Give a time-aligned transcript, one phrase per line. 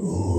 [0.00, 0.38] Oh.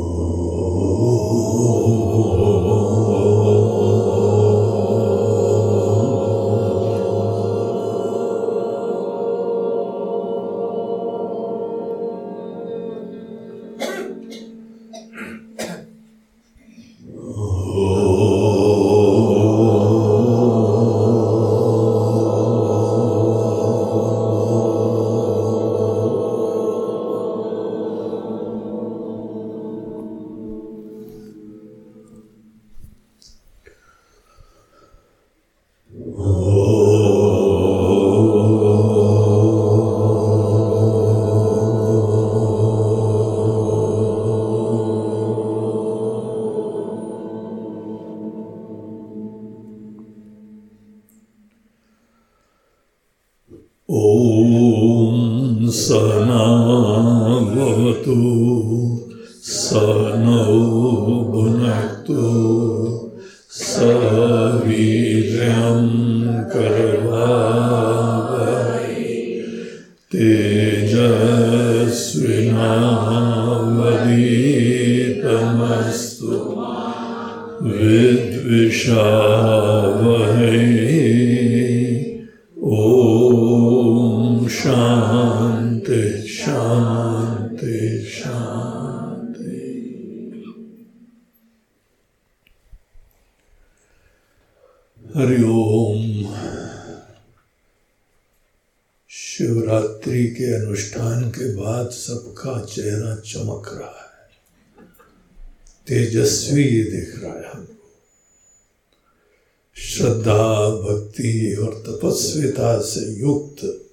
[113.00, 113.86] से युक्त।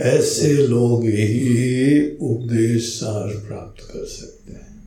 [0.00, 4.82] ऐसे लोग ही उपदेश सार प्राप्त कर सकते हैं।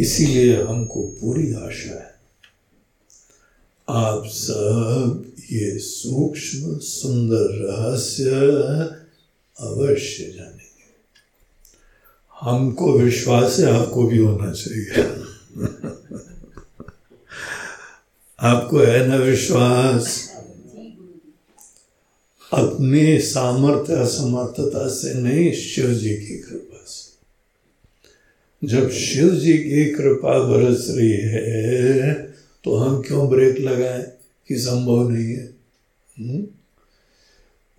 [0.00, 2.12] इसीलिए हमको पूरी आशा है।
[3.88, 8.30] आप सब ये सूक्ष्म सुंदर रहस्य
[9.60, 10.82] अवश्य जानेंगे।
[12.40, 14.90] हमको विश्वास है, आपको भी होना चाहिए।
[18.40, 20.31] आपको है ना विश्वास?
[22.52, 27.12] अपनी सामर्थ्य, असमर्थता से नहीं शिव जी की कृपा से
[28.66, 32.14] जब शिव जी की कृपा बरस रही है
[32.64, 34.02] तो हम क्यों ब्रेक लगाएँ
[34.48, 35.54] कि संभव नहीं है?
[36.18, 36.46] हम्म?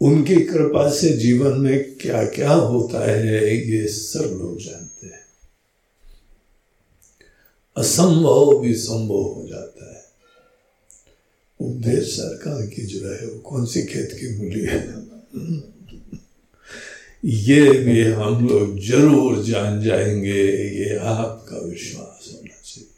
[0.02, 5.24] उनकी कृपा से जीवन में क्या क्या होता है, ये सब लोग जानते हैं
[7.78, 9.93] असंभव भी संभव हो जाता है
[11.64, 15.04] उपदेश सरकार की जो है, वो कौन सी खेत की मूली है?
[17.26, 20.44] ये भी हम लोग ज़रूर जान जाएँगे,
[20.80, 22.90] ये आपका विश्वास होना चाहिए।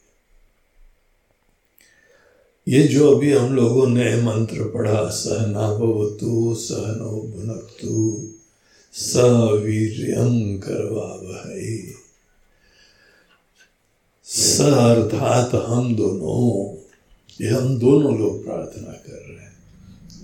[2.67, 8.29] ये जो अभी हम लोगों ने मंत्र पढ़ा सहना भवतु सहनो भुनक्तु
[8.93, 11.93] सवीर्यम करवा भाई
[14.23, 16.84] स अर्थात हम दोनों
[17.41, 19.55] ये हम दोनों लोग प्रार्थना कर रहे हैं।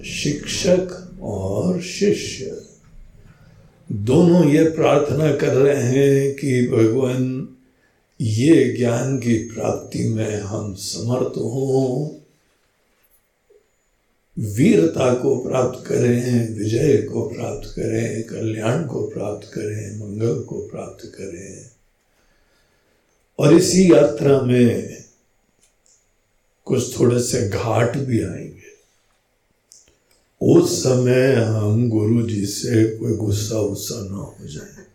[0.04, 2.62] शिक्षक और शिष्य।
[3.92, 7.50] दोनों ये प्रार्थना कर रहे हैं कि भगवान,
[8.22, 12.22] ये ज्ञान की प्राप्ति में हम समर्थ हों।
[14.40, 21.06] वीरता को प्राप्त करें, विजय को प्राप्त करें, कल्याण को प्राप्त करें, मंगल को प्राप्त
[21.06, 21.66] करें।
[23.40, 25.02] और इसी यात्रा में
[26.66, 28.72] कुछ थोड़े से घाट भी आएँगे।
[30.42, 34.86] उस समय हम गुरु जी से कोई गुस्सा उस्सा ना हो जाए।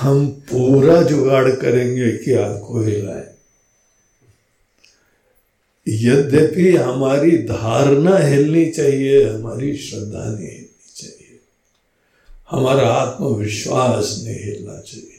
[0.00, 3.36] हम पूरा जुगाड़ करेंगे कि आपको हिलाए।
[5.88, 11.40] यद्यपि हमारी धारणा हिलनी चाहिए, हमारी श्रद्धा नहीं हिलनी चाहिए।
[12.50, 15.15] हमारा आत्मविश्वास नहीं हिलना चाहिए।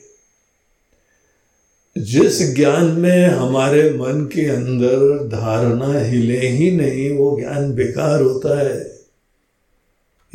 [1.97, 8.59] जिस ज्ञान में हमारे मन के अंदर धारणा हिले ही नहीं, वो ज्ञान बेकार होता
[8.59, 8.99] है।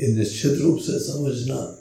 [0.01, 1.79] ये निश्चित रूप से समझना।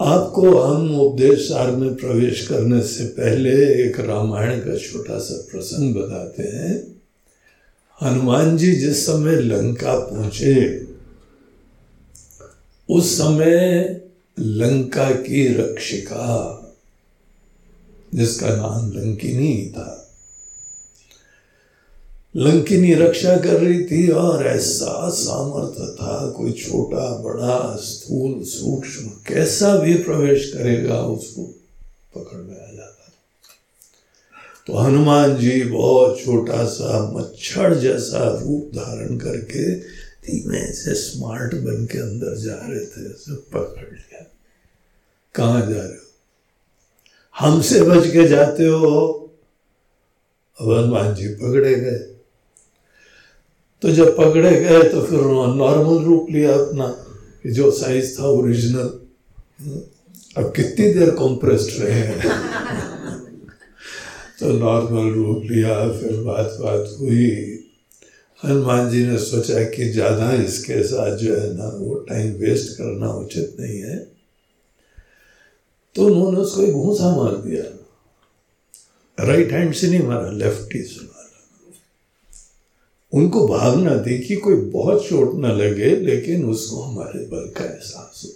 [0.00, 5.94] आपको हम उपदेश सार में प्रवेश करने से पहले एक रामायण का छोटा सा प्रसंग
[5.94, 7.02] बताते हैं।
[8.02, 10.86] हनुमान जी जिस समय लंका पहुँचे,
[12.90, 14.00] उस समय
[14.38, 16.58] लंका की रक्षिका
[18.14, 19.98] जिसका नाम लंकिनी था।
[22.36, 29.76] लंकिनी रक्षा कर रही थी और ऐसा सामर्थ्य था, कोई छोटा, बड़ा, स्थूल, सूक्ष्म, कैसा
[29.76, 31.42] भी प्रवेश करेगा, उसको
[32.14, 32.88] पकड़ में आ जाता
[34.66, 39.74] तो हनुमान जी बहुत छोटा सा मच्छर जैसा रूप धारण करके
[40.26, 44.22] धीमे से स्मार्ट बन के अंदर जा रहे थे सब पकड़ लिया।
[45.34, 46.01] कहा जा रहे
[47.38, 49.18] हमसे बच के जाते हो।
[50.60, 51.98] अब हनुमान जी पकड़े गए।
[53.82, 56.94] तो जब पकड़े गए तो फिर उन्होंने नॉर्मल रूप लिया अपना,
[57.42, 58.98] कि जो साइज़ था ओरिजिनल
[60.36, 62.20] अब कितनी देर कॉम्प्रेस्ड रहे हैं।
[64.40, 67.58] तो नॉर्मल रूप लिया, फिर बात बात हुई।
[68.44, 73.12] हनुमान जी ने सोचा कि ज़्यादा इसके साथ जो है ना, वो टाइम वेस्ट करना
[73.12, 74.11] उचित नहीं है।
[75.94, 77.78] तो उन्होंने उसको एक घूसा मार दिया।
[79.24, 81.18] राइट हैंड से नहीं मारा लेफ़्ट ही से मारा।
[83.12, 88.22] उनको भावना थी कि कोई बहुत चोट ना लगे, लेकिन उसको हमारे बल का एहसास
[88.24, 88.30] हो।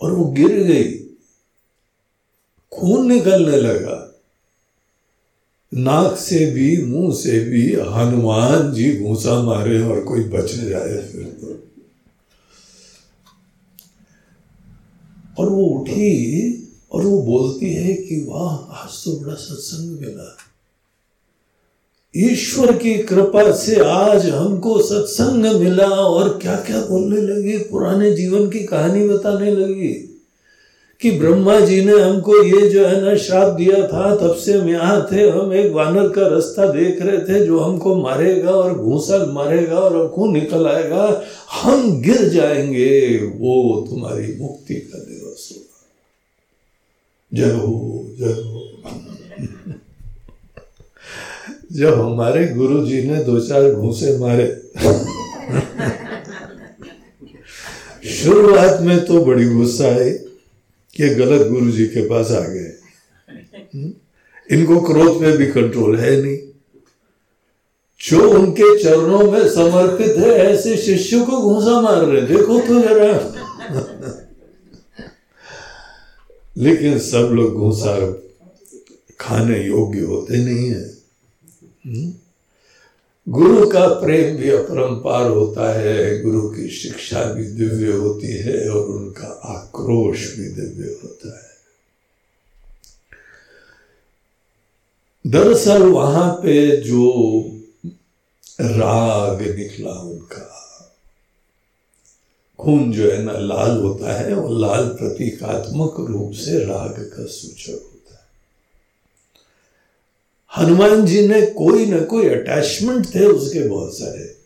[0.00, 0.98] और वो गिर गई।
[2.72, 4.08] खून निकलने लगा।
[5.74, 11.38] नाक से भी, मुँह से भी हनुमान जी घूसा मारे और कोई बच जाए फिर
[11.40, 11.68] तो
[15.38, 16.58] और वो उठी
[16.92, 20.36] और वो बोलती है कि वाह, आज तो बड़ा सत्संग मिला।
[22.16, 28.50] ईश्वर की कृपा से आज हमको सत्संग मिला और क्या क्या बोलने लगी, पुराने जीवन
[28.50, 30.08] की कहानी बताने लगी
[31.00, 34.68] कि ब्रह्मा जी ने हमको ये जो है ना, श्राप दिया था, तब से हम
[34.68, 39.26] यहाँ थे, हम एक वानर का रास्ता देख रहे थे जो हमको मारेगा और घूसा
[39.32, 41.22] मारेगा और खून निकल आएगा,
[41.62, 44.98] हम गिर जाएँगे, वो तुम्हारी मुक्ति का
[47.34, 48.68] जय हो जय हो।
[51.72, 54.62] जब हमारे गुरु जी ने दो चार घूसे मारे,
[58.08, 60.10] शुरुआत में तो बड़ी गुस्सा आई
[60.96, 62.78] कि गलत गुरु जी के पास आ गए।
[63.74, 63.92] हम्म?
[64.50, 66.38] इनको क्रोध में भी कंट्रोल है नहीं।
[68.08, 73.34] जो उनके चरणों में समर्पित है, ऐसे शिष्य को घूसा मार रहे देखो तो जरा।
[76.62, 77.94] लेकिन सब लोग घूसा
[79.20, 80.82] खाने योग्य होते नहीं है
[81.86, 82.12] हम्म?
[83.26, 88.88] गुरु का प्रेम भी अपरंपार होता है गुरु की शिक्षा भी दिव्य होती है और
[88.88, 91.50] उनका आक्रोश भी दिव्य होता है
[95.24, 97.10] दरअसल वहाँ पे जो
[98.60, 100.51] राग निकला उनका
[102.62, 107.70] खून जो है ना लाल होता है और लाल प्रतीकात्मक रूप से राग का सूचक
[107.70, 108.26] होता है।
[110.56, 114.42] हनुमान जी ने कोई ना कोई अटैचमेंट थे उसके बहुत सारे।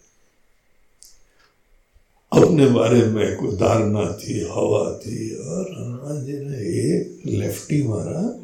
[2.33, 6.59] अपने बारे में कोई धारणा थी, हवा थी और हनुमान जी ने
[6.91, 8.39] एक लेफ्टी मारा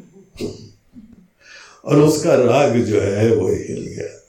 [1.85, 4.22] और उसका राग जो है वो हिल गया।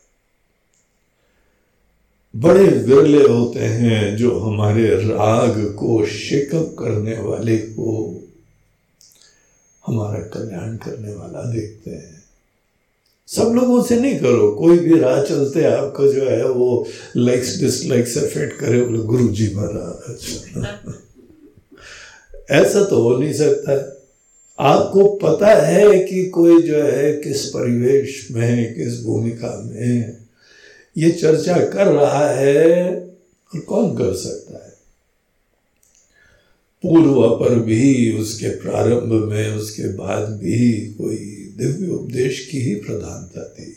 [2.37, 8.21] बड़े विरले होते हैं जो हमारे राग को शेकअप करने वाले को
[9.87, 12.25] हमारा कल्याण करने वाला देखते हैं।
[13.27, 16.87] सब लोगों से नहीं करो, कोई भी राह चलते आपको जो है वो
[17.17, 20.45] लाइक्स डिसलाइक्स अफेक्ट करे, बोले गुरु जी महाराज।
[22.51, 23.73] ऐसा तो हो नहीं सकता।
[24.59, 30.24] आपको पता है कि कोई जो है किस परिवेश में किस भूमिका में
[30.99, 33.01] ये चर्चा कर रहा है
[33.55, 34.73] और कौन कर सकता है।
[36.83, 41.17] पूर्व पर भी, उसके प्रारंभ में, उसके बाद भी कोई
[41.57, 43.77] दिव्य उपदेश की ही प्रधानता थी।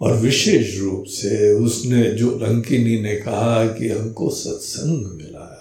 [0.00, 5.54] और विशेष रूप से उसने जो लंकिनी ने कहा कि हमको सत्संग मिला।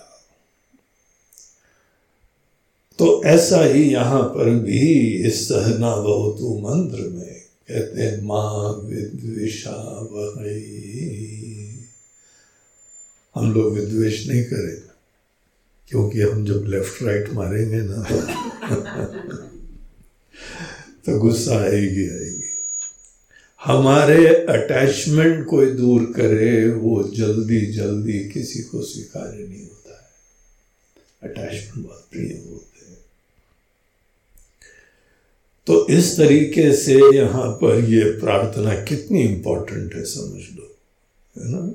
[3.00, 7.26] तो ऐसा ही यहाँ पर भी इस सहना बहुतु मंत्र में
[7.70, 9.78] कहते माँ विद्विषा
[13.36, 14.78] हम लोग विद्वेश नहीं करें,
[15.88, 18.04] क्योंकि हम जब लेफ़्ट राइट मारेंगे ना
[21.06, 22.44] तो गुस्सा आएगी आएगी।
[23.62, 31.86] हमारे अटैचमेंट कोई दूर करे, वो जल्दी जल्दी किसी को स्वीकार्य नहीं होता है। अटैचमेंट
[31.86, 32.67] बहुत प्रिय होते हैं।
[35.68, 40.76] तो इस तरीके से यहाँ पर ये प्रार्थना कितनी इंपॉर्टेंट है, समझ लो।
[41.38, 41.74] है ना?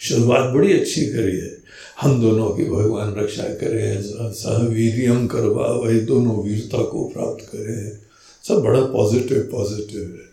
[0.00, 1.62] शुरुआत बड़ी अच्छी करी है।
[2.00, 7.98] हम दोनों की भगवान रक्षा करें सहवीरियम करवा वही दोनों वीरता को प्राप्त करें।
[8.48, 10.32] सब बड़ा पॉजिटिव पॉजिटिव है।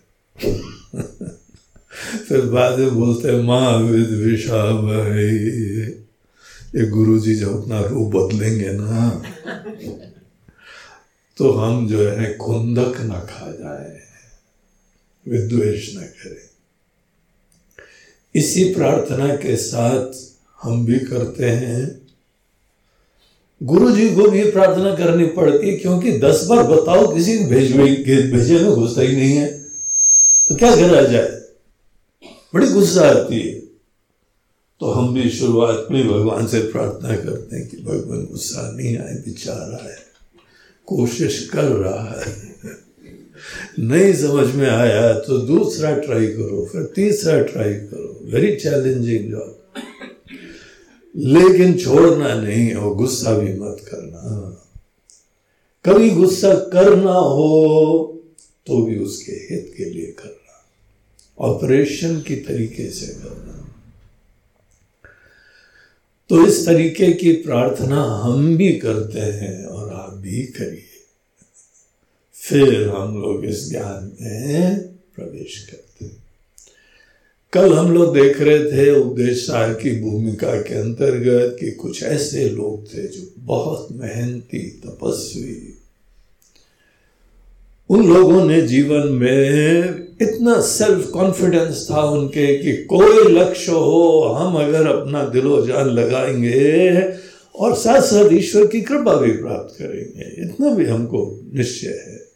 [2.29, 4.69] फिर बाद में बोलते हैं माँ विद विषा
[5.19, 9.23] ये। गुरु जी जब अपना रूप बदलेंगे ना।
[11.39, 14.01] तो हम जो है खुंदक ना खा जाए
[15.27, 16.49] विद्वेश न करें।
[18.35, 20.13] इसी प्रार्थना के साथ
[20.63, 22.01] हम भी करते हैं।
[23.63, 27.77] गुरु जी को भी प्रार्थना करनी पड़ती, क्योंकि दस बार बताओ, किसी भेज
[28.33, 29.59] भेजे में घुसता ही नहीं है।
[30.49, 31.41] तो क्या करा जाए?
[32.53, 33.59] बड़ी गुस्सा आती है।
[34.79, 39.13] तो हम भी शुरुआत में भगवान से प्रार्थना करते हैं कि भगवान गुस्सा नहीं आए
[39.13, 39.98] बेचारा है
[40.89, 42.35] कोशिश कर रहा है।
[43.79, 49.55] नहीं समझ में आया तो दूसरा ट्राई करो, फिर तीसरा ट्राई करो। वेरी चैलेंजिंग जॉब
[51.15, 54.21] लेकिन छोड़ना नहीं और गुस्सा भी मत करना।
[55.85, 58.23] कभी गुस्सा करना हो
[58.67, 60.35] तो भी उसके हित के लिए करना।
[61.39, 63.55] ऑपरेशन की तरीके से करना।
[66.29, 70.85] तो इस तरीके की प्रार्थना हम भी करते हैं और भी करिए।
[72.33, 74.81] फिर हम लोग इस ज्ञान में
[75.15, 76.23] प्रवेश करते हैं।
[77.53, 82.49] कल हम लोग देख रहे थे उपदेश सार की भूमिका के अंतर्गत कि कुछ ऐसे
[82.49, 85.73] लोग थे जो बहुत मेहनती, तपस्वी।
[87.89, 89.79] उन लोगों ने जीवन में
[90.21, 97.01] इतना सेल्फ कॉन्फिडेंस था उनके कि कोई लक्ष्य हो, हम अगर अपना दिलो जान लगाएँगे
[97.59, 102.29] और साथ साथ ईश्वर की कृपा भी प्राप्त करेंगे। इतना भी हमको निश्चय है।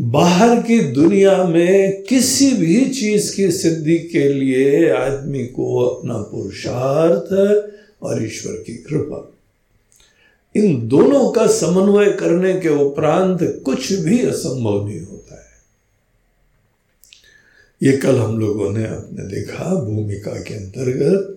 [0.00, 7.32] बाहर की दुनिया में किसी भी चीज़ की सिद्धि के लिए आदमी को अपना पुरुषार्थ
[8.02, 9.30] और ईश्वर की कृपा।
[10.56, 15.54] इन दोनों का समन्वय करने के उपरांत कुछ भी असंभव नहीं होता है।
[17.82, 21.33] ये कल हम लोगों ने अपने देखा, भूमिका के अंतर्गत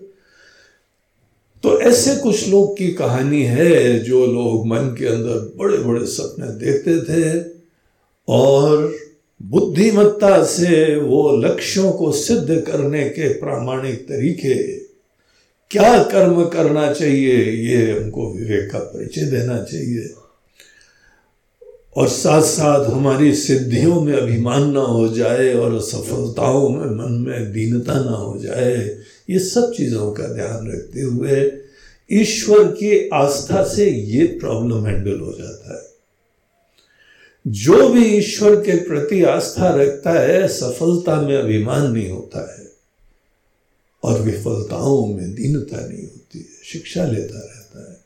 [1.62, 6.46] तो ऐसे कुछ लोग की कहानी है जो लोग मन के अंदर बड़े बड़े सपने
[6.46, 7.50] देखते थे
[8.28, 8.94] और
[9.42, 14.78] बुद्धिमत्ता से वो लक्ष्यों को सिद्ध करने के प्रामाणिक तरीके,
[15.70, 20.14] क्या कर्म करना चाहिए, ये हमको विवेक का परिचय देना चाहिए।
[21.96, 27.52] और साथ साथ हमारी सिद्धियों में अभिमान ना हो जाए और सफलताओं में मन में
[27.52, 28.98] दीनता ना हो जाए
[29.30, 31.52] ये सब चीज़ों का ध्यान रखते हुए
[32.12, 35.88] ईश्वर की आस्था से ये प्रॉब्लम हैंडल हो जाता है।
[37.46, 42.72] जो भी ईश्वर के प्रति आस्था रखता है, सफलता में अभिमान नहीं होता है
[44.04, 47.98] और विफलताओं में दीनता नहीं होती है, शिक्षा लेता रहता है।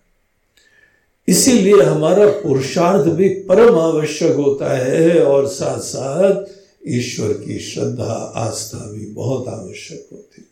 [1.28, 6.44] इसीलिए हमारा पुरुषार्थ भी परम आवश्यक होता है और साथ साथ
[6.88, 10.42] ईश्वर की श्रद्धा, आस्था भी बहुत आवश्यक होती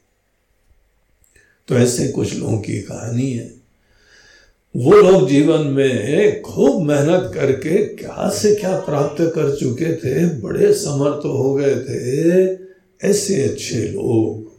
[1.71, 3.55] तो ऐसे कुछ लोगों की कहानी है।
[4.77, 10.75] वो लोग जीवन में खूब मेहनत करके क्या से क्या प्राप्त कर चुके थे, बड़े
[10.75, 12.59] समर्थ हो गए थे,
[13.09, 14.51] ऐसे अच्छे लोग।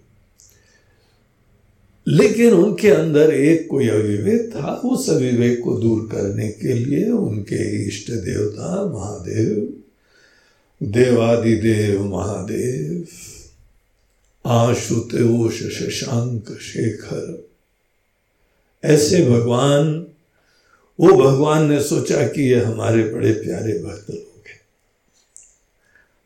[2.08, 7.88] लेकिन उनके अंदर एक कोई अविवेक था, उस अविवेक को दूर करने के लिए उनके
[7.88, 9.74] इष्ट देवता महादेव,
[10.84, 13.08] देवादिदेव महादेव।
[14.46, 17.50] आशुतोष शशांक शेखर।
[18.84, 20.08] ऐसे भगवान,
[21.00, 24.62] वो भगवान ने सोचा कि ये हमारे बड़े प्यारे भक्त लोग हैं।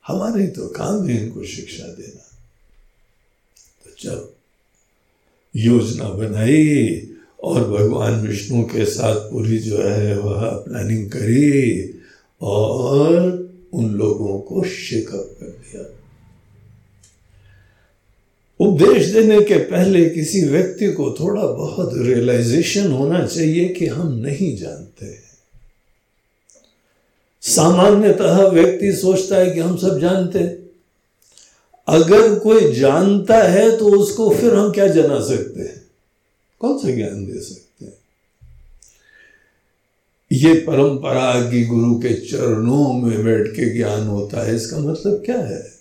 [0.08, 2.38] हमारे तो काम है इनको शिक्षा देना।
[3.86, 4.34] तो जब
[5.56, 7.10] योजना बनाई
[7.44, 12.00] और भगवान विष्णु के साथ पूरी जो है वह प्लानिंग करी
[12.42, 13.22] और
[13.74, 16.05] उन लोगों को शेकअप कर दिया।
[18.60, 24.58] उपदेश देने के पहले किसी व्यक्ति को थोड़ा बहुत रियलाइजेशन होना चाहिए कि हम नहीं
[24.58, 25.26] जानते
[27.42, 30.40] सामान्यतः व्यक्ति सोचता है कि हम सब जानते
[31.88, 35.88] अगर कोई जानता है तो उसको फिर हम क्या जना सकते हैं?
[36.60, 37.94] कौन सा ज्ञान दे सकते हैं?
[40.32, 45.40] ये परंपरा की गुरु के चरणों में बैठ के ज्ञान होता है, इसका मतलब क्या
[45.40, 45.75] है?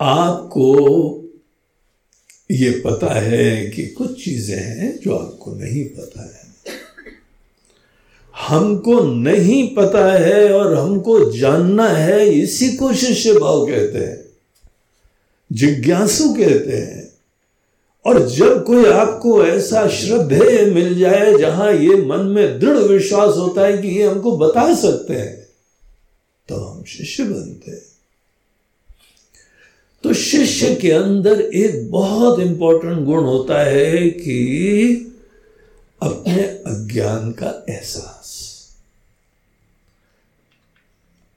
[0.00, 1.22] आपको
[2.50, 6.44] ये पता है कि कुछ चीज़ें हैं जो आपको नहीं पता है।
[8.34, 14.24] हमको नहीं पता है और हमको जानना है, इसी को शिष्य भाव कहते हैं,
[15.50, 17.04] जिज्ञासु कहते हैं।
[18.04, 23.66] और जब कोई आपको ऐसा श्रद्धेय मिल जाए जहाँ ये मन में दृढ़ विश्वास होता
[23.66, 25.36] है कि ये हमको बता सकते हैं
[26.48, 27.82] तो हम शिष्य बनते हैं।
[30.02, 34.36] तो शिष्य के अंदर एक बहुत इंपॉर्टेंट गुण होता है कि
[36.02, 38.26] अपने अज्ञान का एहसास।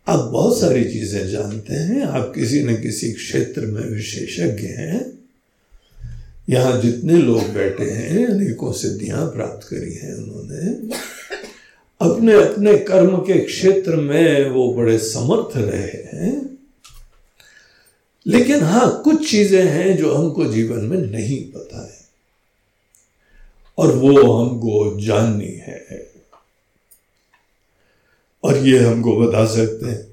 [0.08, 5.20] आप बहुत सारी चीज़ें जानते हैं, आप किसी न किसी क्षेत्र में विशेषज्ञ हैं।
[6.50, 10.74] यहाँ जितने लोग बैठे हैं, अनेकों सिद्धियाँ प्राप्त करी हैं उन्होंने।
[12.02, 16.59] अपने अपने कर्म के क्षेत्र में वो बड़े समर्थ रहे हैं।
[18.28, 22.00] लेकिन हाँ, कुछ चीज़ें हैं जो हमको जीवन में नहीं पता है।
[23.78, 26.12] और वो हमको जाननी है।
[28.44, 30.10] और ये हमको बता सकते हैं।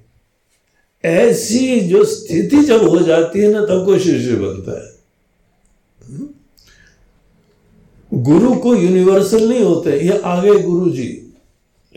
[1.04, 4.96] ऐसी जो स्थिति जब हो जाती है ना, तब कोई शिष्य बनता है।
[8.14, 11.22] गुरु को यूनिवर्सल नहीं होते, ये आगे गुरु जी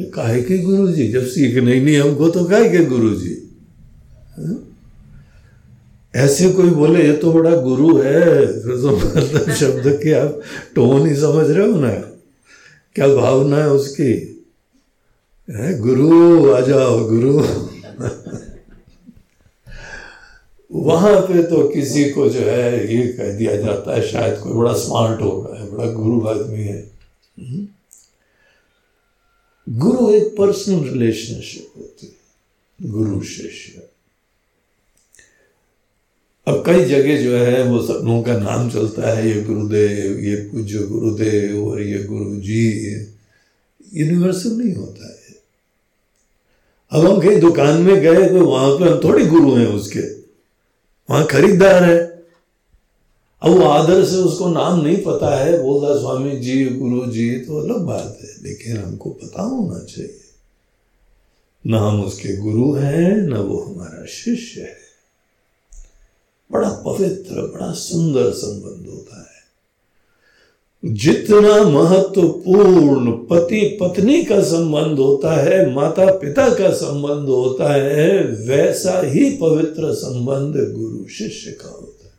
[0.02, 3.58] काहे के गुरु जी जब सीखने ही नहीं हमको तो काहे के गुरु जी
[6.16, 10.42] ऐसे कोई बोले, ये तो बड़ा गुरु है। तो मतलब शब्द के आप
[10.76, 11.92] टोन ही समझ रहे हो ना।
[12.96, 14.12] क्या भावना है उसकी?
[15.50, 17.44] है, गुरु, आ जाओ, गुरु।
[20.72, 24.74] वहाँ पे तो किसी को जो है ये कह दिया जाता है, शायद कोई बड़ा
[24.74, 26.92] स्मार्ट होगा है, बड़ा गुरु आदमी है।
[29.70, 33.89] गुरु एक पर्सनल रिलेशनशिप होती है, गुरु शिष्य।
[36.50, 40.80] अब कई जगह जो है वो लोगों का नाम चलता है, ये गुरुदेव, ये पूज्य
[40.80, 42.92] गुरुदेव और ये गुरु जी
[43.94, 45.36] यूनिवर्सल नहीं होता है।
[46.92, 50.00] अब हम कहीं दुकान में गए तो वहाँ पर हम थोड़ी गुरु हैं उसके।
[51.10, 51.98] वहाँ खरीदार है।
[53.42, 57.58] अब वो आदर से उसको नाम नहीं पता है बोलता स्वामी जी, गुरु जी तो
[57.58, 60.20] अलग बात है, लेकिन हमको पता होना चाहिए।
[61.68, 64.89] ना हम उसके गुरु हैं, ना वो हमारा शिष्य है।
[66.52, 69.40] बड़ा पवित्र, बड़ा सुंदर संबंध होता है।
[70.86, 79.02] जितना महत्वपूर्ण पति पत्नी का संबंध होता है, माता पिता का संबंध होता है, वैसा
[79.02, 82.12] ही पवित्र संबंध गुरु शिष्य का होता है।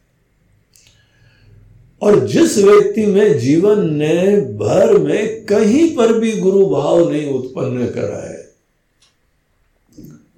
[2.03, 7.87] और जिस व्यक्ति में जीवन ने भर में कहीं पर भी गुरु भाव नहीं उत्पन्न
[7.87, 8.51] करा है,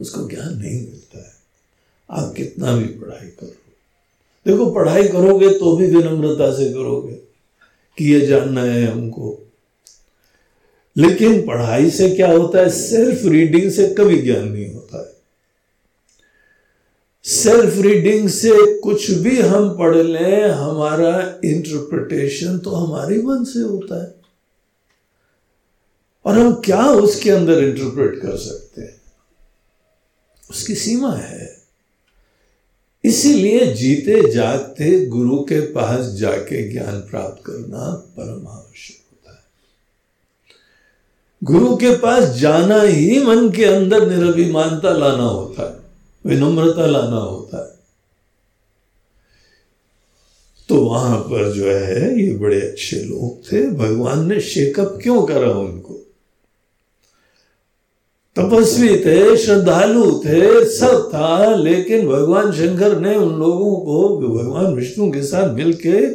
[0.01, 1.33] उसको ज्ञान नहीं मिलता है।
[2.11, 3.62] आप कितना भी पढ़ाई करो।
[4.47, 7.13] देखो, पढ़ाई करोगे तो भी विनम्रता से करोगे
[7.99, 9.39] कि ये जानना है हमको।
[10.97, 12.69] लेकिन पढ़ाई से क्या होता है?
[12.69, 15.13] सेल्फ रीडिंग से कभी ज्ञान नहीं होता है।
[17.25, 24.03] सेल्फ रीडिंग से कुछ भी हम पढ़ लें, हमारा इंटरप्रिटेशन तो हमारे मन से होता
[24.03, 24.15] है।
[26.25, 29.03] और हम क्या उसके अंदर इंटरप्रेट कर सकते हैं?
[30.51, 31.62] उसकी सीमा है।
[33.05, 39.45] इसीलिए जीते जागते गुरु के पास जाके ज्ञान प्राप्त करना परम आवश्यक होता है।
[41.45, 45.79] गुरु के पास जाना ही मन के अंदर निरभिमानता लाना होता है,
[46.31, 47.73] विनम्रता लाना होता है।
[50.69, 55.53] तो वहाँ पर जो है, ये बड़े अच्छे लोग थे, भगवान ने शेकअप क्यों करा
[55.53, 56.02] उनको?
[58.37, 65.13] तपस्वी थे, श्रद्धालु थे, सब था, लेकिन भगवान शंकर ने उन लोगों को, भगवान विष्णु
[65.13, 66.07] के साथ मिलके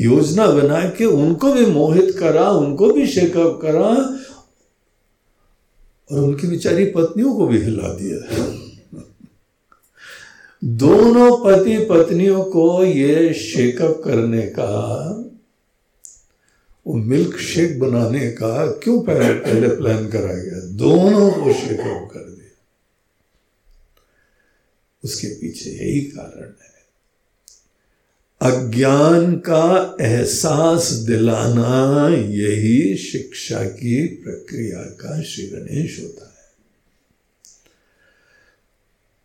[0.00, 4.18] योजना बना के उनको भी मोहित करा, उनको भी शेकअप करा,
[6.12, 8.46] और उनकी बेचारी पत्नियों को भी हिला दिया।
[10.64, 15.25] दोनों पति पत्नियों को ये शेकअप करने का
[16.86, 20.60] वो मिल्क शेक बनाने का क्यों पहले पहले प्लान करा गया?
[20.60, 22.62] दोनों को शेक आउट कर दिया।
[25.04, 26.66] उसके पीछे यही कारण है।
[28.40, 36.36] अज्ञान का एहसास दिलाना यही शिक्षा की प्रक्रिया का श्री गणेश होता है।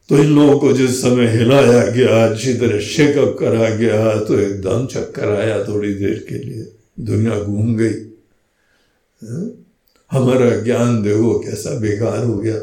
[0.10, 4.88] तो इन लोगों को जिस समय हिलाया गया, अच्छी तरह शेकअप करा गया तो एकदम
[4.88, 6.71] चक्कर आया थोड़ी देर के लिए।
[7.02, 8.12] दुनिया घूम गई।
[9.24, 9.66] हाँ?
[10.12, 12.60] हमारा ज्ञान देखो कैसा बेकार हो गया।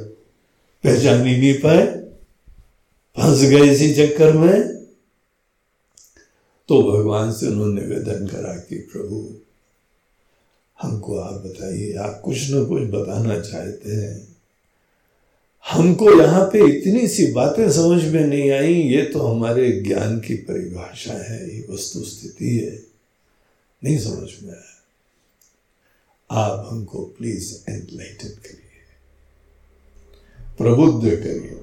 [0.85, 1.87] पहचान ही नहीं पाए।
[3.17, 4.79] फंस गए इसी चक्कर में।
[6.69, 9.35] तो भगवान से उन्होंने निवेदन करा कि प्रभु,
[10.83, 14.37] हमको आप बताइए, आप कुछ न कुछ बताना चाहते हैं।
[15.71, 20.35] हमको यहाँ पे इतनी सी बातें समझ में नहीं आई। ये तो हमारे ज्ञान की
[20.35, 22.88] परिभाषा है, ये वस्तु स्थिति है।
[23.85, 24.75] नहीं समझ में आया।
[26.33, 28.65] आप हमको प्लीज़ एनलाइटन करिए।
[30.59, 31.61] प्रबुद्ध करिए।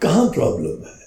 [0.00, 1.00] कहा प्रॉब्लम है?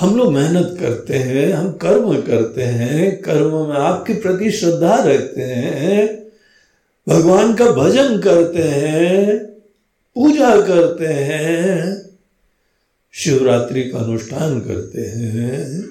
[0.00, 5.42] हम लोग मेहनत करते हैं, हम कर्म करते हैं, कर्म में आपके प्रति श्रद्धा रखते
[5.42, 6.26] हैं,
[7.08, 9.44] भगवान का भजन करते हैं,
[10.14, 12.06] पूजा करते हैं,
[13.12, 15.82] शिवरात्रि का अनुष्ठान करते हैं।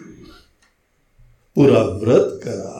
[1.56, 2.74] पूरा व्रत करा।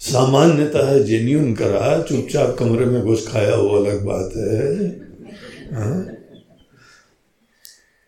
[0.00, 4.88] सामान्यतः जेन्यून करा। चुपचाप कमरे में घुस खाया वो अलग बात है।
[5.74, 5.90] हा?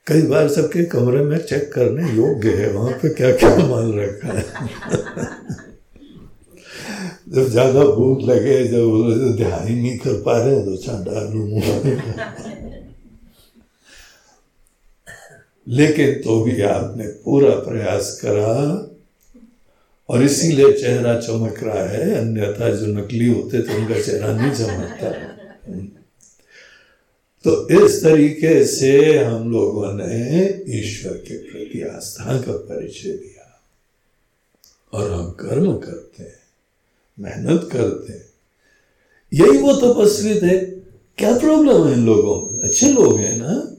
[0.07, 4.33] कई बार सबके कमरे में चेक करने योग्य है। वहाँ पे क्या क्या माल रखा
[4.33, 4.45] है?
[7.29, 11.47] जब ज़्यादा भूख लगे, जब ध्यान ही नहीं कर पा रहे तो चाह डालू
[15.69, 18.91] लेकिन तो भी आपने पूरा प्रयास करा।
[20.09, 25.11] और इसीलिए चेहरा चमक रहा है, अन्यथा जो नकली होते थे उनका चेहरा नहीं चमकता।
[27.45, 33.63] तो इस तरीके से हम लोगों ने ईश्वर के प्रति आस्था का परिचय दिया।
[34.93, 36.39] और हम कर्म करते हैं,
[37.21, 38.27] मेहनत करते हैं।
[39.35, 40.59] यही वो तपस्वी थे।
[41.19, 42.63] क्या प्रॉब्लम है इन लोगों में?
[42.63, 43.76] अच्छे लोग हैं ना?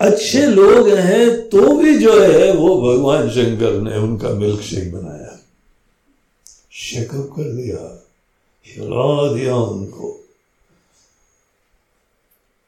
[0.00, 5.40] अच्छे लोग हैं तो भी जो है, वो भगवान शंकर ने उनका मिल्क शेक बनाया।
[6.72, 8.06] शेकअप कर दिया।
[8.66, 10.24] हिला दिया उनको।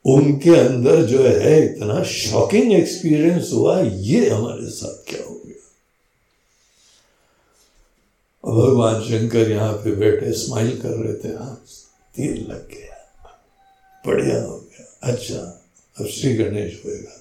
[0.05, 5.62] उनके अंदर जो है, इतना शॉकिंग एक्सपीरियंस हुआ, ये हमारे साथ क्या हो गया?
[8.53, 11.65] भगवान शंकर यहाँ पे बैठे स्माइल कर रहे थे हाँ
[12.17, 12.97] तीर लग गया।
[14.07, 15.62] बढ़िया हो गया। अच्छा
[16.01, 17.16] अब श्री गणेश होएगा।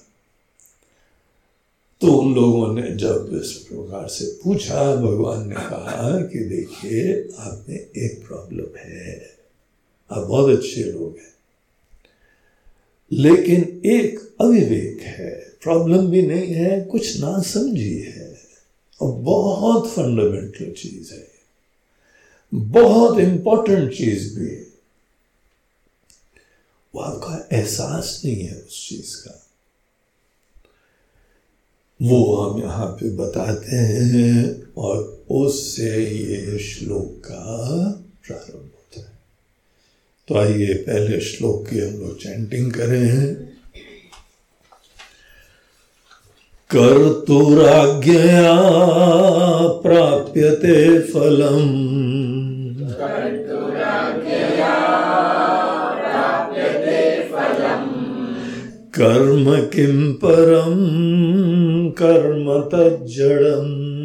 [2.06, 7.66] तो उन लोगों ने जब इस प्रकार से पूछा, भगवान ने कहा कि देखिए, आप
[7.68, 9.36] में एक प्रॉब्लम है।
[10.10, 11.34] आप बहुत अच्छे लोग हैं।
[13.12, 18.38] लेकिन एक अविवेक है। प्रॉब्लम भी नहीं है, कुछ ना समझी है।
[19.00, 21.28] और बहुत फंडामेंटल चीज़ है।
[22.54, 24.66] बहुत इंपॉर्टेंट चीज़ भी है।
[26.94, 29.45] वो आपका एहसास नहीं है उस चीज़ का।
[32.02, 34.96] वो हम यहाँ पे बताते हैं और
[35.30, 37.44] उससे ये श्लोक का
[38.26, 39.12] प्रारंभ होता है।
[40.28, 43.34] तो आइए पहले श्लोक की हम लोग चैंटिंग करें
[46.70, 48.56] कर्तुराज्ञया
[49.82, 51.95] प्राप्यते फलम्।
[59.00, 60.76] कर्म किं परं?
[61.90, 63.96] कर्म तज्जडम्।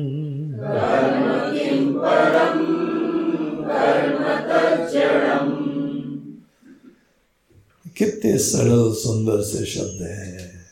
[7.97, 10.65] कितने सरल सुंदर से शब्द हैं।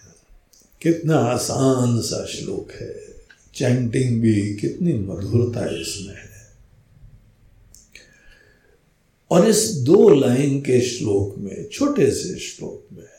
[0.82, 2.96] कितना आसान सा श्लोक है।
[3.56, 6.30] चैंटिंग भी कितनी मधुरता इसमें है।
[9.32, 13.19] और इस दो लाइन के श्लोक में, छोटे से श्लोक में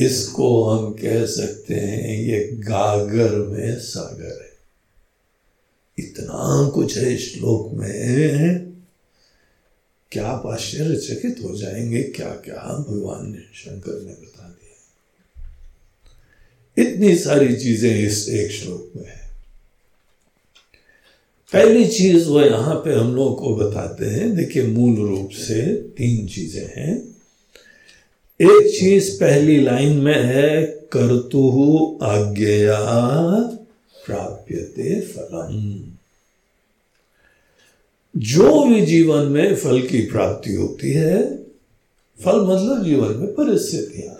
[0.00, 4.50] इसको हम कह सकते हैं, ये गागर में सागर है।
[5.98, 8.72] इतना कुछ है श्लोक में।
[10.12, 12.02] क्या आप आश्चर्यचकित हो जाएँगे?
[12.02, 14.70] क्या क्या भगवान ने शंकर ने बता दिया।
[16.82, 19.20] इतनी सारी चीज़ें इस एक श्लोक में है।
[21.52, 26.26] पहली चीज़ वो यहाँ पे हम लोग को बताते हैं। देखिए, मूल रूप से तीन
[26.26, 27.19] चीज़ें हैं।
[28.42, 32.80] एक चीज़ पहली लाइन में है, कर्तु आज्ञया
[34.06, 35.84] प्राप्यते फलम।
[38.16, 41.36] जो भी जीवन में फल की प्राप्ति होती है,
[42.24, 44.16] फल मतलब जीवन में परिस्थितियाँ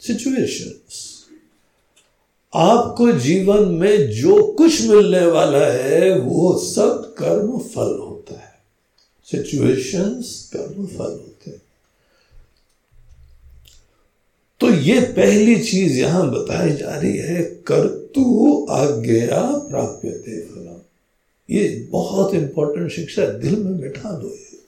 [0.00, 1.24] सिचुएशंस
[2.54, 8.58] आपको जीवन में जो कुछ मिलने वाला है, वो सब कर्म फल होता है।
[9.24, 11.27] सिचुएशंस कर्म फल। होते हैं
[14.60, 20.80] तो ये पहली चीज़ यहाँ बताई जा रही है, कर्तु आज्ञा प्राप्य फलम।
[21.50, 24.58] ये बहुत इंपॉर्टेंट शिक्षा दिल में बैठा दो ये।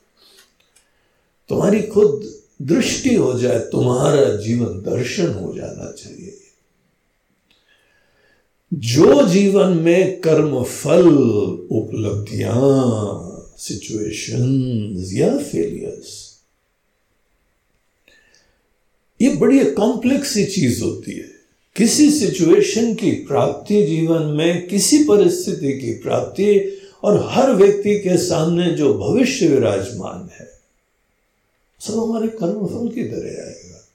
[1.49, 6.37] तुम्हारी खुद दृष्टि हो जाए, तुम्हारा जीवन दर्शन हो जाना चाहिए।
[8.73, 11.07] जो जीवन में कर्म फल,
[11.71, 12.61] उपलब्धियाँ
[13.57, 16.30] सिचुएशन या फेलियर्स
[19.21, 21.31] ये बड़ी कॉम्प्लेक्स सी चीज़ होती है।
[21.75, 28.71] किसी सिचुएशन की प्राप्ति जीवन में, किसी परिस्थिति की प्राप्ति, और हर व्यक्ति के सामने
[28.71, 30.51] जो भविष्य विराजमान है,
[31.79, 33.87] सब हमारे कर्मफल की तरह आएगा।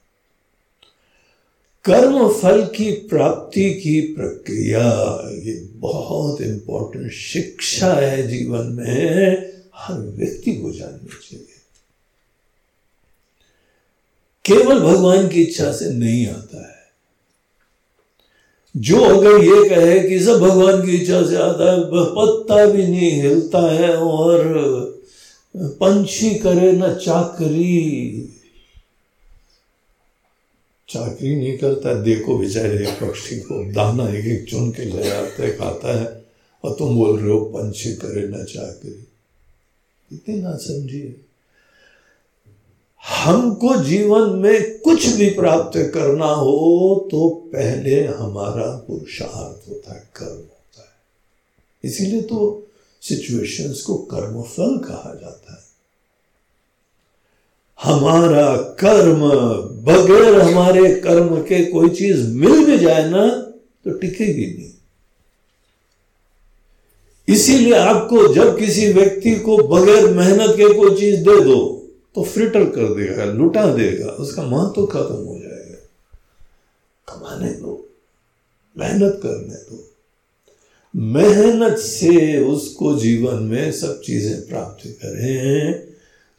[1.85, 10.51] कर्म फल की प्राप्ति की प्रक्रिया, ये बहुत इंपॉर्टेंट शिक्षा है जीवन में, हर व्यक्ति
[10.51, 11.56] को जाननी चाहिए।
[14.47, 16.75] केवल भगवान की इच्छा से नहीं आता है।
[18.77, 23.11] जो अगर ये कहे कि सब भगवान की इच्छा से आता है पत्ता भी नहीं
[23.11, 24.43] हिलता है और
[25.57, 28.33] पंछी करे ना चाकरी।
[30.89, 35.09] चाकरी नहीं करता है। देखो बेचारे, एक पक्षी को दाना एक एक चुन के ले
[35.09, 36.25] आता है, खाता है
[36.63, 39.07] और तुम बोल रहे हो, पंछी करे ना चाकरी।
[40.13, 41.15] इतनी ना समझिए।
[43.07, 50.35] हमको जीवन में कुछ भी प्राप्त करना हो तो पहले हमारा पुरुषार्थ होता है, कर्म
[50.35, 52.67] होता है। इसीलिए तो
[53.01, 55.67] सिचुएशंस को कर्मफल कहा जाता है।
[57.83, 59.29] हमारा कर्म
[59.83, 63.27] बगैर हमारे कर्म के कोई चीज़ मिल भी जाए ना
[63.83, 64.73] तो टिकेगी नहीं।
[67.27, 71.76] इसीलिए आपको जब किसी व्यक्ति को बगैर मेहनत के कोई चीज़ दे दो
[72.17, 75.81] तो फ्रिटर कर देगा, लुटा देगा, उसका महत्व तो खत्म हो जाएगा।
[77.07, 77.73] कमाने दो,
[78.75, 79.83] मेहनत करने दो।
[80.95, 85.73] मेहनत से उसको जीवन में सब चीज़ें प्राप्त करें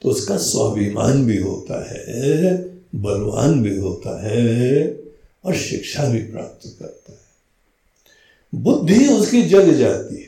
[0.02, 2.58] तो उसका स्वाभिमान भी होता है,
[2.94, 4.96] बलवान भी होता है
[5.44, 7.18] और शिक्षा भी प्राप्त करता है।
[8.54, 10.27] बुद्धि उसकी जग जाती है।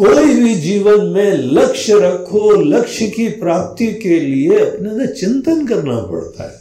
[0.00, 6.00] कोई भी जीवन में लक्ष्य रखो, लक्ष्य की प्राप्ति के लिए अपने से चिंतन करना
[6.00, 6.60] पड़ता है।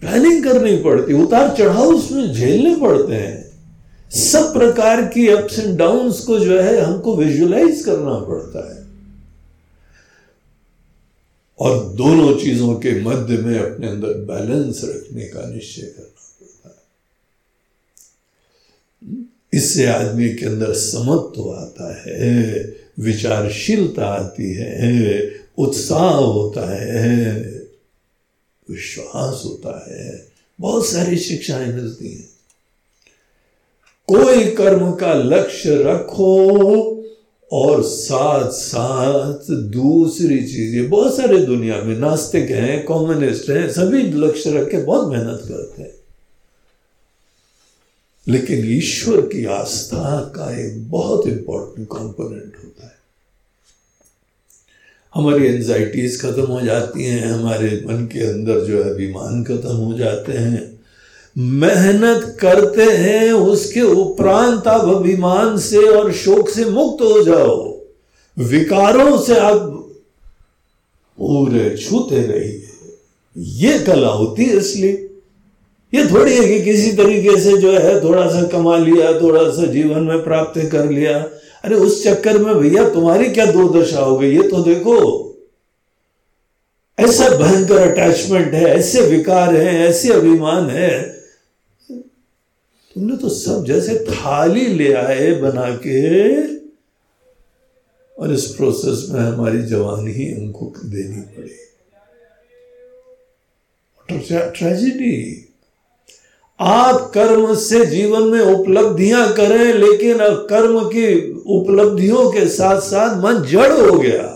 [0.00, 3.50] प्लानिंग करनी पड़ती उतार चढ़ाव उसमें झेलने पड़ते हैं।
[4.10, 8.84] सब प्रकार की अप्स एंड डाउन्स को जो है, हमको विजुलाइज करना पड़ता है।
[11.58, 16.13] और दोनों चीज़ों के मध्य में अपने अंदर बैलेंस रखने का निश्चय करना।
[19.54, 22.54] इससे आदमी के अंदर समत्व आता है,
[23.00, 27.34] विचारशीलता आती है, उत्साह होता है,
[28.70, 30.28] विश्वास होता है।
[30.60, 32.28] बहुत सारी शिक्षाएँ मिलती हैं।
[34.08, 36.34] कोई कर्म का लक्ष्य रखो
[37.52, 44.50] और साथ साथ दूसरी चीज़ें। बहुत सारे दुनिया में नास्तिक हैं कॉम्युनिस्ट हैं, सभी लक्ष्य
[44.50, 45.93] रख के बहुत मेहनत करते हैं।
[48.28, 52.94] लेकिन ईश्वर की आस्था का एक बहुत इंपॉर्टेंट कंपोनेंट होता है।
[55.14, 59.98] हमारी एंजाइटीज खत्म हो जाती हैं, हमारे मन के अंदर जो है अभिमान खत्म हो
[59.98, 60.80] जाते हैं।
[61.38, 67.80] मेहनत करते हैं, उसके उपरांत आप अभिमान से और शोक से मुक्त हो जाओ।
[68.38, 69.56] विकारों से आप
[71.18, 72.68] पूरे छूते रहिए।
[73.36, 75.13] ये कला होती है इसलिए।
[75.94, 79.66] ये थोड़ी है कि किसी तरीके से जो है थोड़ा सा कमा लिया, थोड़ा सा
[79.66, 81.18] जीवन में प्राप्त कर लिया।
[81.64, 84.36] अरे उस चक्कर में भैया तुम्हारी क्या दुर्दशा हो गई?
[84.36, 85.20] ये तो देखो।
[86.98, 91.02] ऐसा भयंकर अटैचमेंट है, ऐसे विकार है, ऐसे अभिमान है।
[92.94, 96.40] तुमने तो सब जैसे थाली ले आए बना के,
[98.18, 101.50] और इस प्रोसेस में हमारी जवानी उनको देनी पड़ी।
[104.58, 105.43] ट्रेजिडी
[106.60, 113.16] आप कर्म से जीवन में उपलब्धियाँ करें, लेकिन अब कर्म की उपलब्धियों के साथ साथ
[113.16, 114.30] मन जड़ हो गया,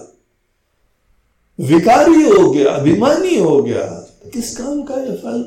[1.59, 3.85] विकारी हो गया, अभिमानी हो गया।
[4.33, 5.45] किस काम का है फल।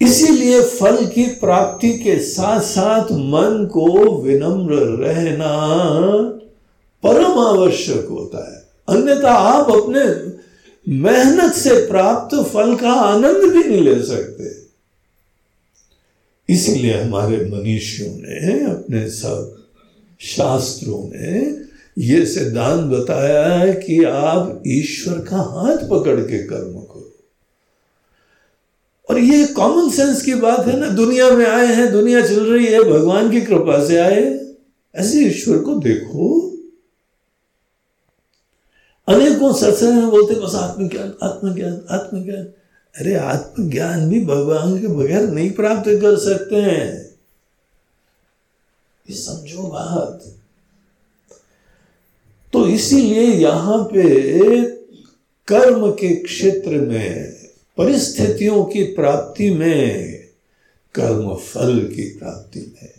[0.00, 3.86] इसीलिए फल की प्राप्ति के साथ साथ मन को
[4.22, 5.52] विनम्र रहना
[7.02, 8.56] परम आवश्यक होता है।
[8.88, 10.04] अन्यथा आप अपने
[10.88, 14.68] मेहनत से प्राप्त फल का आनंद भी नहीं ले सकते।
[16.54, 19.64] इसीलिए हमारे मनीषियों ने, अपने सब
[20.20, 21.64] शास्त्रों में
[21.98, 27.12] यह सिद्धांत बताया है कि आप ईश्वर का हाथ पकड़ के कर्म करो।
[29.10, 32.66] और ये कॉमन सेंस की बात है ना, दुनिया में आए हैं, दुनिया चल रही
[32.66, 34.46] है, भगवान की कृपा से आए
[34.94, 36.47] ऐसे ईश्वर को देखो।
[39.08, 42.44] अनेकों सत्संग में बोलते बस आत्मज्ञान आत्मज्ञान आत्मज्ञान।
[42.94, 47.16] अरे आत्मज्ञान भी भगवान के बगैर नहीं प्राप्त कर सकते हैं।
[49.10, 50.34] ये समझो बात।
[52.52, 54.02] तो इसीलिए यहाँ पे
[55.48, 57.32] कर्म के क्षेत्र में,
[57.76, 60.18] परिस्थितियों की प्राप्ति में,
[60.94, 62.92] कर्म फल की प्राप्ति में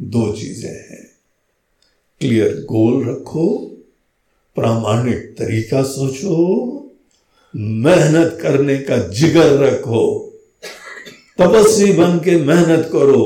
[0.00, 1.10] दो चीज़ें हैं।
[2.20, 3.75] क्लियर गोल रखो
[4.56, 6.36] प्रामाणिक तरीका सोचो,
[7.56, 10.04] मेहनत करने का जिगर रखो,
[11.38, 13.24] तपस्वी बन के मेहनत करो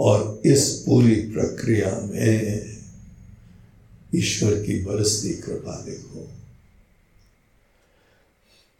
[0.00, 2.76] और इस पूरी प्रक्रिया में
[4.14, 6.28] ईश्वर की बरसती कृपा देखो।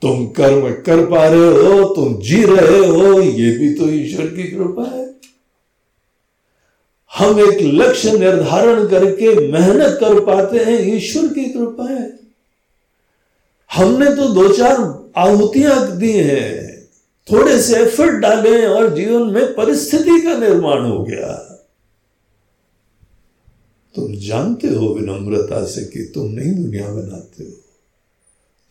[0.02, 4.50] तुम कर्म कर पा रहे हो, तुम जी रहे हो, ये भी तो ईश्वर की
[4.50, 5.05] कृपा है।
[7.16, 12.18] हम एक लक्ष्य निर्धारण करके मेहनत कर पाते हैं, ईश्वर की कृपा है।
[13.70, 14.76] हमने तो दो चार
[15.18, 16.76] आहुतियाँ दी हैं,
[17.28, 21.32] थोड़े से एफर्ट डाले और जीवन में परिस्थिति का निर्माण हो गया।
[23.94, 27.50] तुम जानते हो विनम्रता से कि तुम नहीं दुनिया बनाते हो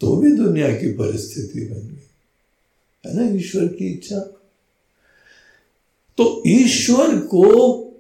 [0.02, 2.08] तो भी दुनिया की परिस्थिति बन गई,
[3.04, 4.20] है ना ईश्वर की इच्छा?
[6.18, 7.44] तो ईश्वर को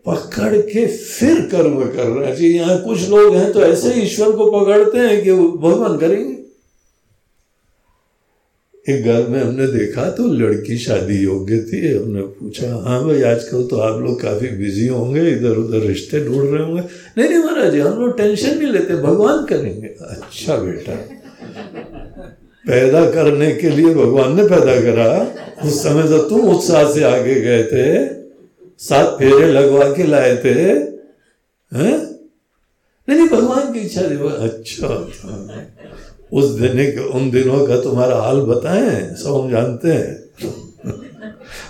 [0.05, 4.97] पकड़ के फिर कर्म करना चाहिए। यहाँ कुछ लोग हैं तो ऐसे ईश्वर को पकड़ते
[4.99, 6.33] हैं कि भगवान करेंगे।
[8.85, 13.63] एक घर में हमने देखा तो लड़की शादी योग्य थी। हमने पूछा हाँ भाई, आजकल
[13.67, 17.71] तो आप लोग काफ़ी बिज़ी होंगे इधर उधर रिश्ते ढूंढ रहे होंगे। नहीं नहीं महाराज
[17.71, 20.95] जी हम लोग टेंशन नहीं लेते, भगवान करेंगे। अच्छा बेटा,
[22.65, 25.09] पैदा करने के लिए भगवान ने पैदा करा।
[25.67, 28.24] उस समय तो तुम उत्साह से आगे गए थे।
[28.79, 30.53] सात फेरे लगवा के लाए थे
[31.71, 32.15] हैं?
[33.09, 34.15] नहीं नहीं भगवान की इच्छा थी
[34.49, 35.67] अच्छा, अच्छा।
[36.33, 40.25] उस दिन उन दिनों का तुम्हारा हाल बताएँ सब हम जानते हैं।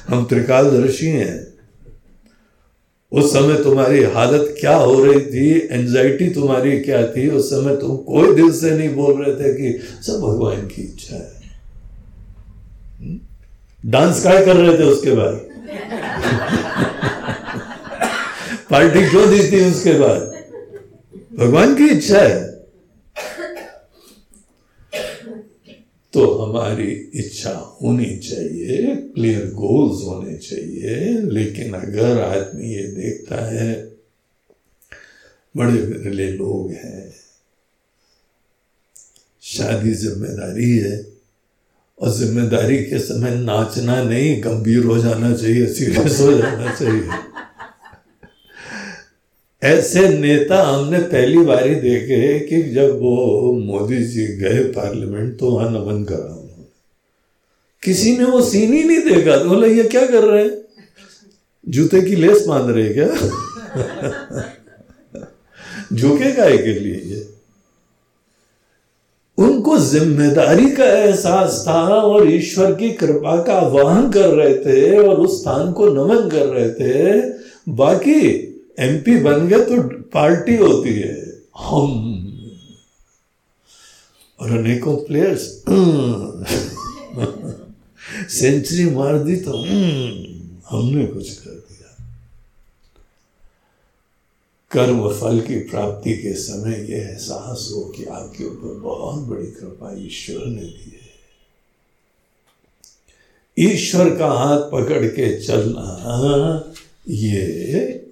[0.08, 1.48] हम त्रिकालदर्शी हैं।
[3.12, 5.68] उस समय तुम्हारी हालत क्या हो रही थी?
[5.72, 7.30] एंजाइटी तुम्हारी क्या थी?
[7.30, 11.16] उस समय तुम कोई दिल से नहीं बोल रहे थे कि सब भगवान की इच्छा
[11.16, 11.36] है।
[13.86, 14.24] डांस हम्म?
[14.24, 15.42] काय कर रहे थे उसके बाद?
[18.70, 20.22] पार्टी क्यों दी थी उसके बाद?
[21.40, 22.44] भगवान की इच्छा है।
[26.14, 27.52] तो हमारी इच्छा
[27.82, 33.74] होनी चाहिए क्लियर गोल्स होने चाहिए, लेकिन अगर आदमी ये देखता है,
[35.56, 37.14] बड़े बिरले लोग हैं,
[39.44, 41.06] शादी ज़िम्मेदारी है,
[42.00, 47.24] और ज़िम्मेदारी के समय नाचना नहीं, गंभीर हो जाना चाहिए सीरियस हो जाना चाहिए।
[49.66, 55.52] ऐसे नेता हमने पहली बार ही देखे कि जब वो मोदी जी गए पार्लियामेंट तो
[55.52, 56.66] वहाँ नमन करा उन्होंने।
[57.84, 60.62] किसी ने वो सीन ही नहीं देखा। तो बोला, ये क्या कर रहे हैं?
[61.70, 63.08] जूते की लेस बाँध रहे क्या?
[65.94, 67.28] झुके गाय के लिए
[69.38, 75.16] उनको ज़िम्मेदारी का एहसास था और ईश्वर की कृपा का आह्वान कर रहे थे और
[75.16, 77.22] उस स्थान को नमन कर रहे थे।
[77.70, 82.22] बाकी एमपी बन गए तो पार्टी होती है। हम।
[84.40, 85.64] और अनेकों प्लेयर्स
[88.34, 89.58] सेंचुरी मार दी तो
[90.70, 92.06] हमने कुछ कर दिया।
[94.72, 99.94] कर्म फल की प्राप्ति के समय यह एहसास हो कि आपके ऊपर बहुत बड़ी कृपा
[99.98, 101.06] ईश्वर ने दी है।
[103.60, 105.82] ईश्वर का हाथ पकड़ के चलना
[107.08, 107.42] ये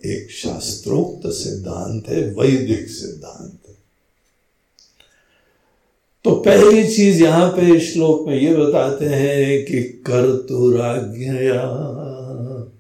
[0.06, 3.76] एक शास्त्रोक्त सिद्धांत है, वैदिक सिद्धांत है।
[6.26, 11.64] तो पहली चीज़ यहाँ पे श्लोक में ये बताते हैं कि कर्तुराज्ञया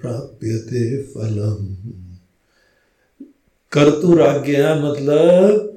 [0.02, 1.66] प्राप्यते फलम।
[3.72, 5.70] कर्तुराज्ञा मतलब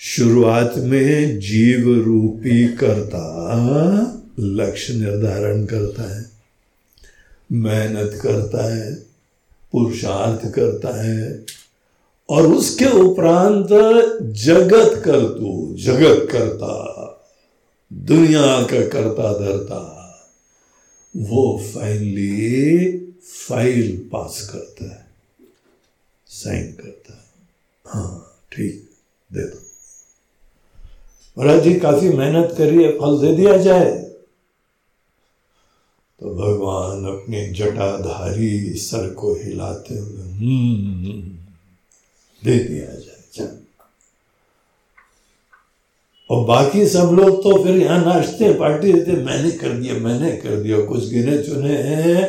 [0.00, 3.26] शुरुआत में जीव रूपी करता
[4.40, 6.24] लक्ष्य निर्धारण करता है,
[7.50, 9.09] मेहनत करता है
[9.72, 11.46] पुरुषार्थ करता है
[12.28, 13.68] और उसके उपरांत
[14.22, 17.06] जगत कर तू जगत करता,
[17.92, 19.96] दुनिया का करता धरता,
[21.16, 22.98] वो फाइनली
[23.48, 25.06] फ़ाइल पास करता है
[26.26, 27.24] साइन करता है।
[27.86, 28.90] हाँ ठीक,
[29.32, 29.58] दे दो।
[31.38, 34.09] महाराज जी, काफ़ी मेहनत करी है फल दे दिया जाए।
[36.20, 41.20] तो भगवान अपने जटाधारी सर को हिलाते हुए हम्म,
[42.42, 43.48] दे दिया जाए
[46.30, 50.56] और बाकी सब लोग तो फिर यहाँ नाचते पार्टी देते मैंने कर दिया मैंने कर
[50.56, 52.22] दिया कुछ गिने चुने हैं।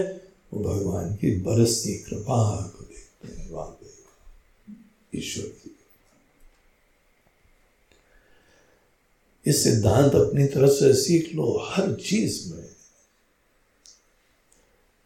[0.54, 2.40] वो भगवान की बरसती कृपा
[2.78, 3.46] को देखते हैं
[5.16, 5.76] ईश्वर की।
[9.46, 12.61] ये सिद्धांत अपनी तरफ़ से सीख लो हर चीज़ में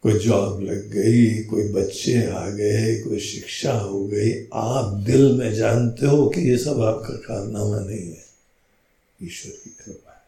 [0.05, 5.53] कोई जॉब लग गई, कोई बच्चे आ गए, कोई शिक्षा हो गई, आप दिल में
[5.53, 8.25] जानते हो कि ये सब आपका कारनामा नहीं है।
[9.23, 10.25] ईश्वर की कृपा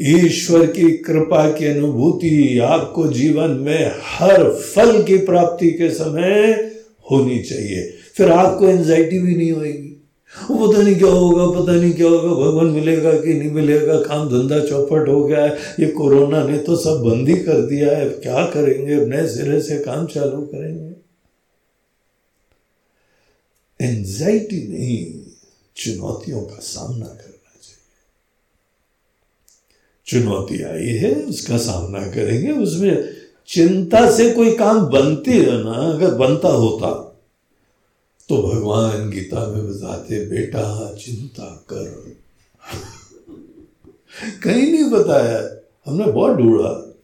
[0.00, 6.52] है। ईश्वर की कृपा की अनुभूति आपको जीवन में हर फल की प्राप्ति के समय
[7.10, 9.85] होनी चाहिए। फिर आपको एंजाइटी भी नहीं होगी
[10.34, 14.58] पता नहीं क्या होगा, पता नहीं क्या होगा, भगवान मिलेगा कि नहीं मिलेगा, काम धंधा
[14.66, 18.44] चौपट हो गया है, ये कोरोना ने तो सब बंद ही कर दिया है क्या
[18.46, 20.94] करेंगे नए सिरे से काम चालू करेंगे।
[23.80, 25.20] एंजाइटी नहीं,
[25.76, 27.82] चुनौतियों का सामना करना चाहिए।
[30.06, 33.14] चुनौती आई है, उसका सामना करेंगे, उसमें
[33.48, 37.05] चिंता से कोई काम बनती है ना, अगर बनता होता
[38.28, 42.16] तो भगवान गीता में बताते, बेटा, चिंता कर।
[44.42, 46.94] कहीं नहीं बताया। हमने बहुत ढूंढा।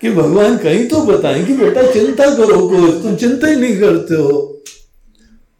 [0.00, 4.14] कि भगवान कहीं तो बताएँ कि, बेटा, चिंता करो को तुम चिंता ही नहीं करते
[4.14, 4.62] हो।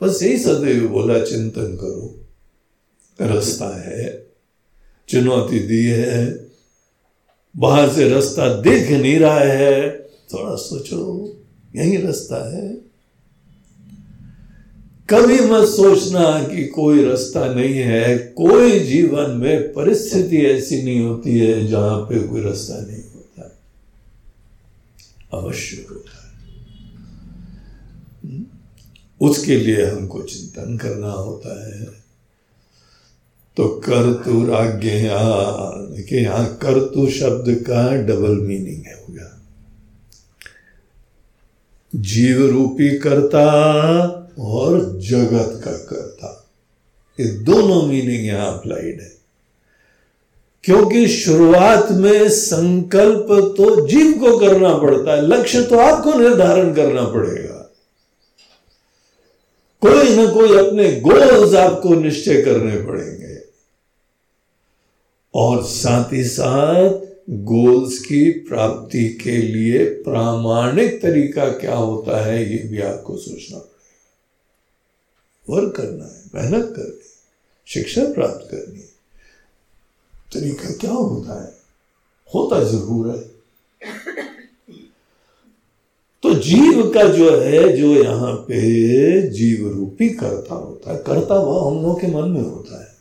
[0.03, 2.21] बस यही सदैव बोला, चिंतन करो।
[3.21, 4.27] रास्ता है,
[5.09, 6.47] चुनौती दी है,
[7.57, 9.91] बाहर से रास्ता दिख नहीं रहा है।
[10.35, 11.31] थोड़ा सोचो,
[11.77, 12.84] यही रास्ता है।
[15.15, 21.39] कभी मत सोचना कि कोई रास्ता नहीं है। कोई जीवन में परिस्थिति ऐसी नहीं होती
[21.39, 23.59] है जहाँ पे कोई रास्ता नहीं होता।
[25.39, 26.35] अवश्य होता है।
[29.21, 31.85] उसके लिए हमको चिंतन करना होता है।
[33.57, 34.91] तो कर तू राज्ञ
[35.97, 39.43] देखिए यहाँ कर तू शब्द का डबल मीनिंग है होगा
[41.97, 43.45] जीव रूपी करता
[44.39, 46.31] और जगत का कर्ता।
[47.21, 49.13] ये दोनों मीनिंग यहाँ अप्लाइड है।
[50.65, 53.27] क्योंकि शुरुआत में संकल्प
[53.57, 57.61] तो जीव को करना पड़ता है, लक्ष्य तो आपको निर्धारण करना पड़ेगा।
[59.83, 63.39] कोई ना कोई अपने गोल्स आपको निश्चय करने पड़ेंगे।
[65.35, 66.91] और साथ ही साथ
[67.31, 73.74] गोल्स की प्राप्ति के लिए प्रामाणिक तरीका क्या होता है, ये भी आपको सोचना पड़ेगा।
[75.51, 77.11] वर्क करना है, मेहनत करनी
[77.67, 78.81] शिक्षा प्राप्त करनी
[80.35, 81.53] तरीका क्या होता है?
[82.35, 83.35] होता ज़रूर है।
[86.23, 88.61] तो जीव का जो है, जो यहाँ पे
[89.31, 92.95] जीव रूपी करता होता है, करता वह हम लोग के मन में होता है।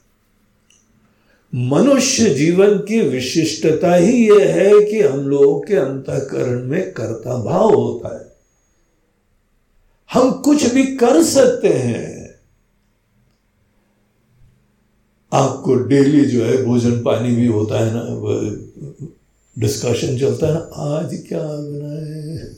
[1.55, 7.73] मनुष्य जीवन की विशिष्टता ही यह है कि हम लोगों के अंतकरण में कर्ता भाव
[7.73, 8.33] होता है।
[10.13, 12.12] हम कुछ भी कर सकते हैं
[15.33, 18.03] आपको डेली जो है भोजन पानी भी होता है ना
[19.59, 22.51] डिस्कशन चलता है ना, आज क्या बनाए?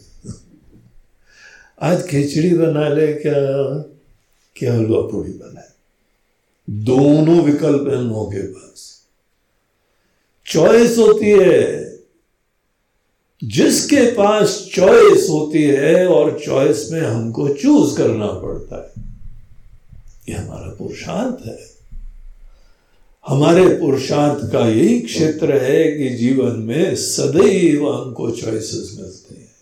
[1.81, 3.33] आज खिचड़ी बना ले क्या?
[4.55, 5.67] क्या हलवा पूड़ी बनाए?
[6.69, 9.01] दोनों विकल्प हैं लोगों के पास।
[10.47, 11.85] चॉइस होती है।
[13.43, 19.05] जिसके पास चॉइस होती है और चॉइस में हमको चूज़ करना पड़ता है।
[20.29, 21.74] ये हमारा पुरुषार्थ है।
[23.27, 29.55] हमारे पुरुषार्थ का यही क्षेत्र है कि जीवन में सदैव हमको चॉइसेस मिलते हैं।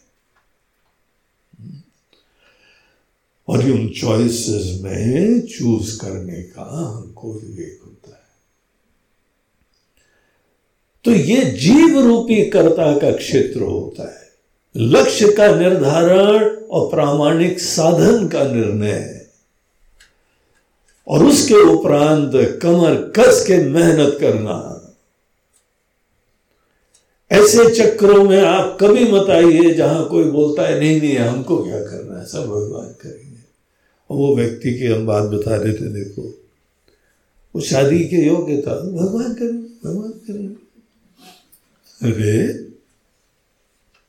[3.47, 8.23] और उन चॉइसेस में चूज़ करने का हमको विवेक होता है।
[11.03, 14.29] तो ये जीव रूपी कर्ता का क्षेत्र होता है।
[14.77, 19.22] लक्ष्य का निर्धारण और प्रामाणिक साधन का निर्णय।
[21.07, 24.79] और उसके उपरांत कमर कस के मेहनत करना।
[27.31, 31.79] ऐसे चक्रों में आप कभी मत आइए जहाँ कोई बोलता है, नहीं नहीं, हमको क्या
[31.79, 32.25] करना है?
[32.25, 33.39] सब भगवान करेंगे।
[34.09, 36.21] और वो व्यक्ति की हम बात बता रहे थे, देखो,
[37.55, 40.55] वो शादी के योग्य था। भगवान करेंगे भगवान करेंगे।
[42.05, 42.67] अरे,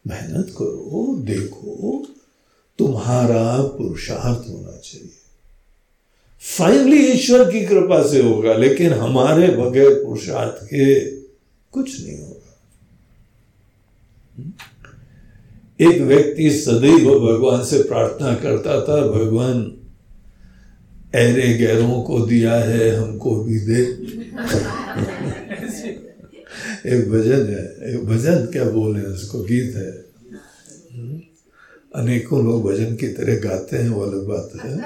[0.07, 2.07] मेहनत करो, देखो,
[2.79, 5.14] तुम्हारा पुरुषार्थ होना चाहिए।
[6.45, 11.11] फाइनली ईश्वर की कृपा से होगा, लेकिन हमारे बगैर पुरुषार्थ के
[11.73, 12.59] कुछ नहीं होगा।
[15.81, 19.77] एक व्यक्ति सदैव भगवान से प्रार्थना करता था, भगवान,
[21.15, 23.83] ऐरे गैरों को दिया है, हमको भी दे।
[26.87, 30.05] एक भजन है, एक भजन क्या बोले उसको गीत है।
[31.95, 34.77] अनेकों लोग भजन की तरह गाते हैं, वो अलग बात है।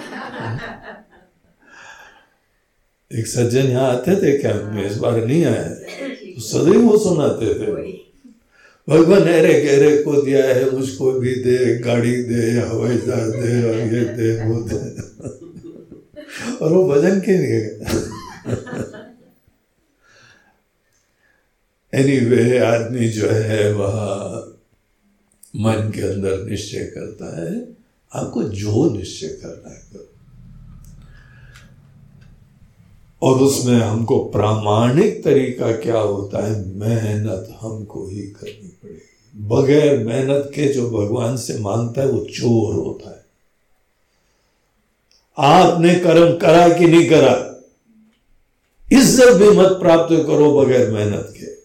[3.10, 5.68] एक सज्जन यहाँ आते थे कैंप में इस बार नहीं आए
[6.34, 7.72] तो सदैव वो सुनाते थे।
[8.88, 13.78] भगवान अरे गहरे को दिया है मुझको भी दे गाड़ी दे हवाई जहाज़ दे और
[13.94, 14.78] ये दे वो दे।
[16.56, 17.62] और वो भजन के लिए।
[21.92, 23.96] एनीवे anyway, आदमी जो है वह
[25.56, 27.52] मन के अंदर निश्चय करता है
[28.12, 30.06] आपको जो निश्चय करना है करो
[33.22, 36.74] और उसमें हमको प्रामाणिक तरीका क्या होता है?
[36.74, 42.74] मेहनत हमको ही करनी पड़ेगी। बगैर मेहनत के जो भगवान से माँगता है, वो चोर
[42.74, 43.26] होता है।
[45.38, 47.44] आपने कर्म करा कि नहीं करा?
[48.92, 51.58] इज़्ज़त भी मत प्राप्त करो बगैर मेहनत के।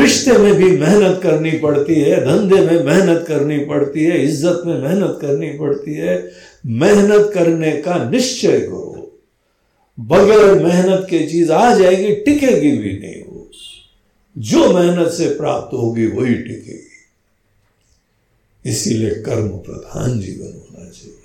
[0.00, 4.82] रिश्ते में भी मेहनत करनी पड़ती है, धंधे में मेहनत करनी पड़ती है, इज़्ज़त में
[4.82, 6.30] मेहनत करनी पड़ती है।
[6.66, 8.85] मेहनत करने का निश्चय करो।
[10.00, 13.36] बगैर मेहनत की चीज़ आ जाएगी, टिकेगी भी नहीं वो
[14.38, 16.86] जो मेहनत से प्राप्त होगी, वही टिकेगी।
[18.70, 21.18] इसीलिए कर्म प्रधान जीवन होना चाहिए।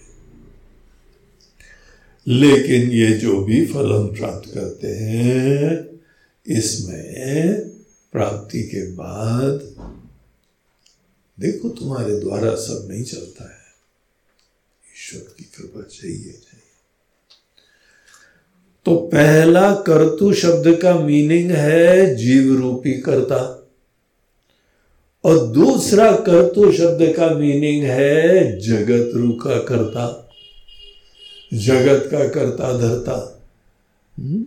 [2.28, 6.00] लेकिन ये जो भी फल हम प्राप्त करते हैं,
[6.48, 7.60] इसमें
[8.12, 9.52] प्राप्ति के बाद
[11.40, 13.62] देखो तुम्हारे द्वारा सब नहीं चलता है।
[14.98, 16.40] ईश्वर की कृपा चाहिए।
[18.86, 23.70] तो पहला कर्तु शब्द का मीनिंग है जीव रूपी कर्ता।
[25.24, 30.30] और दूसरा कर्तु शब्द का मीनिंग है जगत रू का कर्ता।
[31.54, 33.42] जगत का कर्ता धरता।
[34.20, 34.46] हम्म?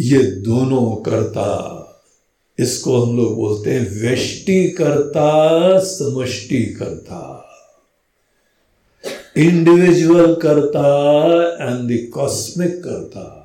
[0.00, 1.86] ये दोनों कर्ता,
[2.58, 7.39] इसको हम लोग बोलते हैं व्यष्टि कर्ता समष्टि कर्ता
[9.36, 10.82] इंडिविजुअल करता
[11.64, 13.36] एंड कॉस्मिक करता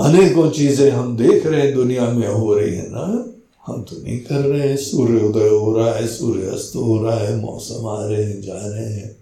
[0.00, 3.34] अनेकों चीज़ें हम देख रहे हैं, दुनिया में हो रही है ना।
[3.66, 7.18] हम तो नहीं कर रहे हैं। सूर्य उदय हो रहा है, सूर्य अस्त हो रहा
[7.18, 9.16] है, मौसम आ रहे हैं, जा रहे हैं।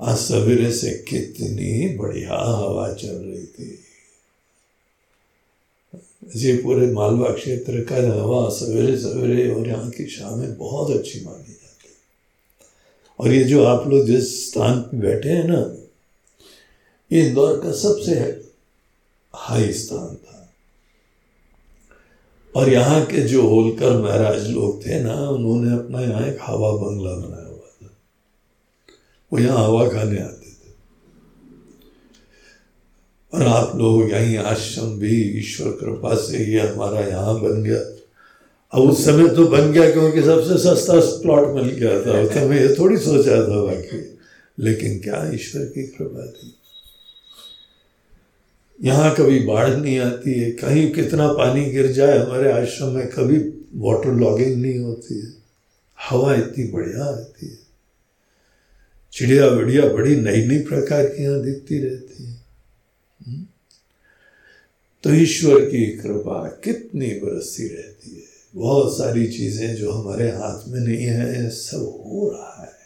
[0.00, 3.78] आज सवेरे से कितनी बढ़िया हवा चल रही थी।
[6.36, 11.56] ये पूरे मालवा क्षेत्र का हवा सवेरे सवेरे और यहाँ की शामें बहुत अच्छी मानी।
[13.20, 15.76] और ये जो आप लोग जिस स्थान पे बैठे हैं ना,
[17.12, 18.14] ये इंदौर का सबसे
[19.34, 20.52] हाई स्थान था।
[22.56, 27.14] और यहाँ के जो होलकर महाराज लोग थे ना, उन्होंने अपना यहाँ एक हवा बंगला
[27.14, 27.90] बनाया हुआ था।
[29.32, 30.72] वो यहाँ हवा खाने आते थे।
[33.34, 37.89] और आप लोग यहीं आश्रम भी ईश्वर कृपा से ये हमारा यहाँ बन गया।
[38.72, 42.66] अब उस समय तो बन गया क्योंकि सबसे सस्ता प्लॉट मिल गया था। उस समय
[42.66, 44.18] ये थोड़ी सोचा था बाकी।
[44.58, 46.54] लेकिन क्या ईश्वर की कृपा थी।
[48.82, 53.38] यहाँ कभी बाढ़ नहीं आती है, कहीं कितना पानी गिर जाए, हमारे आश्रम में कभी
[53.74, 55.32] वाटर लॉगिंग नहीं होती है।
[56.10, 57.58] हवा इतनी बढ़िया आती है।
[59.12, 62.30] चिड़िया विड़िया बड़ी नई नई प्रकार की यहाँ दिखती रहती है।
[63.26, 63.46] हम्म?
[65.02, 67.99] तो ईश्वर की कृपा कितनी बरसती रहती
[68.54, 72.78] बहुत सारी चीज़ें जो हमारे हाथ में नहीं है सब हो रहा है।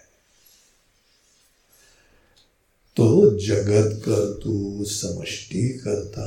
[2.96, 3.06] तो
[3.38, 6.26] जगत कर तू समष्टि करता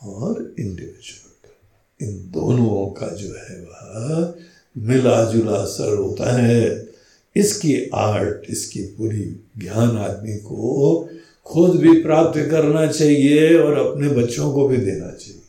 [0.00, 4.34] और इंडिविजुअल इन दोनों का जो है वह
[4.76, 6.88] मिला जुला असर होता है।
[7.36, 9.24] इसकी आर्ट, इसकी पूरी
[9.58, 11.08] ज्ञान आदमी को
[11.46, 15.40] खुद भी प्राप्त करना चाहिए और अपने बच्चों को भी देना चाहिए।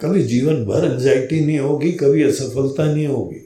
[0.00, 3.42] कभी जीवन भर एंजाइटी नहीं होगी, कभी असफलता नहीं होगी।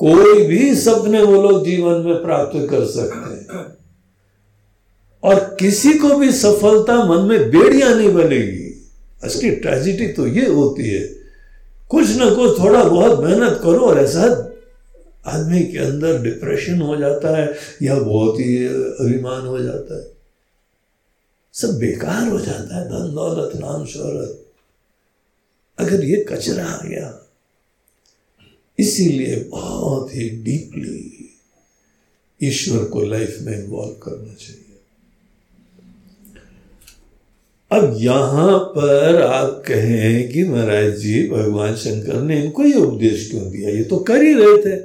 [0.00, 3.66] कोई भी सपने वो लोग जीवन में प्राप्त कर सकते हैं।
[5.22, 8.68] और किसी को भी सफलता मन में बेड़िया नहीं बनेगी।
[9.24, 11.06] असली ट्रेजिडी तो ये होती है,
[11.90, 14.22] कुछ ना कुछ थोड़ा बहुत मेहनत करो और ऐसा
[15.26, 17.52] आदमी के अंदर डिप्रेशन हो जाता है
[17.82, 20.06] या बहुत ही अभिमान हो जाता है।
[21.54, 24.39] सब बेकार हो जाता है, धन दौलत, नाम शोहरत।
[25.80, 27.30] अगर ये कचरा आ गया,
[28.78, 31.16] इसीलिए बहुत ही डीपली
[32.42, 34.64] ईश्वर को लाइफ में इन्वॉल्व करना चाहिए।
[37.72, 43.50] अब यहाँ पर आप कहें कि महाराज जी, भगवान शंकर ने इनको ये उपदेश क्यों
[43.50, 43.70] दिया?
[43.70, 44.76] ये तो कर ही रहे थे।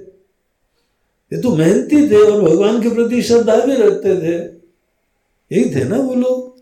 [1.33, 4.55] ये तो मेहनती थे और भगवान के प्रति श्रद्धा भी रखते थे।
[5.55, 6.59] यही थे ना वो लोग?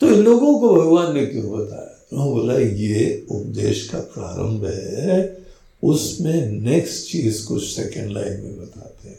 [0.00, 1.93] तो इन लोगों को भगवान ने क्यों बताया?
[2.14, 2.58] उन्होंने बोला?
[2.58, 5.44] ये उपदेश का प्रारंभ है।
[5.82, 9.18] उसमें नेक्स्ट चीज़ कुछ सेकेंड लाइन में बताते हैं।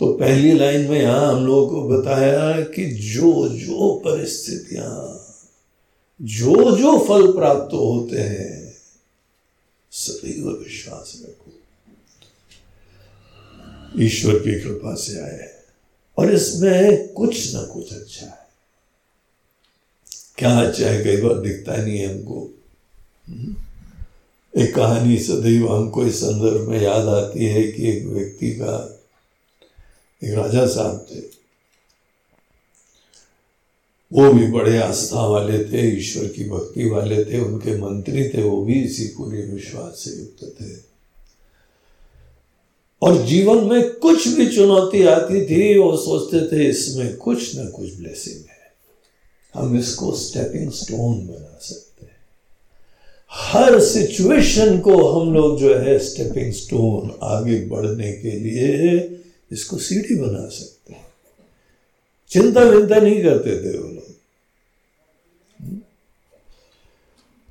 [0.00, 5.16] तो पहली लाइन में यहाँ हम लोगों को बताया कि जो जो परिस्थितियाँ
[6.22, 8.76] जो जो फल प्राप्त होते हैं,
[9.90, 11.52] सभी को विश्वास रखो।
[14.02, 15.50] ईश्वर की कृपा से आए
[16.18, 18.39] और इसमें कुछ ना कुछ अच्छा है।
[20.40, 22.50] क्या अच्छा है कई बार दिखता नहीं है हमको?
[24.58, 29.00] एक कहानी सदैव हमको इस संदर्भ में याद आती है कि एक व्यक्ति का
[30.24, 31.20] एक राजा साहब थे।
[34.12, 38.64] वो भी बड़े आस्था वाले थे, ईश्वर की भक्ति वाले थे, उनके मंत्री थे, वो
[38.64, 40.90] भी इसी पूरे विश्वास से युक्त थे।
[43.02, 47.96] और जीवन में कुछ भी चुनौती आती थी, वो सोचते थे इसमें कुछ ना कुछ
[47.96, 48.44] ब्लेसिंग
[49.54, 52.18] हम इसको स्टेपिंग स्टोन बना सकते हैं।
[53.32, 59.18] हर सिचुएशन को हम लोग जो है स्टेपिंग स्टोन आगे बढ़ने के लिए
[59.52, 61.06] इसको सीढ़ी बना सकते हैं।
[62.30, 64.08] चिंता विंता नहीं करते थे वो लोग।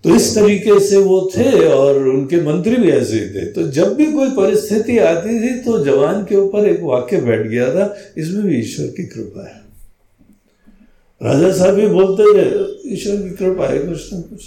[0.03, 3.95] तो इस तरीके से वो थे और उनके मंत्री भी ऐसे ही थे। तो जब
[3.95, 8.45] भी कोई परिस्थिति आती थी तो जवान के ऊपर एक वाक्य बैठ गया था, इसमें
[8.45, 9.58] भी ईश्वर की कृपा है।
[11.23, 12.45] राजा साहब भी बोलते थे
[12.93, 14.43] ईश्वर की कृपा है कुछ ना कुछ।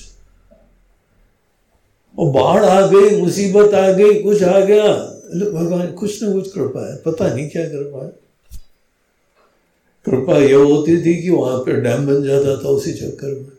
[2.19, 4.95] और बाढ़ आ गई, मुसीबत आ गई, कुछ आ गया।
[5.53, 8.13] भगवान, कुछ ना कुछ कृपा है, पता नहीं क्या कृपा है।
[10.05, 13.53] कृपा यह होती थी कि वहाँ पे डैम बन जाता था उसी चक्कर में।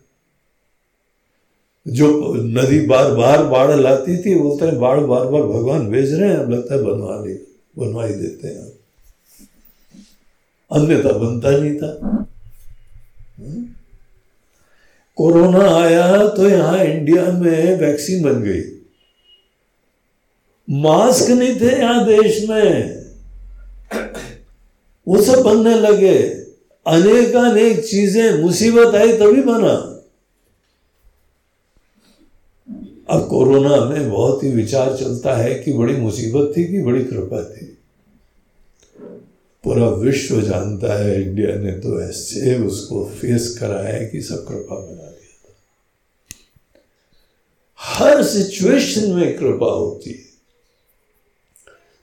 [1.87, 6.29] जो नदी बार बार बाढ़ लाती थी, बोलते हैं, बाढ़ बार बार भगवान भेज रहे
[6.29, 7.33] हैं, अब लगता है बनवा ले,
[7.77, 8.73] बनवा ही देते हैं।
[10.71, 12.25] अन्यथा बनता नहीं था?
[15.17, 18.61] कोरोना आया तो यहाँ इंडिया में वैक्सीन बन गई।
[20.67, 23.03] मास्क नहीं थे यहाँ देश में।
[25.07, 26.17] वो सब बनने लगे।
[26.85, 29.73] अनेक अनेक चीज़ें, मुसीबत आई तभी बना।
[33.09, 37.43] अब कोरोना में बहुत ही विचार चलता है कि बड़ी मुसीबत थी कि बड़ी कृपा
[37.43, 37.72] थी।
[39.63, 44.75] पूरा विश्व जानता है इंडिया ने तो ऐसे उसको फेस करा है कि सब कृपा
[44.75, 45.53] बना दिया था।
[47.79, 50.33] हर सिचुएशन में कृपा होती है।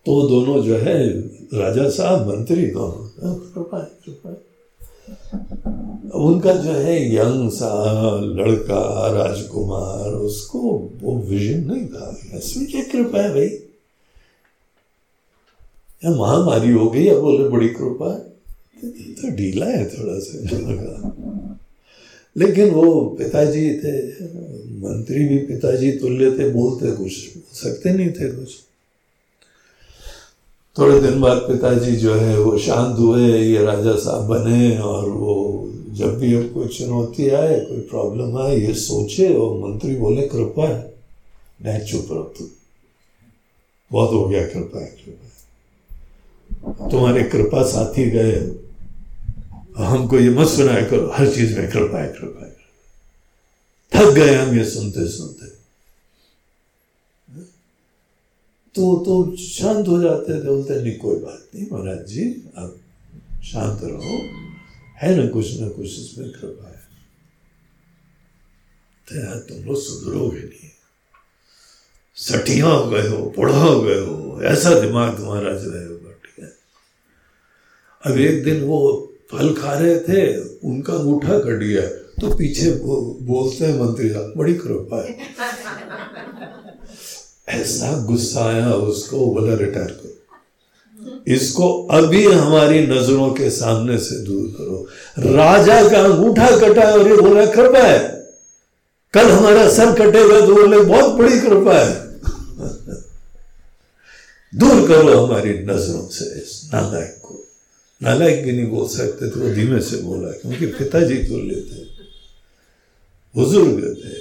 [0.06, 1.10] तो दोनों जो है
[1.54, 4.50] राजा साहब मंत्री दोनों हाँ, कृपा है कृपा है।
[6.10, 7.70] उनका जो है यंग सा
[8.20, 10.58] लड़का राजकुमार उसको
[11.02, 13.48] वो विजन नहीं था। क्या कृपा है भाई?
[16.04, 18.14] या महामारी हो गई, अब बोले, बड़ी कृपा
[18.84, 21.16] तो ढीला है थोड़ा सा
[22.36, 24.08] लेकिन वो पिताजी थे,
[24.80, 27.12] मंत्री भी पिताजी तुल्य थे, बोलते कुछ,
[27.52, 28.48] सकते नहीं थे कुछ।
[30.78, 35.70] थोड़े दिन बाद पिताजी जो है, वो शांत हुए, ये राजा साहब बने, और वो
[35.90, 40.68] जब भी अब कोई चुनौती आए, कोई प्रॉब्लम आए, ये सोचे और मंत्री बोले, कृपा
[40.68, 40.94] है
[41.62, 42.00] नहीं
[43.92, 45.29] बहुत हो गया, कृपा है, कृपा
[46.66, 48.54] तुम्हारे कृपा साथी गए।
[49.76, 52.56] हमको ये मत सुनाया करो, हर चीज़ में कृपा है कृपा है।
[53.94, 55.46] थक गए हम ये सुनते सुनते।
[58.74, 62.76] तो तो शांत हो जाते थे बोलते, नहीं, कोई बात नहीं, महाराज जी, आप
[63.44, 64.18] शांत रहो।
[64.96, 66.80] है ना कुछ ना कुछ इसमें कृपा है।
[69.40, 70.70] तुम लोग सुधरोगे नहीं।
[72.14, 75.99] सटिया हो गए हो, बुढ़ा हो गए हो, ऐसा दिमाग तुम्हारा जो है
[78.06, 78.78] अब एक दिन वो
[79.32, 80.20] फल खा रहे थे
[80.68, 81.82] उनका अंगूठा कट गया।
[82.20, 85.16] तो पीछे बो, बोलते हैं मंत्री साहब बड़ी कृपा है।
[87.60, 90.16] ऐसा गुस्सा आया उसको बोला रिटायर करो।
[91.26, 94.88] इसको अभी हमारी नज़रों के सामने से दूर करो।
[95.36, 97.98] राजा का अंगूठा कटा और ये बोला कृपा है।
[99.14, 101.94] कल हमारा सर कटेगा तो बोले बहुत बड़ी कृपा है।
[104.52, 107.19] दूर करो हमारी नज़रों से इस नालायक।
[108.00, 111.84] नालायक भी नहीं बोल सकते थे वो धीमे से बोला, क्योंकि पिताजी तुल्य थे,
[113.34, 114.14] बुज़ुर्ग थे।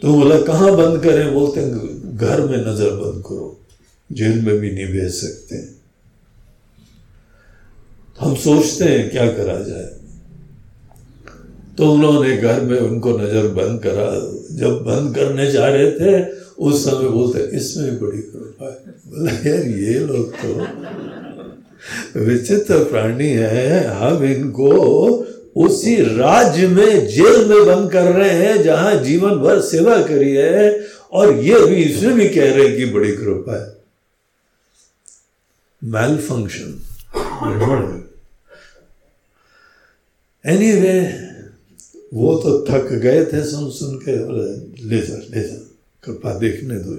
[0.00, 1.32] तो बोला, कहाँ बंद करें?
[1.32, 1.62] बोलते
[2.16, 3.46] घर में नज़र बंद करो,
[4.10, 5.56] जेल में भी नहीं भेज सकते।
[8.20, 9.88] हम सोचते हैं, क्या करा जाए।
[11.78, 14.08] तो उन्होंने घर में उनको नज़र बंद करा।
[14.56, 16.12] जब बंद करने जा रहे थे,
[16.58, 20.50] उस समय बोलते इसमें बड़ी कृपा है। यार ये लोग तो
[22.20, 24.70] विचित्र प्राणी है। हम इनको
[25.56, 30.86] उसी राज्य में जेल में बंद कर रहे हैं, जहाँ जीवन भर सेवा करी है।
[31.12, 33.68] और ये भी, इसमें भी कह रहे हैं कि बड़ी कृपा है।
[35.82, 36.68] मैल फ़ंक्शन
[40.44, 40.94] एनी वे
[42.14, 44.12] वो तो थक गए थे सुन सुन के
[44.88, 45.56] ले जा ले जा,
[46.04, 46.92] कृपा देखने दो?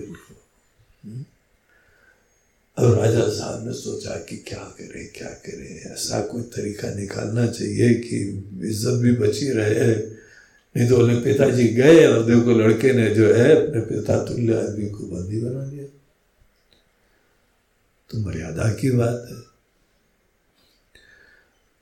[2.78, 5.92] अब राजा साहब ने सोचा कि क्या करें क्या करें?
[5.94, 8.18] ऐसा कोई तरीका निकालना चाहिए कि
[8.64, 9.96] इज़्ज़त भी बची रहे।
[10.76, 14.90] नहीं तो बोले, पिताजी गए और देखो लड़के ने जो है अपने पिता तुल्य आदमी
[14.90, 15.86] को बंदी बना लिया।
[18.10, 19.38] तो मर्यादा की बात है।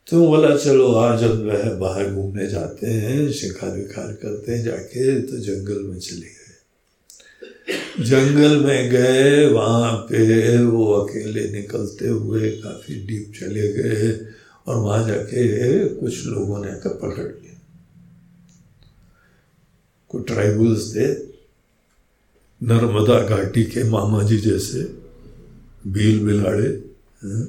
[0.07, 4.63] तो बोला, चलो, आज हम जो है बाहर घूमने जाते हैं, शिकार विकार करते हैं
[4.63, 6.38] जाके तो जंगल में चले
[7.69, 10.21] जंगल में गए, वहाँ पे
[10.65, 14.11] वो अकेले निकलते हुए काफ़ी डीप चले गए
[14.67, 15.43] और वहाँ जाके
[15.95, 17.57] कुछ लोगों ने आकर पकड़ लिया
[20.09, 21.07] कुछ ट्राइबल्स थे,
[22.61, 24.81] नर्मदा घाटी के मामा जी जैसे,
[25.87, 26.67] भील बिलाड़े
[27.23, 27.45] हाँ।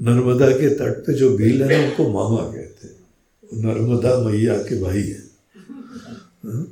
[0.00, 4.80] नर्मदा के तट पे जो भील है ना उनको मामा कहते हैं नर्मदा मैया के
[4.80, 5.22] भाई है
[6.46, 6.64] हाँ?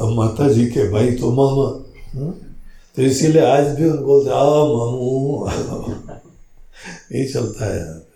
[0.00, 2.56] अब माता जी के भाई तो मामा। हाँ?
[2.96, 5.48] तो इसीलिए आज भी उनको बोलते, आ, मामू।
[7.12, 8.10] यही चलता है यहाँ पे।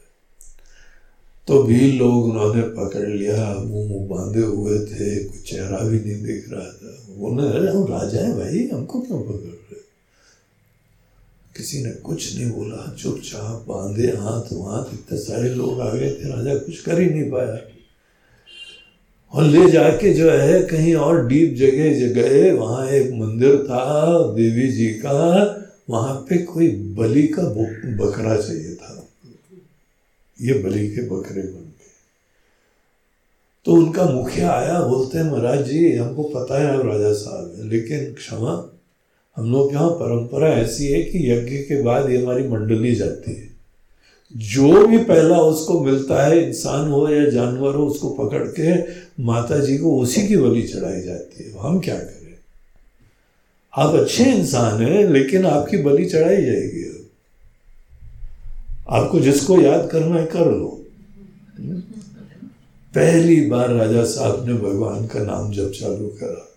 [1.47, 6.47] तो भी लोग उन्होंने पकड़ लिया, मुँह बांधे हुए थे कुछ चेहरा भी नहीं दिख
[6.51, 9.55] रहा था। उन्होंने अरे हम राजा है भाई, हमको क्यों पकड़ रहे
[11.57, 16.37] किसी ने कुछ नहीं बोला, चुपचाप बांधे हाथ वहाँ इतने सारे लोग आ गए थे,
[16.37, 17.74] राजा कुछ कर ही नहीं पाया।
[19.35, 24.69] और ले जाके जो है, कहीं और डीप जगह गए, वहाँ एक मंदिर था, देवी
[24.69, 25.61] जी का,
[25.91, 27.43] वहाँ पे कोई बलि का
[28.05, 29.09] बकरा चाहिए था।
[30.43, 31.91] ये बलि के बकरे बन गए।
[33.65, 37.69] तो उनका मुखिया आया, बोलते हैं, महाराज जी, हमको पता है आप राजा साहब है,
[37.69, 38.75] लेकिन क्षमा,
[39.37, 43.54] हम लोग यहाँ परंपरा ऐसी है कि यज्ञ के बाद ये हमारी मंडली जाती है।
[44.37, 48.83] जो भी पहला उसको मिलता है, इंसान हो या जानवर हो, उसको पकड़ के
[49.23, 52.35] माता जी को उसी की बलि चढ़ाई जाती है। हम क्या करें?
[53.77, 56.85] आप अच्छे इंसान हैं, लेकिन आपकी बलि चढ़ाई जाएगी।
[58.91, 60.81] आपको जिसको याद करना है, कर लो।
[62.95, 66.51] पहली बार राजा साहब ने भगवान का नाम जब चालू करा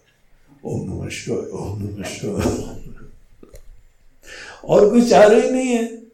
[0.66, 2.78] ओम नमः शिवाय, ओम नमः शिवाय।
[4.66, 6.07] और कोई चार ही नहीं है।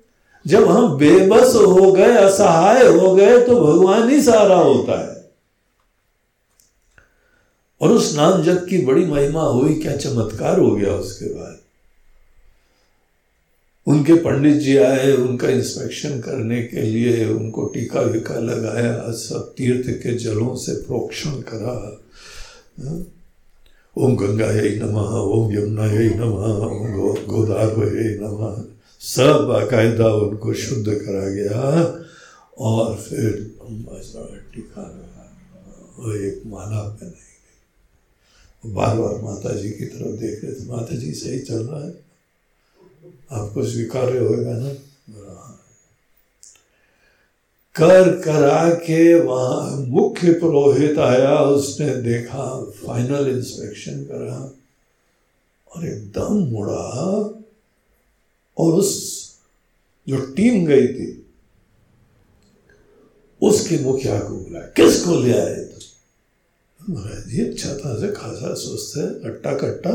[0.48, 5.24] जब हम बेबस हो गए, असहाय हो गए तो भगवान ही सारा होता है।
[7.82, 11.58] और उस नाम जप की बड़ी महिमा हुई, क्या चमत्कार हो गया उसके बाद।
[13.88, 19.90] उनके पंडित जी आए, उनका इंस्पेक्शन करने के लिए, उनको टीका विका लगाया सब तीर्थ
[19.90, 22.02] के जलों से प्रोक्षण करा।
[22.84, 23.04] हाँ?
[23.98, 27.76] ओम गंगा यही नमः, ओम यमुना यही नमः, ओम गोदार
[28.22, 31.62] नमः। सब बाकायदा उनको शुद्ध करा गया
[32.58, 33.56] और फिर
[34.54, 40.96] टीका लगा एक माला पहनाई बार बार माता जी की तरफ़ देख रहे थे माता
[40.96, 41.94] जी सही चल रहा है?
[43.32, 44.70] आपको स्वीकार्य होगा ना?
[47.76, 54.52] कर करा के वहाँ मुख्य पुरोहित आया, उसने देखा फाइनल इंस्पेक्शन करा
[55.76, 57.40] और एकदम मुड़ा
[58.58, 58.92] और उस,
[60.08, 61.20] जो टीम गई थी,
[63.42, 65.56] उसके मुखिया को बुलाया। किसको ले आए?
[65.56, 69.90] तो महाराज जी अच्छा था से खासा स्वस्थ है अट्टा कट्टा।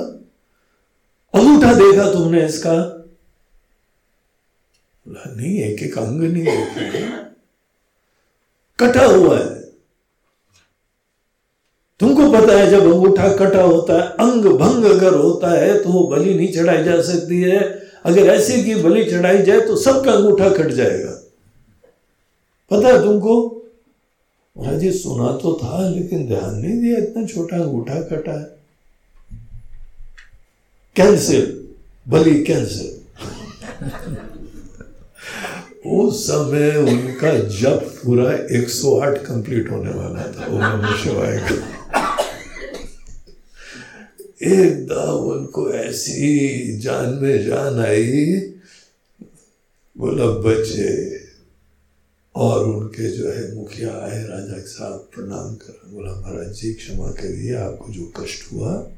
[1.34, 2.74] अंगूठा देखा तुमने इसका?
[5.06, 7.16] बोला, नहीं एक एक अंग नहीं देखा
[8.78, 9.56] कटा हुआ है।
[12.00, 16.06] तुमको पता है, जब अंगूठा कटा होता है, अंग भंग अगर होता है तो वो
[16.06, 20.48] बलि नहीं चढ़ाई जा सकती है। अगर ऐसे की बलि चढ़ाई जाए तो सबका अंगूठा
[20.48, 21.10] कट जाएगा।
[22.70, 23.54] पता है तुमको?
[24.56, 28.46] जी सुना तो था, लेकिन ध्यान नहीं दिया, इतना छोटा अंगूठा कटा है।
[30.96, 31.44] कैंसिल
[32.06, 32.96] बलि कैंसिल
[35.86, 41.77] उस समय उनका जब पूरा 108 कंप्लीट होने वाला था नमः शिवाय का।
[44.42, 48.24] एकदम उनको ऐसी जान में जान आई,
[49.98, 51.18] बोला, बचे।
[52.36, 57.54] और उनके जो है मुखिया आए, राजा साथ प्रणाम कर। बोला, महाराज जी, क्षमा करिए,
[57.54, 58.90] आपको जो कष्ट हुआ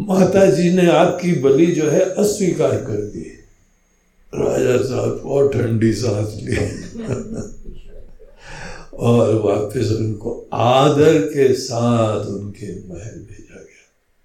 [0.00, 3.32] माता जी ने आपकी बलि जो है अस्वीकार कर दी।
[4.34, 6.56] राजा साहब और ठंडी सांस ली।
[8.96, 13.39] और वापस उनको आदर के साथ उनके महल भेजा।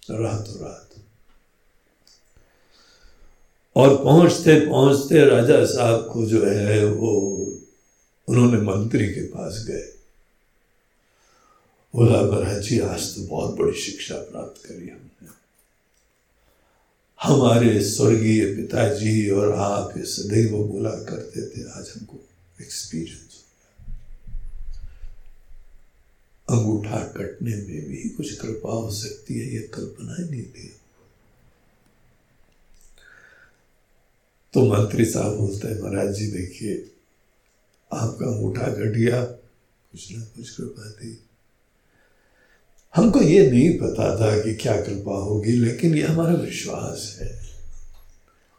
[0.10, 0.90] रातों रात
[3.76, 7.12] और पहुँचते पहुँचते राजा साहब को जो है वो
[8.28, 9.84] उन्होंने मंत्री के पास गए।
[11.96, 15.28] बोला, महाराज जी आज तो बहुत बड़ी शिक्षा प्राप्त करी हमने।
[17.20, 22.18] हमारे स्वर्गीय पिताजी और आप सदैव बोला करते थे, आज हमको
[22.62, 23.45] एक्सपीरियंस
[26.50, 30.76] अंगूठा कटने में भी कुछ कृपा हो सकती है यह कल्पना ही नहीं थी
[34.54, 36.92] तो मंत्री साहब बोलते हैं, महाराज जी, देखिए,
[37.94, 39.24] आपका अंगूठा कट गया,
[39.92, 41.24] कुछ ना कुछ कृपा थी।
[42.96, 47.40] हमको ये नहीं पता था कि क्या कृपा होगी, लेकिन ये हमारा विश्वास है।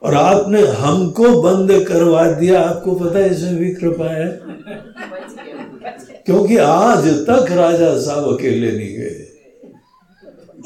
[0.03, 4.41] और आपने हमको बंद करवा दिया, आपको पता है इसमें भी कृपा है?
[6.27, 9.33] क्योंकि आज तक राजा साहब अकेले नहीं गए।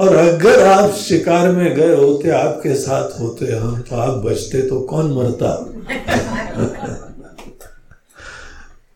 [0.01, 4.81] और अगर आप शिकार में गए होते, आपके साथ होते हम तो आप बचते तो
[4.81, 5.66] कौन मरता?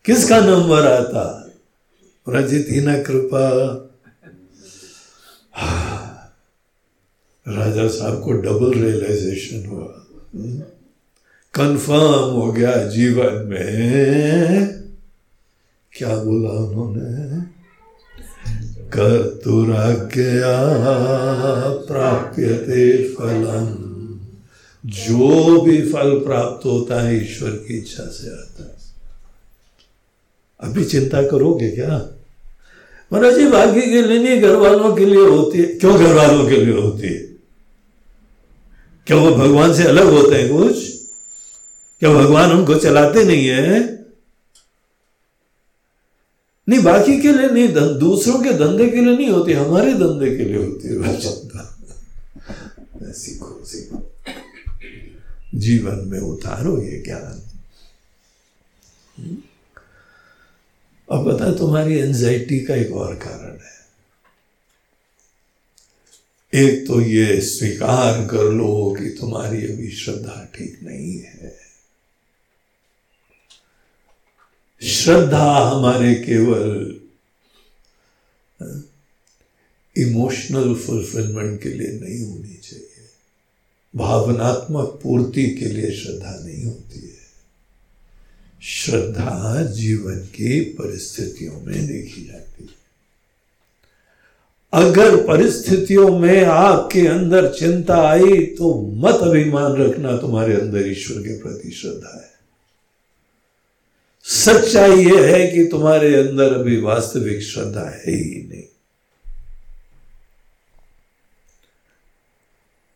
[0.05, 1.51] किसका नंबर आता?
[2.29, 3.49] रजित ही ना कृपा।
[7.47, 10.05] राजा साहब को डबल रियलाइजेशन हुआ।
[11.53, 14.84] कंफर्म हो गया जीवन में।
[15.95, 17.41] क्या बोला उन्होंने?
[18.89, 20.57] कर्तुराज्ञया
[21.69, 23.85] प्राप्यते फलम।
[24.89, 28.75] जो भी फल प्राप्त होता है, ईश्वर की इच्छा से आता है।
[30.59, 32.17] अभी चिंता करोगे क्या?
[33.13, 36.49] महाराज जी बाकी के लिए नहीं घर वालों के लिए होती है। क्यों घर वालों
[36.49, 37.21] के लिए होती है?
[39.07, 40.75] क्या वो भगवान से अलग होते हैं कुछ?
[41.99, 43.94] क्या भगवान उनको चलाते नहीं है?
[46.69, 47.67] नहीं, बाकी के लिए नहीं
[47.99, 50.95] दूसरों के धंधे के लिए नहीं होती, हमारे धंधे के लिए होती है
[53.13, 54.11] सीखो सीखो।
[55.55, 57.41] जीवन में उतारो ये ज्ञान।
[61.11, 63.75] अब पता तुम्हारी एंजाइटी का एक और कारण है।
[66.63, 71.64] एक तो ये स्वीकार कर लो कि तुम्हारी अभी श्रद्धा ठीक नहीं है।
[74.85, 76.95] श्रद्धा हमारे केवल
[79.97, 83.09] इमोशनल फुलफिलमेंट के लिए नहीं होनी चाहिए।
[83.95, 87.25] भावनात्मक पूर्ति के लिए श्रद्धा नहीं होती है।
[88.61, 92.75] श्रद्धा जीवन की परिस्थितियों में देखी जाती है।
[94.73, 101.37] अगर परिस्थितियों में आपके अंदर चिंता आई तो मत अभिमान रखना, तुम्हारे अंदर ईश्वर के
[101.39, 102.34] प्रति श्रद्धा है।
[104.25, 108.63] सच्चाई यह है कि तुम्हारे अंदर अभी वास्तविक श्रद्धा है ही नहीं।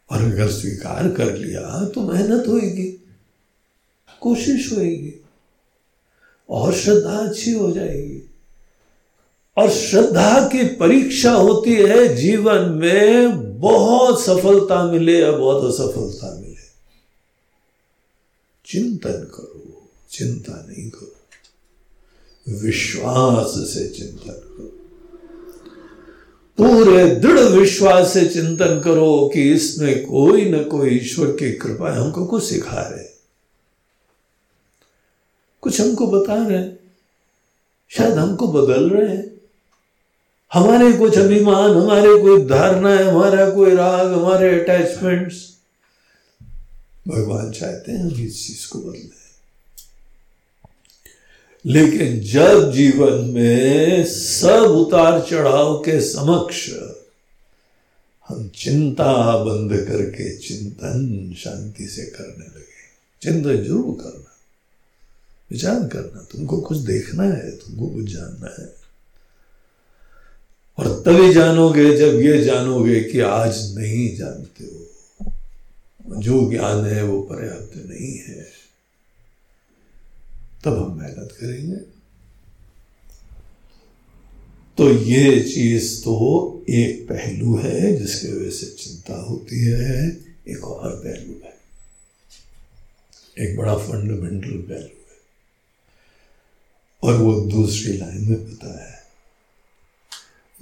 [0.10, 3.06] और अगर स्वीकार कर लिया तो मेहनत होगी
[4.22, 5.22] कोशिश होगी
[6.50, 8.22] और श्रद्धा अच्छी हो जाएगी।
[9.58, 16.68] और श्रद्धा की परीक्षा होती है जीवन में, बहुत सफलता मिले या बहुत असफलता मिले।
[18.66, 21.19] चिंतन करो, चिंता नहीं करो।
[22.50, 24.66] विश्वास से चिंतन करो।
[26.58, 32.26] पूरे दृढ़ विश्वास से चिंतन करो कि इसमें कोई ना कोई ईश्वर की कृपा हमको
[32.26, 33.20] कुछ सिखा रहे
[35.62, 36.76] कुछ हमको बता रहे
[37.90, 39.42] शायद हमको बदल रहे हैं।
[40.54, 45.58] हमारे कुछ अभिमान, हमारे कोई धारणा है हमारा कोई राग, हमारे अटैचमेंट्स
[47.08, 49.19] भगवान चाहते हैं हम इस चीज़ को बदले।
[51.66, 56.70] लेकिन जब जीवन में सब उतार चढ़ाव के समक्ष
[58.28, 62.70] हम चिंता बंद करके चिंतन शांति से करने लगे।
[63.22, 64.38] चिंतन ज़रूर करना।
[65.52, 68.76] विचार करना, तुमको कुछ देखना है, तुमको कुछ जानना है।
[70.80, 74.86] और तभी जानोगे, जब ये जानोगे कि आज नहीं जानते हो।
[76.18, 78.59] जो ज्ञान है वो पर्याप्त नहीं है।
[80.64, 82.00] तब हम मेहनत करेंगे।
[84.78, 90.10] तो ये चीज़ तो एक पहलू है जिसके वजह से चिंता होती है।
[90.48, 91.60] एक और पहलू है।
[93.40, 95.00] एक बड़ा फंडामेंटल पहलू है।
[97.04, 99.00] और वो दूसरी लाइन में बताया है।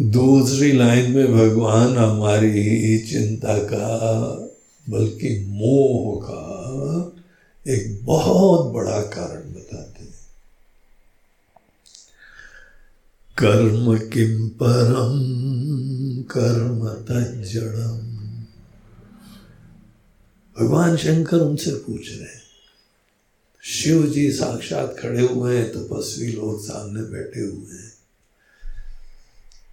[0.01, 4.09] दूसरी लाइन में भगवान हमारी चिंता का,
[4.89, 6.57] बल्कि मोह का,
[7.71, 10.17] एक बहुत बड़ा कारण बताते हैं
[13.39, 15.19] कर्म किम परम
[16.23, 17.97] कर्म तजड़म
[20.59, 22.41] भगवान शंकर उनसे पूछ रहे हैं
[23.63, 27.93] शिव जी साक्षात खड़े हुए हैं, तपस्वी लोग सामने बैठे हुए हैं।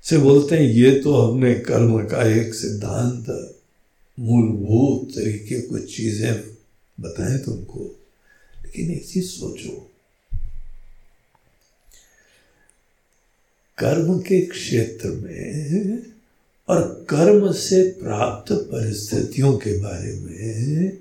[0.02, 3.56] से बोलते हैं, ये तो हमने कर्म का एक सिद्धांत,
[4.20, 6.44] मूलभूत तरीके कुछ चीज़ें
[7.00, 8.00] बताएँ तुमको,
[8.62, 9.90] लेकिन एक चीज़ सोचो
[13.78, 16.02] कर्म के क्षेत्र में
[16.68, 20.98] और कर्म से प्राप्त परिस्थितियों के बारे में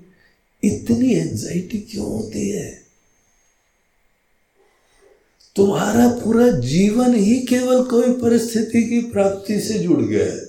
[0.64, 2.84] इतनी एंजाइटी क्यों होती है?
[5.56, 10.44] तुम्हारा पूरा जीवन ही केवल कोई परिस्थिति की प्राप्ति से जुड़ गया है।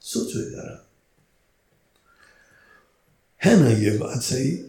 [0.00, 0.88] सोचो जरा।
[3.44, 4.65] है ना ये बात सही?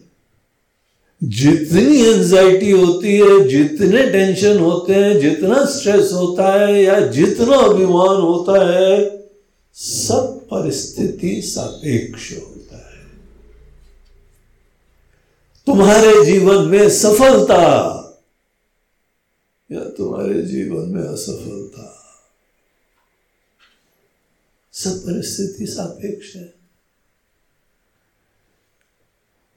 [1.24, 8.20] जितनी एंजाइटी होती है, जितने टेंशन होते हैं, जितना स्ट्रेस होता है या जितना अभिमान
[8.20, 9.18] होता है,
[9.74, 13.04] सब परिस्थिति सापेक्ष होता है।
[15.66, 17.64] तुम्हारे जीवन में सफलता,
[19.72, 21.94] या तुम्हारे जीवन में असफलता,
[24.72, 26.57] सब परिस्थिति सापेक्ष है।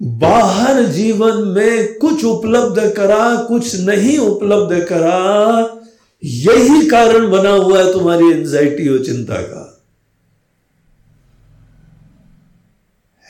[0.02, 5.82] बाहर जीवन में कुछ उपलब्ध करा, कुछ नहीं उपलब्ध करा,
[6.24, 9.84] यही कारण बना हुआ है तुम्हारी एंजाइटी और चिंता का।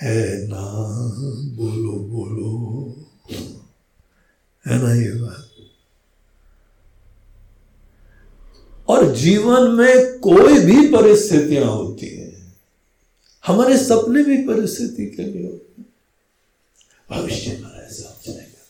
[0.02, 0.62] है ना?
[1.56, 2.52] बोलो बोलो।
[4.68, 5.48] है ना ये बात?
[8.88, 12.56] और जीवन में कोई भी परिस्थितियाँ होती हैं,
[13.48, 15.71] हमारे सपने भी परिस्थिति के लिए होते
[17.12, 18.66] भविष्य में ऐसा जाएगा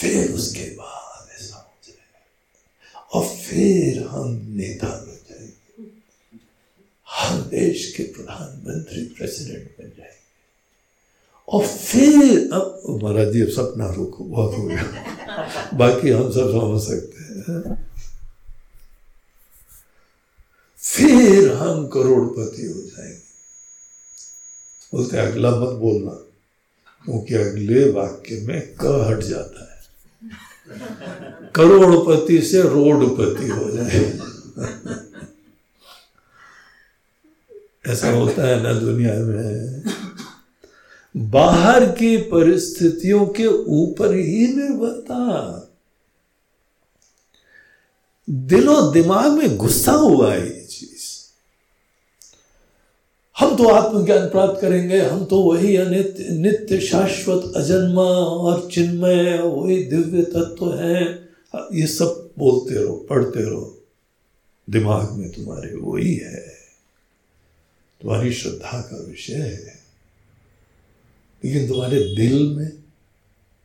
[0.00, 5.90] फिर उसके बाद ऐसा हो जाएगा और फिर हम नेता बन जाएँगे
[7.08, 10.24] हम देश के प्रधानमंत्री, प्रेसिडेंट बन जाएँगे।
[11.48, 14.82] और फिर अब महाराज जी सपना रुको, बहुत हो गया।
[15.74, 17.94] बाकी हम सब समझ सकते हैं।
[20.78, 23.22] फिर हम करोड़पति हो जाएँगे।
[24.94, 26.33] बोलते अगला मत बोलना।
[27.04, 29.74] क्योंकि अगले वाक्य में क हट जाता है।
[31.54, 34.18] करोड़पति से रोडपति हो जाए।
[37.86, 39.84] ऐसा होता है ना दुनिया में।
[41.16, 45.20] बाहर की परिस्थितियों के ऊपर ही निर्भरता।
[48.30, 50.53] दिलो दिमाग में गुस्सा हुआ है।
[53.38, 59.84] हम तो आत्मज्ञान प्राप्त करेंगे, हम तो वही अनित्य नित्य शाश्वत अजन्मा और चिन्मय, वही
[59.84, 61.28] दिव्य तत्व है।
[61.72, 63.82] ये सब बोलते रहो, पढ़ते रहो।
[64.70, 66.54] दिमाग में तुम्हारे वही है।
[68.00, 69.78] तुम्हारी श्रद्धा का विषय है।
[71.44, 72.72] लेकिन तुम्हारे दिल में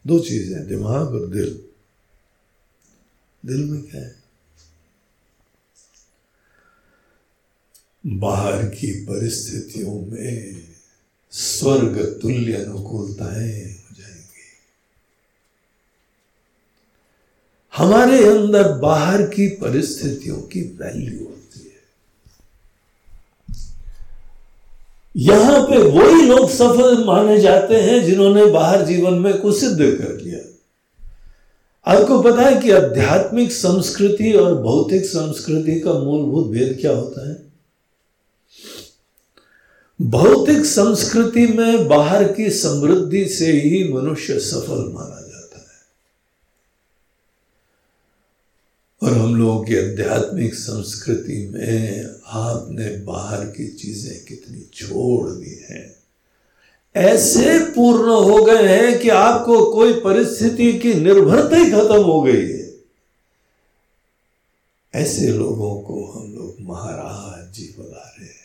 [0.08, 1.64] दो चीज़ें दिमाग और दिल।
[3.46, 4.19] दिल में क्या है?
[8.10, 10.56] बाहर की परिस्थितियों में
[11.32, 14.28] स्वर्ग तुल्य अनुकूलताएँ हो जाएँगी।
[17.78, 21.80] हमारे अंदर बाहर की परिस्थितियों की वैल्यू होती है।
[25.18, 30.22] यहाँ पे वही लोग सफल माने जाते हैं जिन्होंने बाहर जीवन में कुछ सिद्ध कर
[30.22, 30.40] लिया।
[31.96, 37.49] आपको पता है कि आध्यात्मिक संस्कृति और भौतिक संस्कृति का मूलभूत भेद क्या होता है?
[40.02, 45.80] भौतिक संस्कृति में बाहर की समृद्धि से ही मनुष्य सफल माना जाता है।
[49.04, 55.96] और हम लोगों की आध्यात्मिक संस्कृति में आपने बाहर की चीज़ें कितनी छोड़ दी हैं।
[56.96, 62.48] ऐसे पूर्ण हो गए हैं कि आपको कोई परिस्थिति की निर्भरता ही खत्म हो गई
[62.48, 62.74] है।
[64.94, 68.38] ऐसे लोगों को हम लोग महाराज जी बुला रहे हैं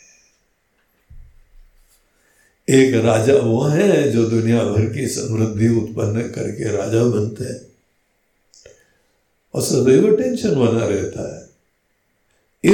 [2.69, 7.61] एक राजा वो है जो दुनिया भर की समृद्धि उत्पन्न करके राजा बनते हैं।
[9.53, 11.45] और सदैव टेंशन बना रहता है।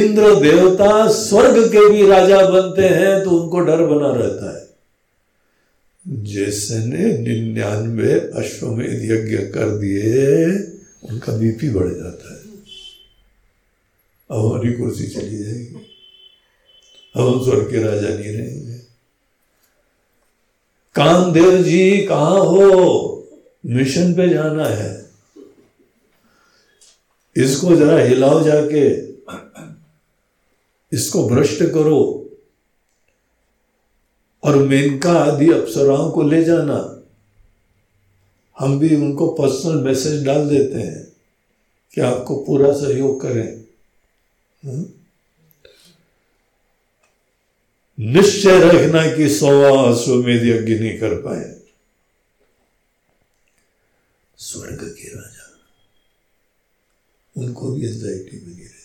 [0.01, 4.67] इंद्र देवता स्वर्ग के भी राजा बनते हैं तो उनको डर बना रहता है।
[6.07, 10.45] जिसने निन्यानवे अश्वमेध यज्ञ कर दिए,
[11.09, 12.41] उनका बीपी बढ़ जाता है।
[14.31, 15.75] अब हमारी कुर्सी चली जाएगी।
[17.15, 18.80] हम स्वर्ग के राजा नहीं रहेंगे।
[20.95, 23.07] कामदेव जी कहा हो?
[23.65, 25.11] मिशन पे जाना है।
[27.37, 29.11] इसको जरा हिलाओ जाके।
[30.97, 32.29] इसको भ्रष्ट करो।
[34.43, 37.03] और मेनका आदि अप्सराओं को ले जाना।
[38.59, 41.13] हम भी उनको पर्सनल मैसेज डाल देते हैं
[41.93, 43.63] कि आपको पूरा सहयोग करें।
[44.65, 44.85] हम्म?
[48.02, 51.43] निश्चय रखना कि सौवा अश्वमेध यज्ञ नहीं कर पाए।
[54.39, 55.47] स्वर्ग के राजा,
[57.36, 58.80] उनको भी एंजाइटी बनी रहती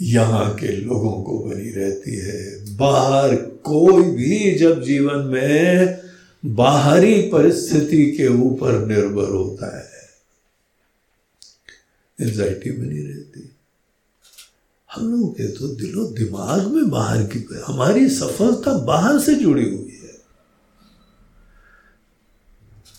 [0.00, 5.98] यहाँ के लोगों को बनी रहती है। बाहर कोई भी जब जीवन में
[6.44, 9.86] बाहरी परिस्थिति के ऊपर निर्भर होता है
[12.18, 13.37] एंजाइटी बनी रहती
[15.02, 20.16] लोगों के तो दिलो दिमाग में बाहर की हमारी सफलता बाहर से जुड़ी हुई है।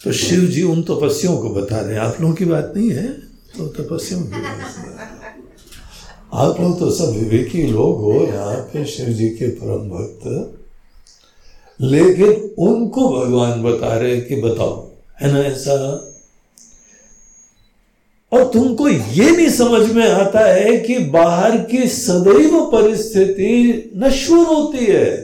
[0.04, 3.08] तो शिव जी उन तपस्याओं को बता रहे हैं। आप लोगों की बात नहीं है?
[3.58, 4.86] तो तपस्याओं की बात
[6.34, 10.56] आप लोग तो सब विवेकी लोग हो यहाँ पे शिव जी के परम भक्त।
[11.82, 14.92] लेकिन उनको भगवान बता रहे कि बताओ,
[15.22, 16.09] है ना ऐसा?
[18.32, 24.86] और तुमको ये नहीं समझ में आता है कि बाहर की सदैव परिस्थिति नश्वर होती
[24.86, 25.16] है,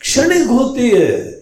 [0.00, 1.34] क्षणिक होती है।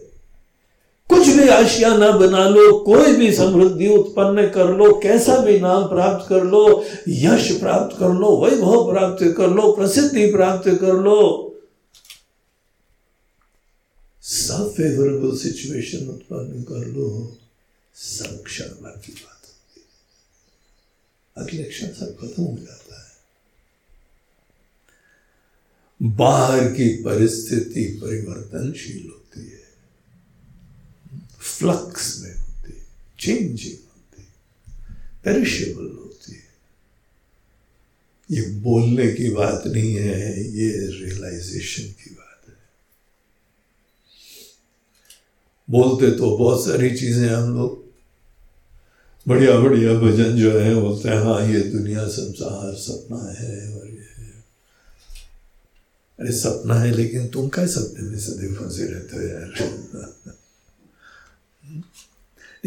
[1.11, 5.89] कुछ भी आशिया ना बना लो, कोई भी समृद्धि उत्पन्न कर लो, कैसा भी नाम
[5.89, 11.49] प्राप्त कर लो, यश प्राप्त कर लो, वैभव प्राप्त कर लो, प्रसिद्धि प्राप्त कर लो।
[14.23, 17.37] सब फेवरेबल सिचुएशन उत्पन्न कर लो,
[17.95, 19.32] सब क्षण की बात
[21.37, 23.13] अगले क्षण सब खत्म हो जाता है।
[26.03, 29.63] बाहर की परिस्थिति परिवर्तनशील होती है।
[31.41, 32.87] फ्लक्स में होती है।
[33.21, 34.29] चेंजिंग होती है।
[35.25, 36.43] पेरिशेबल होती है।
[38.31, 42.55] ये बोलने की बात नहीं है, ये रियलाइजेशन की बात है।
[45.71, 47.82] बोलते तो बहुत सारी चीज़ें हम लोग
[49.29, 54.03] बढ़िया बढ़िया भजन जो है बोलते हैं हाँ ये दुनिया संसार, सपना है और ये
[56.21, 59.55] अरे सपना है, लेकिन तुम क्या सपने में सदैव फंसे रहते हो यार।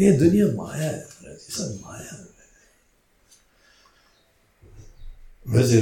[0.00, 2.26] ये दुनिया माया है सब माया है।
[5.48, 5.80] वैसे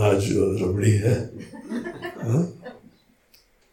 [0.00, 0.26] आज
[0.62, 1.30] रबड़ी है,
[2.22, 2.52] हा?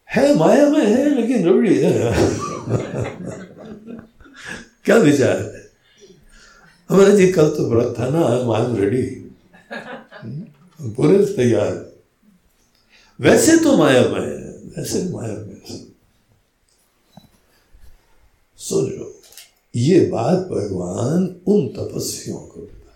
[0.09, 1.91] है, माया में है, लेकिन रबड़ी है।
[4.86, 5.64] क्या विचार है?
[6.89, 9.03] हमारे जी, कल तो व्रत था ना आई एम रेडी
[10.95, 11.73] पूरे तैयार
[13.19, 14.27] वैसे तो माया में
[14.77, 15.61] वैसे माया में
[18.59, 19.11] सोचो,
[19.73, 22.93] ये बात भगवान उन तपस्वियों को बता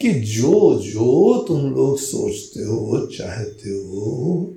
[0.00, 4.54] कि जो जो तुम लोग सोचते हो, चाहते हो,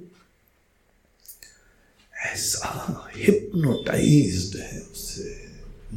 [2.13, 5.29] ऐसा हिप्नोटाइज्ड है उससे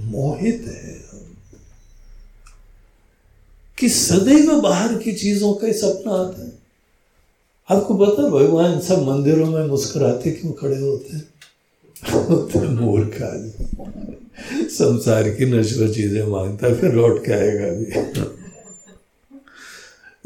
[0.04, 1.13] मोहित है।
[3.84, 6.52] कि सदैव बाहर की चीज़ों का ही सपना आता है।
[7.70, 11.28] आपको पता भगवान सब मंदिरों में मुस्कुराते क्यों खड़े होते हैं?
[12.80, 17.86] मूर्ख आदमी। संसार की नश्वर चीज़ें माँगता फिर लौट के आएगा भी।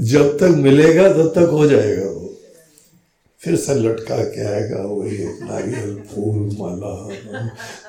[0.05, 2.35] जब तक मिलेगा, तब तक हो जाएगा वो।
[3.41, 7.09] फिर से लटका के आएगा, वही नारियल, फूल, माला।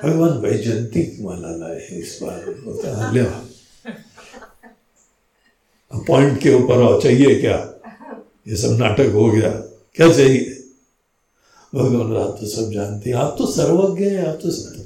[0.08, 3.20] भगवान वैजंती की माला लाए इस बार। ले
[5.92, 7.56] पॉइंट के ऊपर आओ, चाहिए क्या?
[8.48, 9.50] ये सब नाटक हो गया।
[9.94, 10.56] क्या चाहिए?
[11.74, 14.84] भगवान आप तो सब जानते हैं। आप तो सर्वज्ञ हैं, आप तो सर्व...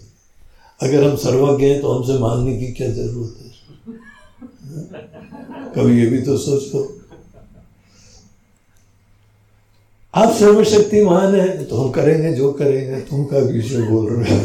[0.80, 3.52] अगर हम सर्वज्ञ हैं तो हमसे मांगने की क्या ज़रूरत है?
[5.76, 7.00] कभी ये भी तो सोच। लो
[10.14, 14.44] आप सर्वशक्तिमान है तो हम करेंगे जो करेंगे। तुम का विषय बोल रहे हो।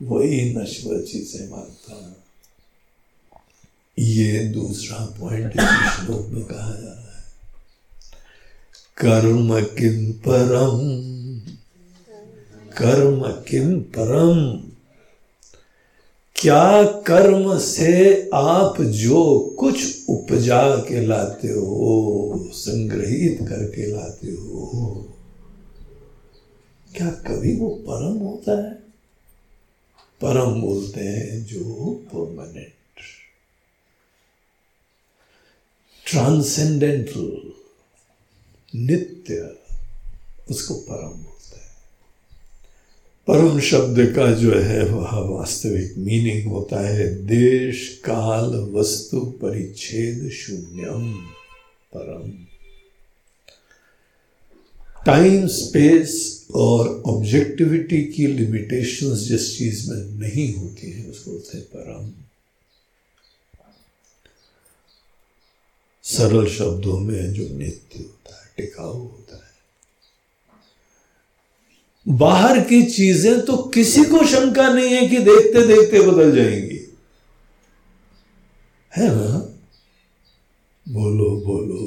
[0.00, 2.17] वही नश्वर चीज़ें मानता हूँ।
[3.98, 7.24] ये दूसरा पॉइंट श्लोक में कहा जा रहा है।
[8.98, 10.78] कर्म किम परम?
[12.76, 14.68] कर्म किम परम?
[16.36, 17.90] क्या कर्म से
[18.34, 25.06] आप जो कुछ उपजा के लाते हो, संग्रहित करके लाते हो,
[26.96, 28.74] क्या कभी वो परम होता है?
[30.22, 31.64] परम बोलते हैं जो
[32.14, 32.77] परमानेंट।
[36.10, 37.52] ट्रांसेंडेंटल
[38.74, 39.56] नित्य
[40.50, 41.74] उसको परम बोलते हैं
[43.26, 51.14] परम शब्द का जो है वह वास्तविक मीनिंग होता है देश काल वस्तु परिच्छेद शून्यम
[51.94, 52.30] परम
[55.06, 61.66] टाइम स्पेस और ऑब्जेक्टिविटी की लिमिटेशंस जिस चीज़ में नहीं होती है, उसको बोलते हैं
[61.66, 62.27] परम
[66.08, 69.48] सरल शब्दों में जो नित्य होता है, टिकाऊ होता है।
[72.08, 76.96] बाहर की चीज़ें तो किसी को शंका नहीं है कि देखते देखते बदल जाएँगी।
[78.96, 79.54] है ना?
[80.88, 81.78] बोलो बोलो।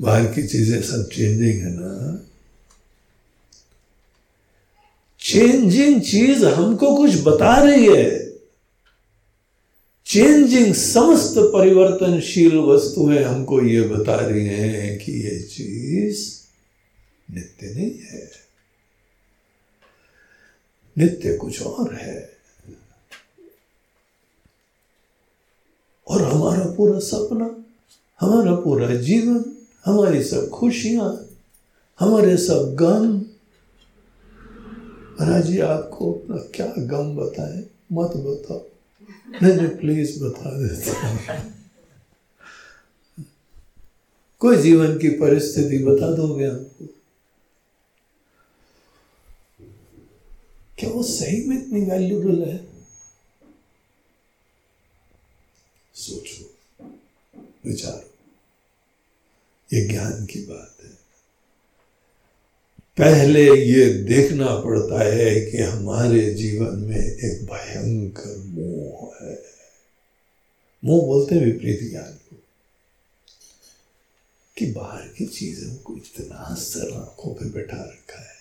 [0.00, 2.24] बाहर की चीज़ें सब चेंजिंग है ना?
[5.20, 8.27] चेंजिंग चीज़ हमको कुछ बता रही है।
[10.08, 16.34] चेंजिंग समस्त परिवर्तनशील वस्तुएँ हमको ये बता रही हैं कि ये चीज़
[17.34, 18.30] नित्य नहीं है।
[20.98, 22.36] नित्य कुछ और है।
[26.08, 27.64] और हमारा पूरा सपना,
[28.20, 29.44] हमारा पूरा जीवन,
[29.84, 31.26] हमारी सब खुशियाँ,
[32.00, 33.16] हमारे सब गम।
[35.20, 37.58] महाराज जी आपको अपना क्या गम बताएँ?
[37.92, 38.77] मत बताओ।
[39.28, 41.58] नहीं नहीं प्लीज़ बता देते
[44.38, 46.86] कोई जीवन की परिस्थिति बता दोगे आपको?
[50.78, 52.68] क्या वो सही में इतनी वैल्यूबल है?
[55.94, 56.50] सोचो,
[57.64, 58.10] विचारो।
[59.72, 60.77] ये ज्ञान की बात।
[62.98, 69.42] पहले ये देखना पड़ता है कि हमारे जीवन में एक भयंकर मोह है।
[70.84, 72.36] मोह बोलते विपरीत ज्ञान को,
[74.58, 78.38] कि बाहर की चीज़ों को इतना सर आँखों पर बैठा रखा है।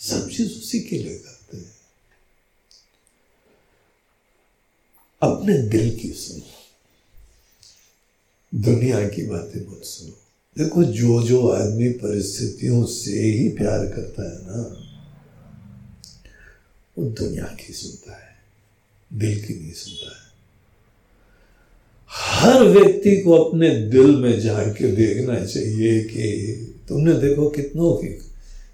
[0.00, 1.76] सब चीज़ उसी के लिए करते हैं।
[5.22, 6.46] अपने दिल की सुनो,
[8.54, 10.25] दुनिया की बातें मत सुनो।
[10.58, 14.82] देखो जो जो आदमी परिस्थितियों से ही प्यार करता है ना,
[16.98, 18.36] वो दुनिया की सुनता है,
[19.12, 20.26] दिल की नहीं सुनता है।
[22.08, 26.54] हर व्यक्ति को अपने दिल में झाँक के देखना चाहिए कि
[26.88, 28.18] तुमने देखो कितनों की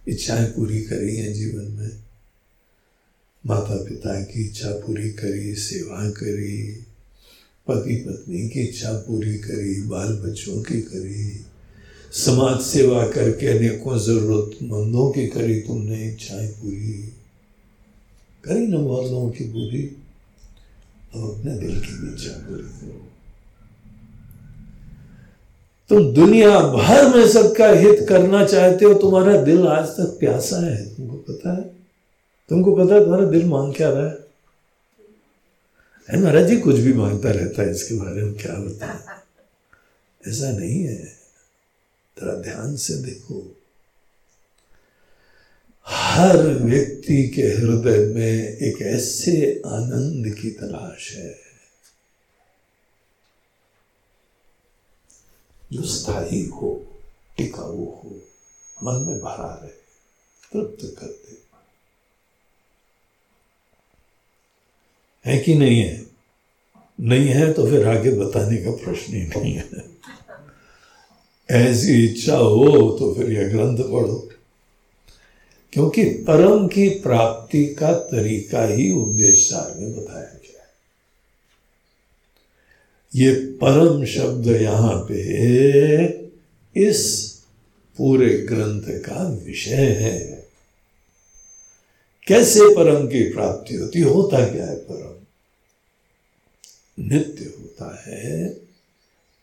[0.08, 2.02] इच्छाएँ पूरी करी हैं जीवन में।
[3.46, 6.84] माता पिता की इच्छा पूरी करी, सेवा करी
[7.66, 11.46] पति पत्नी की इच्छा पूरी करी बाल बच्चों की करी।
[12.12, 17.12] समाज सेवा करके अनेकों जरूरतमंदों की करी तुमने इच्छाएँ पूरी।
[18.44, 19.96] करी ना बहुत लोगों की पूरी।
[21.14, 23.06] और अपने दिल की भी इच्छा पूरी करो।
[25.88, 30.94] तुम दुनिया भर में सबका हित करना चाहते हो, तुम्हारा दिल आज तक प्यासा है,
[30.94, 31.70] तुमको पता है?
[32.48, 34.22] तुमको पता है तुम्हारा दिल मांग क्या रहा है?
[36.22, 38.98] महाराज जी, कुछ भी माँगता रहता है इसके बारे में, क्या बताए
[40.30, 41.21] ऐसा नहीं है।
[42.22, 43.56] जरा ध्यान से देखो।
[45.86, 51.40] हर व्यक्ति के हृदय में एक ऐसे आनंद की तलाश है।
[55.72, 57.00] जो स्थायी हो,
[57.36, 58.20] टिकाऊ हो,
[58.82, 59.72] मन में भरा रहे,
[60.52, 61.38] तृप्त कर दे।
[65.26, 66.06] है कि नहीं है?
[67.00, 69.68] नहीं है तो फिर आगे बताने का प्रश्न ही नहीं है।
[71.52, 74.28] ऐसी इच्छा हो तो फिर यह ग्रंथ पढ़ो।
[75.72, 80.70] क्योंकि परम की प्राप्ति का तरीका ही उपदेश सार में बताया गया है।
[83.14, 85.18] ये परम शब्द यहाँ पे
[86.76, 87.32] इस
[87.96, 90.48] पूरे ग्रंथ का विषय है।
[92.26, 94.00] कैसे परम की प्राप्ति होती?
[94.00, 95.12] होता क्या है परम?
[97.04, 98.56] नित्य होता है।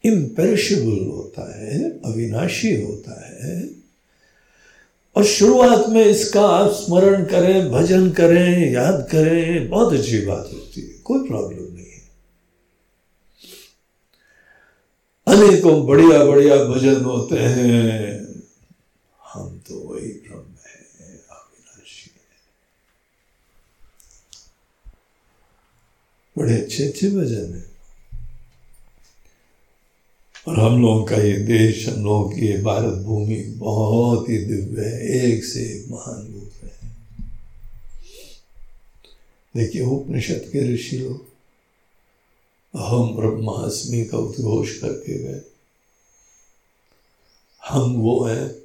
[0.03, 3.69] इम्पेरिशेबल होता है, अविनाशी होता है।
[5.15, 10.81] और शुरुआत में इसका आप स्मरण करें, भजन करें, याद करें, बहुत अच्छी बात होती
[10.81, 11.99] है, कोई प्रॉब्लम नहीं है।
[15.27, 18.25] अनेकों बढ़िया बढ़िया भजन होते हैं,
[19.25, 22.39] हम तो वही ब्रह्म है, अविनाशी है।
[26.37, 27.68] बड़े अच्छे अच्छे भजन है।
[30.49, 34.85] और हम लोगों का ये देश हम लोगों की ये भारत भूमि बहुत ही दिव्य
[34.85, 36.71] है, एक से एक महान रूप है।
[39.55, 41.25] देखिए, उपनिषद के ऋषि लोग
[42.75, 45.41] अहम ब्रह्मास्मि का उद्घोष करके गए।
[47.69, 48.55] हम वो हैं,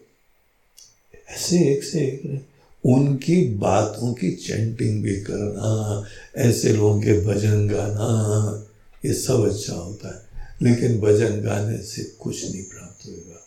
[1.30, 2.44] ऐसे एक से एक
[2.84, 6.04] उनकी बातों की चैंटिंग भी करना,
[6.36, 8.66] ऐसे लोगों के भजन गाना,
[9.04, 10.23] ये सब अच्छा होता है।
[10.62, 13.46] लेकिन भजन गाने से कुछ नहीं प्राप्त होगा।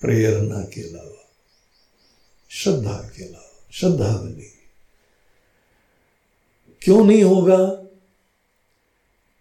[0.00, 1.28] प्रेरणा के अलावा,
[2.50, 4.54] श्रद्धा के अलावा, श्रद्धा बनेगी
[6.82, 7.66] क्यों नहीं होगा?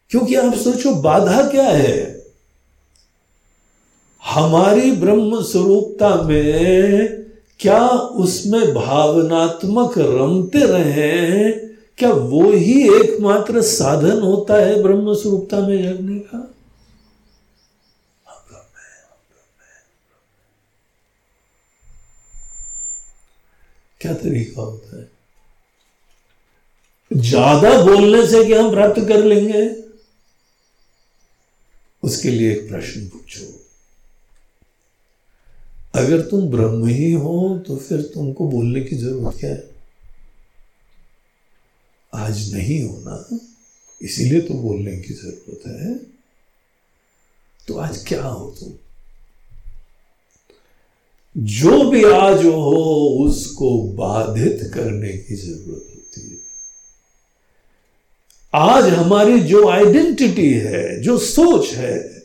[0.10, 2.18] क्योंकि आप सोचो, बाधा क्या है?
[4.26, 7.08] हमारी ब्रह्म स्वरूपता में
[7.60, 11.52] क्या उसमें भावनात्मक रमते रहे
[11.98, 16.47] क्या वो ही एकमात्र साधन होता है ब्रह्म स्वरूपता में जगने का?
[24.02, 25.10] क्या तरीका होता है?
[27.12, 29.64] ज़्यादा बोलने से क्या हम प्राप्त कर लेंगे?
[32.04, 33.46] उसके लिए एक प्रश्न पूछो।
[35.96, 39.64] अगर तुम ब्रह्म ही हो तो फिर तुमको बोलने की ज़रूरत क्या है?
[42.14, 43.40] आज नहीं होना,
[44.02, 45.96] इसीलिए तो बोलने की ज़रूरत है।
[47.68, 48.70] तो आज क्या हो तुम
[51.40, 56.38] जो भी आज हो, उसको बाधित करने की ज़रूरत होती है।
[58.56, 62.24] आज हमारी जो आइडेंटिटी है, जो सोच है,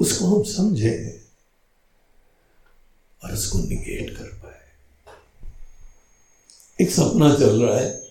[0.00, 1.20] उसको हम समझें
[3.24, 4.52] और उसको निगेट कर पाए।
[6.84, 8.02] एक सपना चल रहा है।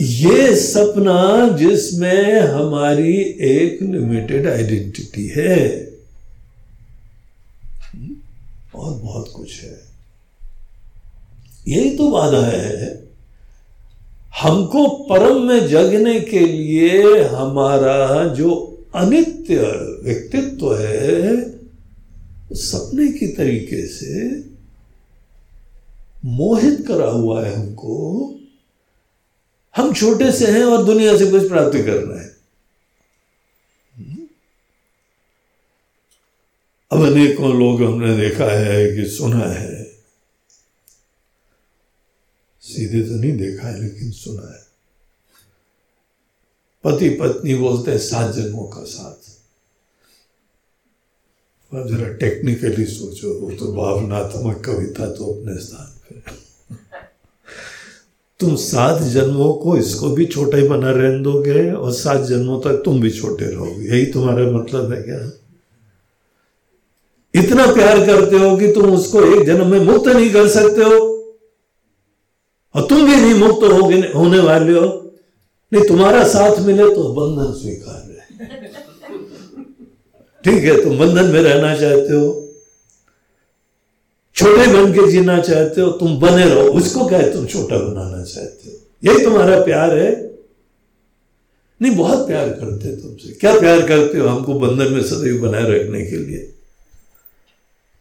[0.00, 5.85] ये सपना जिसमें हमारी एक लिमिटेड आइडेंटिटी है।
[8.76, 9.80] और बहुत कुछ है।
[11.68, 13.06] यही तो बाधा है।
[14.42, 19.56] हमको परम में जगने के लिए हमारा जो अनित्य
[20.02, 21.42] व्यक्तित्व है
[22.52, 24.30] सपने की तरीके से
[26.24, 28.30] मोहित करा हुआ है हमको।
[29.76, 32.35] हम छोटे से हैं और दुनिया से कुछ प्राप्ति कर रहे हैं।
[36.96, 39.84] अब अनेकों लोग हमने देखा है कि सुना है।
[42.62, 44.66] सीधे तो नहीं देखा है, लेकिन सुना है।
[46.84, 49.36] पति पत्नी बोलते हैं, सात जन्मों का साथ।
[51.74, 56.20] अब जरा टेक्निकली सोचो, वो तो भावनात्मक कविता तो अपने स्थान पे
[58.40, 63.00] तुम सात जन्मों को इसको भी छोटा बना रहने दोगे, और सात जन्मों तक तुम
[63.00, 65.45] भी छोटे रहोगे। यही तुम्हारा मतलब है क्या?
[67.36, 71.16] इतना प्यार करते हो कि तुम उसको एक जन्म में मुक्त नहीं कर सकते हो।
[72.74, 75.14] और तुम भी नहीं मुक्त होगे, होने वाले हो।
[75.72, 78.46] नहीं, तुम्हारा साथ मिले तो बंधन स्वीकार है।
[80.44, 82.42] ठीक है, तुम बंधन में रहना चाहते हो।
[84.34, 88.24] छोटे बन के जीना चाहते हो, तुम बने रहो। उसको क्या है, तुम छोटा बनाना
[88.24, 88.76] चाहते हो?
[89.04, 90.38] यही तुम्हारा प्यार है।
[91.82, 96.06] नहीं, बहुत प्यार करते तुमसे। क्या प्यार करते हो हमको बंधन में सदैव बनाए रखने
[96.06, 96.52] के लिए?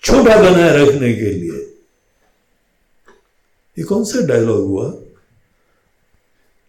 [0.06, 1.72] छोटा बनाए रखने के लिए।
[3.78, 4.94] ये कौन सा डायलॉग हुआ?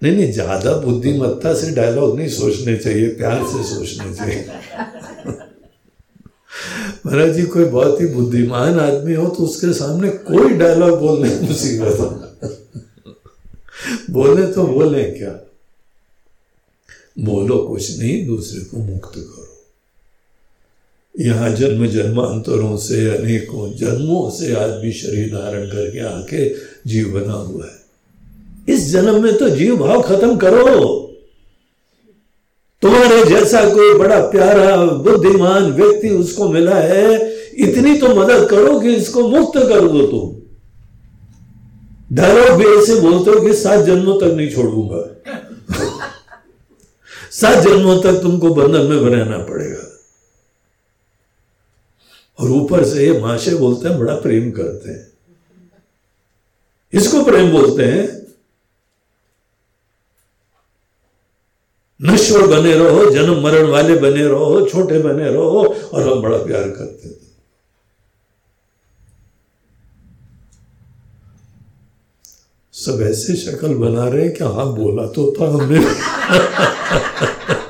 [0.03, 4.49] नहीं नहीं, ज़्यादा बुद्धिमत्ता से डायलॉग नहीं सोचने चाहिए, प्यार से सोचने चाहिए।
[7.07, 12.01] महाराज जी, कोई बहुत ही बुद्धिमान आदमी हो तो उसके सामने कोई डायलॉग बोलने मुसीबत
[12.01, 12.07] हो।
[14.11, 15.41] बोले तो बोले क्या?
[17.19, 19.46] बोलो कुछ नहीं, दूसरे को मुक्त करो।
[21.21, 26.55] यहाँ जन्म जन्मांतरों से, अनेकों जन्मों से आज भी शरीर धारण करके आके
[26.87, 27.87] जीव बना हुआ है।
[28.69, 31.03] इस जन्म में तो जीव भाव खत्म करो।
[32.83, 38.95] तुम्हारे जैसा कोई बड़ा प्यारा, बुद्धिमान व्यक्ति उसको मिला है, इतनी तो मदद करो कि
[38.95, 40.37] इसको मुक्त कर दो तुम।
[42.17, 45.23] डायलॉग भी ऐसे बोलते हो कि सात जन्मों तक नहीं छोड़ूँगा।
[47.31, 49.96] सात जन्मों तक तुमको बंधन में रहना पड़ेगा।
[52.39, 55.13] और ऊपर से ये माशे बोलते हैं, बड़ा प्रेम करते हैं।
[56.93, 58.27] इसको प्रेम बोलते हैं,
[62.03, 65.65] नश्वर बने रहो, जन्म मरण वाले बने रहो, छोटे बने रहो,
[65.95, 67.27] और हम बड़ा प्यार करते थे
[72.75, 75.81] सब ऐसे शक्ल बना रहे कि हाँ बोला तो था हमने।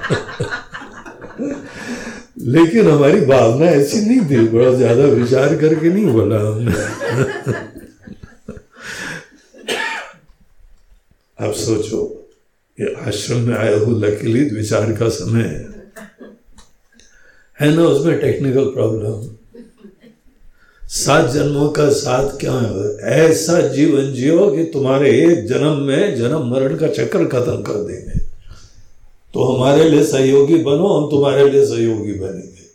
[2.47, 6.73] लेकिन हमारी भावना ऐसी नहीं थी, बड़ा ज़्यादा विचार करके नहीं बोला हमने।
[11.39, 12.01] आप सोचो,
[12.78, 15.64] ये आश्रम में आया हूँ लकीली विचार का समय है।
[17.59, 19.35] है ना, उसमें टेक्निकल प्रॉब्लम
[20.82, 22.89] सात जन्मों का साथ क्या है?
[23.23, 28.15] ऐसा जीवन जियो कि तुम्हारे एक जन्म में जन्म मरण का चक्कर खत्म कर देंगे।
[29.36, 32.66] तो हमारे लिए सहयोगी बनो, हम तुम्हारे लिए सहयोगी बनेंगे।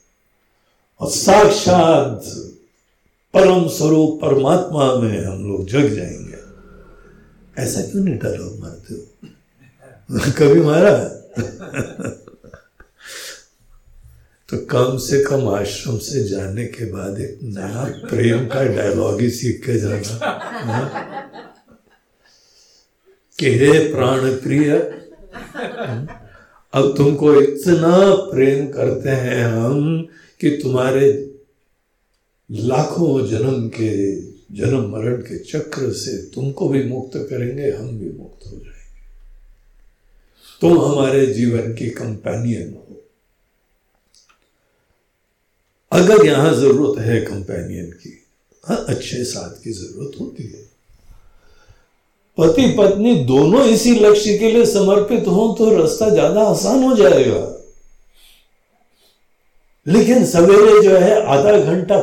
[1.00, 2.24] और साक्षात
[3.34, 6.38] परम स्वरूप परमात्मा में हम लोग जग जाएँगे।
[7.62, 9.02] ऐसा क्यों नहीं डायलॉग मारते हो?
[10.38, 10.98] कभी मारा?
[14.50, 19.30] तो कम से कम आश्रम से जाने के बाद एक नया प्रेम का डायलॉग ही
[19.30, 20.18] सीख के जाना।
[20.74, 20.92] हाँ?
[23.40, 24.98] कि हे प्राण प्रिय
[26.74, 30.08] अब तुमको इतना प्रेम करते हैं हम
[30.40, 31.36] कि तुम्हारे
[32.52, 34.16] लाखों जन्म के,
[34.56, 38.72] जन्म मरण के चक्र से तुमको भी मुक्त करेंगे, हम भी मुक्त हो जाएँगे।
[40.62, 43.04] तुम हमारे जीवन की कंपेनियन हो।
[45.92, 48.26] अगर यहाँ ज़रूरत है कंपेनियन की
[48.66, 50.71] हाँ अच्छे साथ की ज़रूरत होती है।
[52.38, 57.42] पति पत्नी दोनों इसी लक्ष्य के लिए समर्पित हो तो रास्ता ज़्यादा आसान हो जाएगा।
[59.86, 61.98] लेकिन सवेरे जो है आधा घंटा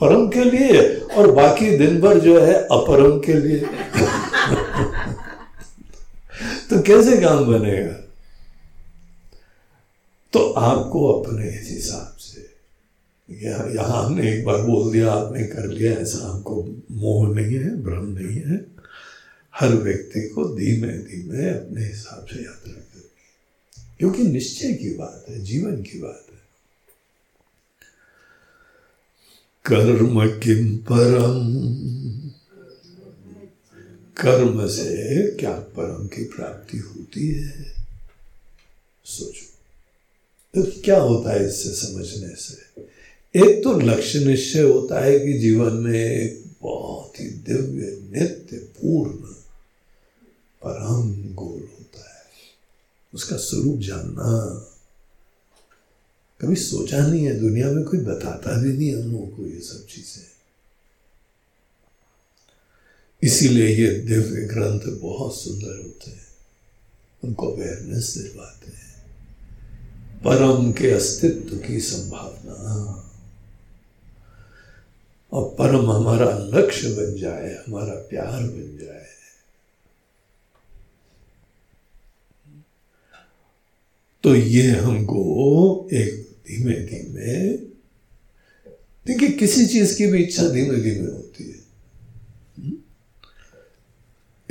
[0.00, 0.82] परम के लिए
[1.16, 3.58] और बाकी दिन भर जो है अपरम के लिए।
[6.70, 7.92] तो कैसे काम बनेगा?
[10.32, 12.40] तो आपको अपने हिसाब से
[13.74, 16.54] यहाँ हमने एक बार बोल दिया, आपने कर लिया, ऐसा हमको
[16.90, 18.73] मोह नहीं है, भ्रम नहीं है।
[19.54, 22.84] हर व्यक्ति को धीमे धीमे अपने हिसाब से यात्रा करनी
[23.98, 26.38] क्योंकि निश्चय की बात है, जीवन की बात है।
[29.64, 31.54] कर्म किम परम?
[34.16, 37.74] कर्म से क्या परम की प्राप्ति होती है?
[39.04, 39.54] सोचो।
[40.54, 42.82] तो क्या होता है इससे समझने से?
[43.40, 49.23] एक तो लक्ष्य निश्चय होता है कि जीवन में एक बहुत ही दिव्य, नित्य, पूर्ण
[50.66, 52.22] परम गोल होता है।
[53.14, 54.60] उसका स्वरूप जानना।
[56.40, 59.86] कभी सोचा नहीं है, दुनिया में कोई बताता भी नहीं हम लोगों को ये सब
[59.86, 60.34] चीज़ें।
[63.22, 66.26] इसीलिए ये दिव्य ग्रंथ बहुत सुंदर होते हैं।
[67.24, 68.84] उनको अवेयरनेस दिलवाते हैं।
[70.24, 73.00] परम के अस्तित्व की संभावना।
[75.32, 78.93] और परम हमारा लक्ष्य बन जाए, हमारा प्यार बन जाए।
[84.24, 87.48] तो ये हमको एक धीमे धीमे
[89.06, 91.58] देखिए किसी चीज़ की भी इच्छा धीमे धीमे होती है।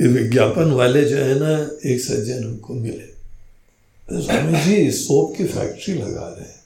[0.00, 3.06] ये विज्ञापन वाले जो है ना, एक सज्जन हमको मिले।
[4.08, 6.62] तो स्वामी जी सोप की फैक्ट्री लगा रहे हैं।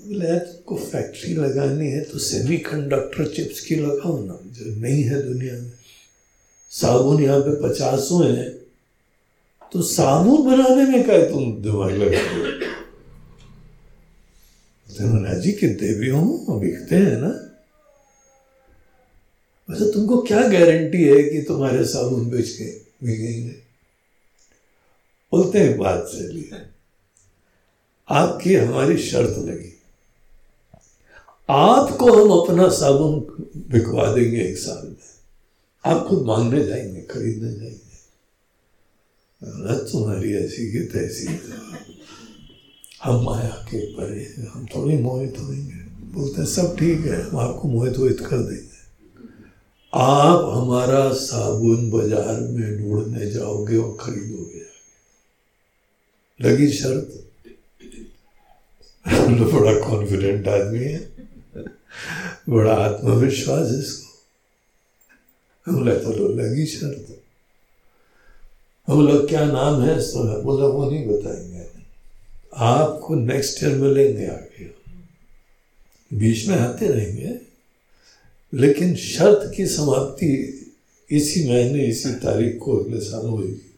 [0.00, 5.22] बोले तुमको फैक्ट्री लगानी है तो सेमी कंडक्टर चिप्स की लगाओ ना, जो नहीं है
[5.22, 5.72] दुनिया में।
[6.70, 8.59] साबुन यहाँ पे पचासों है।
[9.72, 12.20] तो साबुन बनाने में क्या तुम दिमाग लगा
[14.94, 16.22] जमुना जी के देवी हो
[16.60, 17.28] बिकते हैं ना?
[19.70, 22.64] वैसे तुमको क्या गारंटी है कि तुम्हारे साबुन बेच के
[23.06, 23.54] बिकेंगे?
[25.32, 26.50] बोलते हैं बात चलिए
[28.08, 29.82] आपकी हमारी शर्त लगी।
[31.50, 33.20] आपको हम अपना साबुन
[33.56, 34.96] बिकवा देंगे एक साल में।
[35.84, 37.79] आप खुद मांगने जाएँगे, खरीदने जाएँगे।
[39.42, 41.26] तुम्हारी ऐसी की तैसी
[43.04, 45.78] हम माया के परे हम थोड़ी मोहित होंगे।
[46.12, 48.78] बोलते हैं, सब ठीक है, हम आपको मोहित वोहित कर देंगे।
[49.92, 54.64] आप हमारा साबुन बाज़ार में ढूँढने जाओगे और खरीदोगे
[56.40, 57.26] लगी शर्त?
[59.06, 60.98] तो बड़ा कॉन्फिडेंट आदमी है।
[62.48, 64.08] बड़ा आत्मविश्वास इसको।
[65.66, 67.19] हमने तो लगी शर्त।
[68.96, 69.96] लोग क्या नाम है?
[70.42, 71.66] बोला वो नहीं बताएँगे।
[72.56, 74.70] आपको नेक्स्ट ईयर मिलेंगे आगे।
[76.18, 77.40] बीच में आते रहेंगे।
[78.54, 80.56] लेकिन शर्त की समाप्ति
[81.10, 83.74] इसी महीने, इसी तारीख को अगले साल होगी।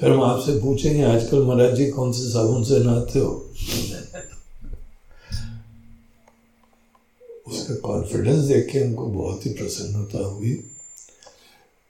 [0.00, 3.50] फिर हम आपसे पूछेंगे, आजकल महाराज जी कौन से साबुन से नहाते हो?
[7.48, 10.70] उसका कॉन्फिडेंस देख के हमको बहुत ही प्रसन्नता हुई।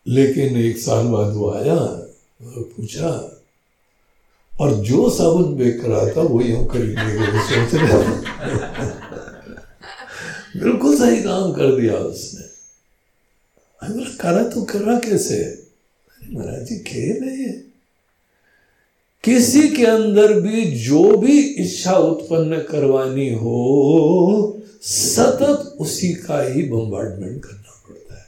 [0.08, 3.32] लेकिन एक साल बाद वो आया और पूछा,
[4.60, 8.16] और जो साबुन बेच रहा था, वो यूँ खरीदने के लिए सोच रहे
[10.62, 12.46] बिल्कुल सही काम कर दिया उसने।
[14.16, 15.66] करा तो करा कैसे?
[16.32, 17.66] महाराज जी, खेल है
[19.24, 27.44] किसी के अंदर भी जो भी इच्छा उत्पन्न करवानी हो, सतत उसी का ही बम्बार्डमेंट
[27.44, 28.26] करना पड़ता है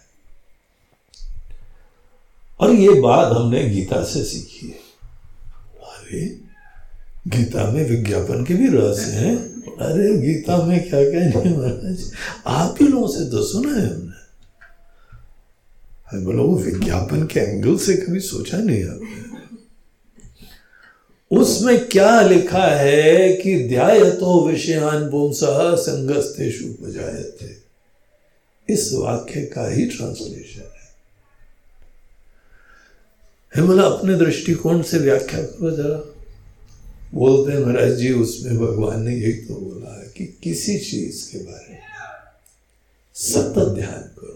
[2.60, 4.78] और ये बात हमने गीता से सीखी है।
[5.82, 6.26] अरे,
[7.28, 12.12] गीता में विज्ञापन के भी रहस्य हैं। अरे, गीता में क्या नहीं महाराज
[12.46, 14.18] आप ही लोगों से तो सुना है हमने।
[16.24, 19.28] बोलो वो विज्ञापन के एंगल से कभी सोचा नहीं आपने
[21.36, 26.66] उसमें क्या लिखा है कि ध्याय तो विषयान पुंसः संगस्तेषु
[27.22, 27.50] थे
[28.74, 30.77] इस वाक्य का ही ट्रांसलेशन है।
[33.56, 35.98] हिमला, अपने दृष्टिकोण से व्याख्या करो जरा।
[37.14, 41.38] बोलते हैं महाराज जी, उसमें भगवान ने यही तो बोला है कि किसी चीज़ के
[41.38, 41.80] बारे में
[43.14, 44.34] सतत ध्यान करो।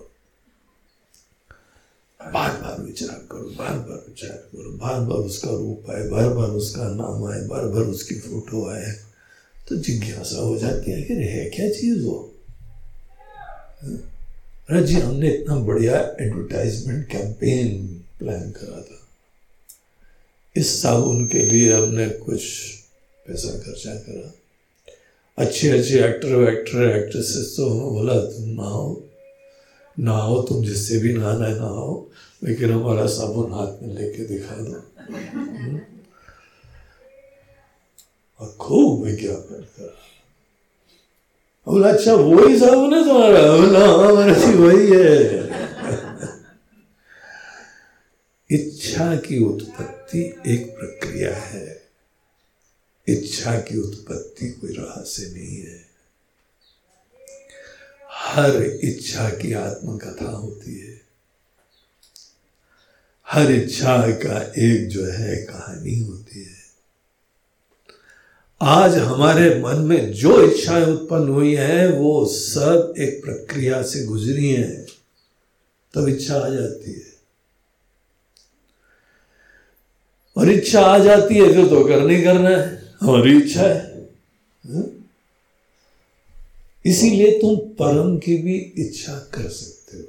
[2.21, 6.51] बार बार विचार करो बार बार विचार करो बार बार उसका रूप आए बार बार
[6.51, 8.93] उसका नाम आए बार बार उसकी फ़ोटो आए
[9.69, 12.35] तो जिज्ञासा हो जाती है कि है क्या चीज़ वो?
[13.85, 17.87] महाराज जी, हमने इतना बढ़िया एडवर्टाइजमेंट कैंपेन
[18.19, 19.02] प्लान करा था।
[20.57, 22.43] इस साबुन के लिए हमने कुछ
[23.27, 24.33] पैसा खर्चा करा।
[25.39, 29.03] अच्छे अच्छे एक्टर वैक्टर एक्ट्रेसेस तो हो बोला तुम ना हो
[29.97, 32.11] ना हो तुम जिससे भी नहाना है ना हो
[32.45, 34.77] लेकिन हमारा साबुन हाथ में लेके दिखा दो।
[38.41, 39.99] और खूब विज्ञापन करा
[41.67, 43.41] बोला अच्छा वही साबुन है तुम्हारा?
[43.57, 45.17] बोला हमारा हाँ, वही है।
[48.51, 51.83] इच्छा की उत्पत्ति एक प्रक्रिया है।
[53.09, 55.87] इच्छा की उत्पत्ति कोई रहस्य नहीं है।
[58.11, 61.03] हर इच्छा की आत्मकथा होती है।
[63.29, 66.63] हर इच्छा का एक जो है, कहानी होती है।
[68.63, 74.51] आज हमारे मन में जो इच्छाएँ उत्पन्न हुई हैं, वो सब एक प्रक्रिया से गुजरी
[74.51, 74.87] हैं।
[75.95, 77.12] तब इच्छा आ जाती है।
[80.37, 84.11] और इच्छा आ जाती है, फिर तो करनी करना है। हमारी इच्छा है।
[84.67, 84.99] हाँ?
[86.87, 90.05] इसीलिए तुम परम की भी इच्छा कर सकते हो।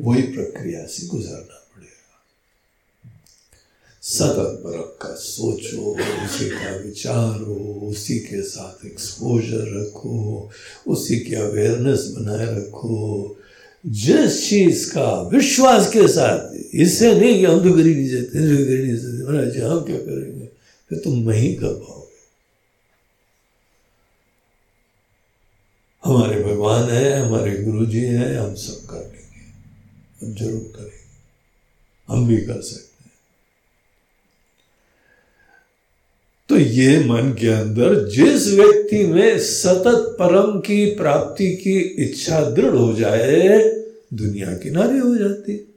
[0.00, 2.24] वही प्रक्रिया से गुजारना पड़ेगा।
[4.02, 10.50] सतत परम का सोचो, उसी का विचारो उसी के साथ एक्सपोजर रखो,
[10.86, 13.36] उसी की अवेयरनेस बनाए रखो।
[13.86, 18.84] जिस चीज़ का विश्वास के साथ इससे नहीं कि हम तो गरीब ही सकते कर
[18.84, 20.46] नहीं सकते महाराज हम क्या करेंगे?
[20.88, 22.00] फिर तुम नहीं कर पाओगे
[26.04, 31.00] हमारे भगवान है, हमारे गुरु जी हैं, हम सब कर लेंगे। हम ज़रूर करेंगे।
[32.08, 32.89] हम भी कर सकते
[36.50, 42.74] तो ये मन के अंदर जिस व्यक्ति में सतत परम की प्राप्ति की इच्छा दृढ़
[42.74, 43.58] हो जाए,
[44.14, 45.74] दुनिया किनारे हो जाती।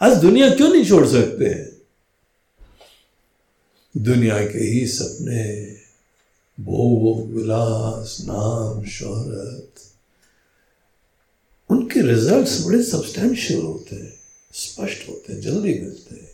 [0.00, 1.44] आज दुनिया क्यों नहीं छोड़ सकते?
[1.44, 1.76] हैं
[3.96, 5.76] दुनिया के ही सपने,
[6.60, 9.70] भोग, विलास, नाम, शोहरत,
[11.70, 14.14] उनके रिजल्ट्स बड़े सब्सटैंशियल होते हैं,
[14.52, 16.33] स्पष्ट होते हैं, जल्दी मिलते हैं।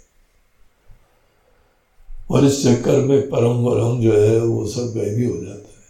[2.31, 5.81] और इस चक्कर में परम वरम जो है, वो सब गायबी हो जाता है।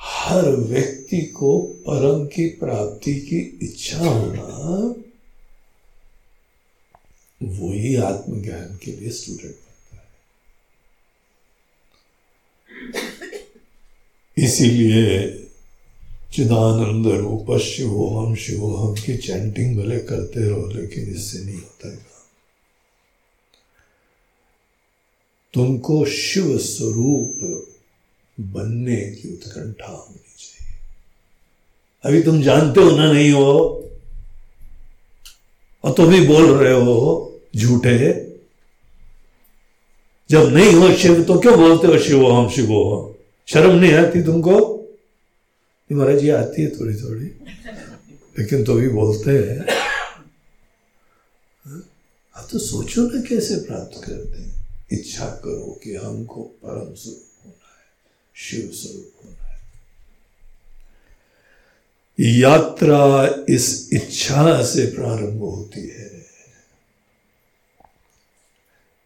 [0.00, 4.94] हर व्यक्ति को परम की प्राप्ति की इच्छा होना
[7.42, 10.10] वो ही आत्मज्ञान के लिए स्टूडेंट बनता है।
[14.46, 15.28] इसीलिए
[16.32, 22.11] चिदानंद रूप शिवोहम शिवोहम की चैंटिंग भले करते रहो, लेकिन इससे नहीं होता है।
[25.54, 27.40] तुमको शिव स्वरूप
[28.38, 30.76] बनने की उत्कंठा होनी चाहिए।
[32.04, 33.52] अभी तुम जानते हो ना नहीं हो,
[35.84, 37.98] और तुम ही बोल रहे हो झूठे।
[40.30, 42.66] जब नहीं हो शिव तो क्यों बोलते हो शिव हम शिव?
[42.66, 43.18] हो
[43.48, 44.58] शर्म नहीं आती तुमको?
[45.90, 47.24] महाराज जी आती है थोड़ी थोड़ी
[48.38, 49.60] लेकिन तो भी बोलते हैं।
[52.34, 54.51] आप तो सोचो ना कैसे प्राप्त करते हैं।
[54.92, 57.86] इच्छा करो कि हमको परम स्वरूप होना है,
[58.34, 59.60] शिव स्वरूप होना है।
[62.40, 66.12] यात्रा इस इच्छा से प्रारंभ होती है।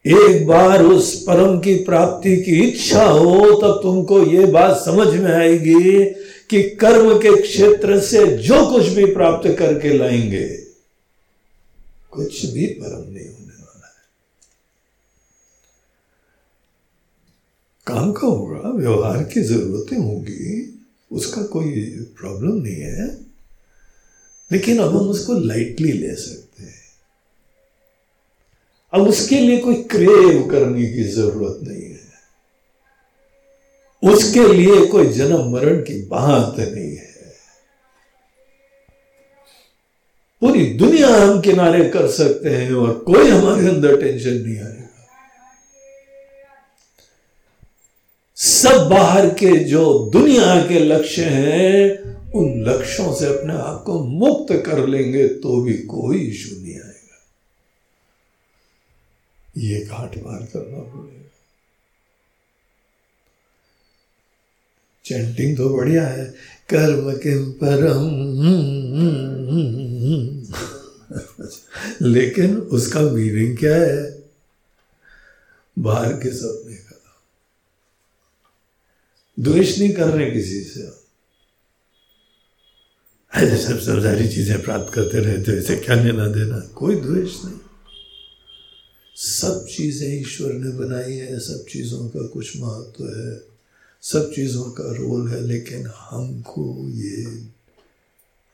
[0.07, 5.33] एक बार उस परम की प्राप्ति की इच्छा हो, तब तुमको ये बात समझ में
[5.33, 6.05] आएगी
[6.51, 10.49] कि कर्म के क्षेत्र से जो कुछ भी प्राप्त करके लाएँगे,
[12.11, 13.47] कुछ भी परम नहीं होने
[17.87, 20.79] काम का होगा, व्यवहार की ज़रूरतें होंगी,
[21.13, 21.71] उसका कोई
[22.19, 23.07] प्रॉब्लम नहीं है।
[24.53, 26.83] लेकिन अब हम उसको लाइटली ले सकते हैं।
[28.93, 32.07] अब उसके लिए कोई क्रेव करने की ज़रूरत नहीं है।
[34.13, 37.17] उसके लिए कोई जन्म मरण की बात नहीं है।
[40.41, 44.76] पूरी दुनिया हम किनारे कर सकते हैं और कोई हमारे अंदर टेंशन नहीं आएगा
[48.37, 52.03] सब बाहर के जो दुनिया के लक्ष्य हैं,
[52.33, 57.25] उन लक्ष्यों से अपने आप को मुक्त कर लेंगे तो भी कोई इशू नहीं आएगा।
[59.59, 61.31] ये घाट पार करना पड़ेगा।
[65.05, 66.35] चैंटिंग तो बढ़िया है।
[66.75, 68.27] कर्म किम परम?
[72.03, 74.23] लेकिन उसका मीनिंग क्या है?
[75.79, 76.86] बाहर के सपने का
[79.39, 81.07] द्वेष नहीं कर रहे किसी से।
[83.33, 87.59] ऐसे सब सब सारी चीज़ें प्राप्त करते रहते ऐसे क्या लेना देना, कोई द्वेष नहीं।
[89.17, 93.43] सब चीज़ें ईश्वर ने बनाई है, सब चीज़ों का कुछ महत्व है,
[94.03, 97.25] सब चीज़ों का रोल है, लेकिन हमको ये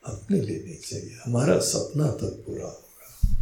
[0.03, 3.37] अपने लिए नहीं चाहिए। हमारा सपना तक पूरा होगा।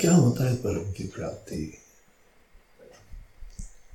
[0.00, 1.78] क्या होता है परम की प्राप्ति?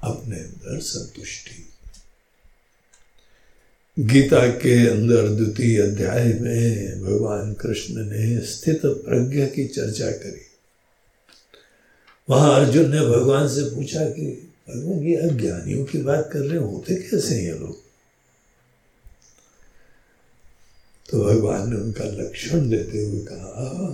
[0.03, 1.67] अपने अंदर संतुष्टि।
[3.99, 10.41] गीता के अंदर द्वितीय अध्याय में भगवान कृष्ण ने स्थित प्रज्ञा की चर्चा करी।
[12.29, 16.95] वहाँ अर्जुन ने भगवान से पूछा कि, भगवान, ये अज्ञानियों की बात कर रहे होते
[16.95, 17.81] कैसे ये लोग?
[21.09, 23.89] तो भगवान ने उनका लक्षण देते हुए कहा,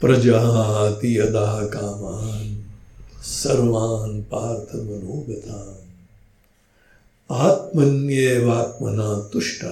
[0.00, 2.59] प्रजाति यदा कामान
[3.22, 5.92] सर्वान पार्थ मनोगतान।
[7.30, 9.64] आत्मन्यवात्मना तुष्ट।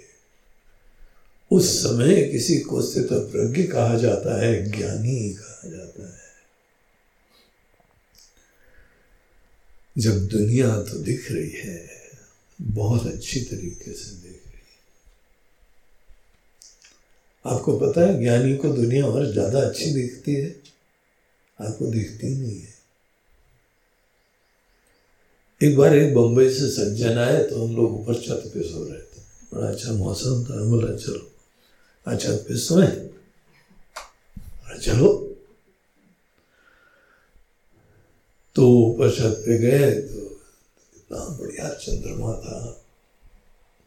[1.52, 6.26] उस समय किसी को स्थित प्रज्ञ कहा जाता है, ज्ञानी कहा जाता है।
[9.98, 11.92] जब दुनिया तो दिख रही है,
[12.62, 14.36] बहुत अच्छी तरीके से देख रही है
[17.46, 20.50] आपको पता है, ज्ञानी को दुनिया और ज़्यादा अच्छी दिखती है।
[21.60, 22.74] आपको दिखती नहीं है।
[25.62, 29.00] एक बार एक बम्बई से सज्जन आए तो हम लोग ऊपर छत पे सो रहे
[29.00, 29.22] थे।
[29.54, 31.32] बड़ा अच्छा मौसम था। बोला, चलो
[32.06, 32.88] अच्छा पे सोए।
[34.82, 35.14] चलो।
[38.56, 40.22] तो ऊपर छत पे गए तो
[40.96, 42.60] इतना बढ़िया चंद्रमा था।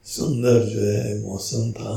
[0.06, 1.94] सुंदर जो है, मौसम था।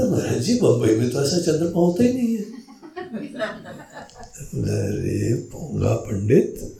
[0.00, 2.42] तो महाराज जी, बम्बई में तो ऐसा चंद्रमा होता ही नहीं है।
[4.54, 6.78] अरे, पोंगा पंडित,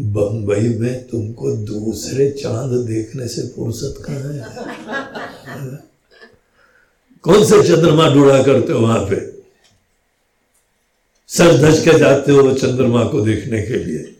[0.00, 4.44] बम्बई में तुमको दूसरे चाँद देखने से फुर्सत कहाँ है?
[7.22, 9.38] कौन से चंद्रमा ढूंढा करते हो वहाँ पे?
[11.28, 14.14] सर धज के जाते हो चंद्रमा को देखने के लिए।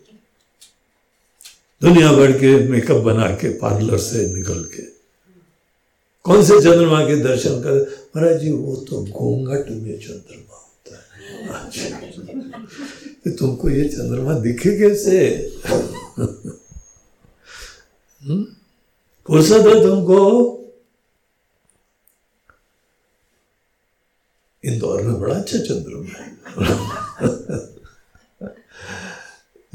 [1.82, 4.87] दुनिया भर के मेकअप बना के पार्लर से निकल के।
[6.28, 7.98] कौन से चंद्रमा के दर्शन कर?
[8.16, 15.18] महाराज जी, वो तो घूंघट में चंद्रमा होता है। अच्छा। तुमको ये चंद्रमा दिखे कैसे?
[18.22, 18.46] हम्म?
[19.26, 20.54] फुर्सत है तुमको?
[24.64, 26.28] इंदौर में बड़ा अच्छा चंद्रमा है।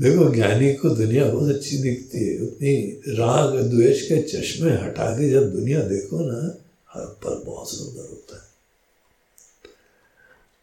[0.04, 5.30] देखो, ज्ञानी को दुनिया बहुत अच्छी दिखती है। उतनी राग, द्वेष के चश्मे हटा के
[5.30, 6.58] जब दुनिया देखो ना,
[6.90, 8.44] हर पर बहुत सुंदर होता है।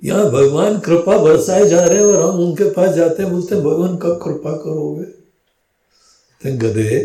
[0.05, 3.65] यहाँ भगवान कृपा बरसाए जा रहे हैं और हम उनके पास जाते हैं, बोलते हैं,
[3.65, 5.21] भगवान, कब कृपा करोगे?
[6.57, 7.05] गधे,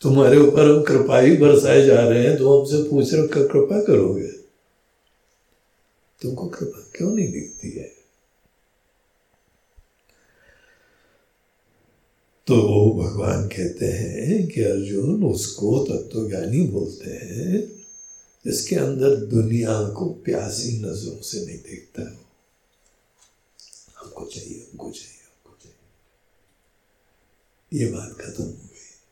[0.00, 3.80] तुम्हारे ऊपर हम कृपा ही बरसाए जा रहे हैं तो हमसे पूछ रहे कब कृपा
[3.80, 4.28] करोगे?
[6.22, 7.97] तुमको कृपा क्यों नहीं दिखती है?
[12.48, 17.68] तो भगवान कहते हैं कि अर्जुन उसको तत्वज्ञानी बोलते हैं,
[18.46, 22.18] जिसके अंदर दुनिया को प्यासी नज़रों से नहीं देखता है।
[23.98, 25.78] हमको चाहिए हमको चाहिए हमको चाहिए।
[27.84, 29.02] ये बात खत्म हो गई।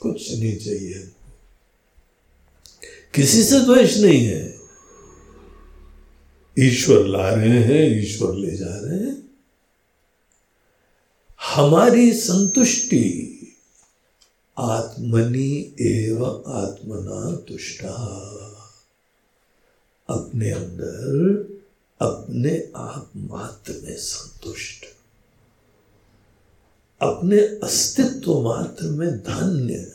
[0.00, 1.08] कुछ नहीं चाहिए।
[3.14, 4.58] किसी से द्वेष नहीं है।
[6.58, 9.23] ईश्वर ला रहे हैं, ईश्वर ले जा रहे हैं।
[11.54, 13.30] हमारी संतुष्टि
[14.58, 17.92] आत्मनि एव आत्मना तुष्टा।
[20.10, 21.16] अपने अंदर,
[22.00, 24.84] अपने आप मात्र में संतुष्ट।
[27.02, 29.92] अपने अस्तित्व मात्र में धन्य।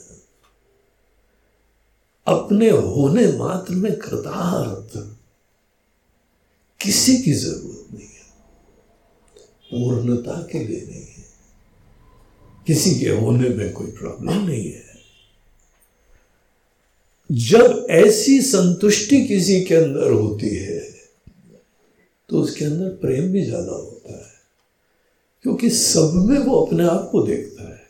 [2.27, 5.17] अपने होने मात्र में कृतार्थ।
[6.81, 8.29] किसी की ज़रूरत नहीं है।
[9.73, 11.18] पूर्णता के लिए नहीं है।
[12.69, 14.87] किसी के होने में कोई प्रॉब्लम नहीं है।
[17.29, 20.79] जब ऐसी संतुष्टि किसी के अंदर होती है
[22.29, 24.31] तो उसके अंदर प्रेम भी ज़्यादा होता है,
[25.45, 27.87] क्योंकि सब में वो अपने आप को देखता है।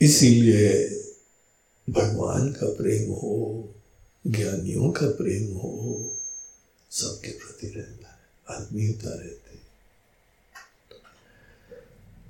[0.00, 0.72] इसीलिए
[1.88, 3.68] भगवान का प्रेम हो,
[4.24, 5.72] ज्ञानियों का प्रेम हो,
[6.90, 9.45] सबके प्रति रहता है आत्मीयता रहती है।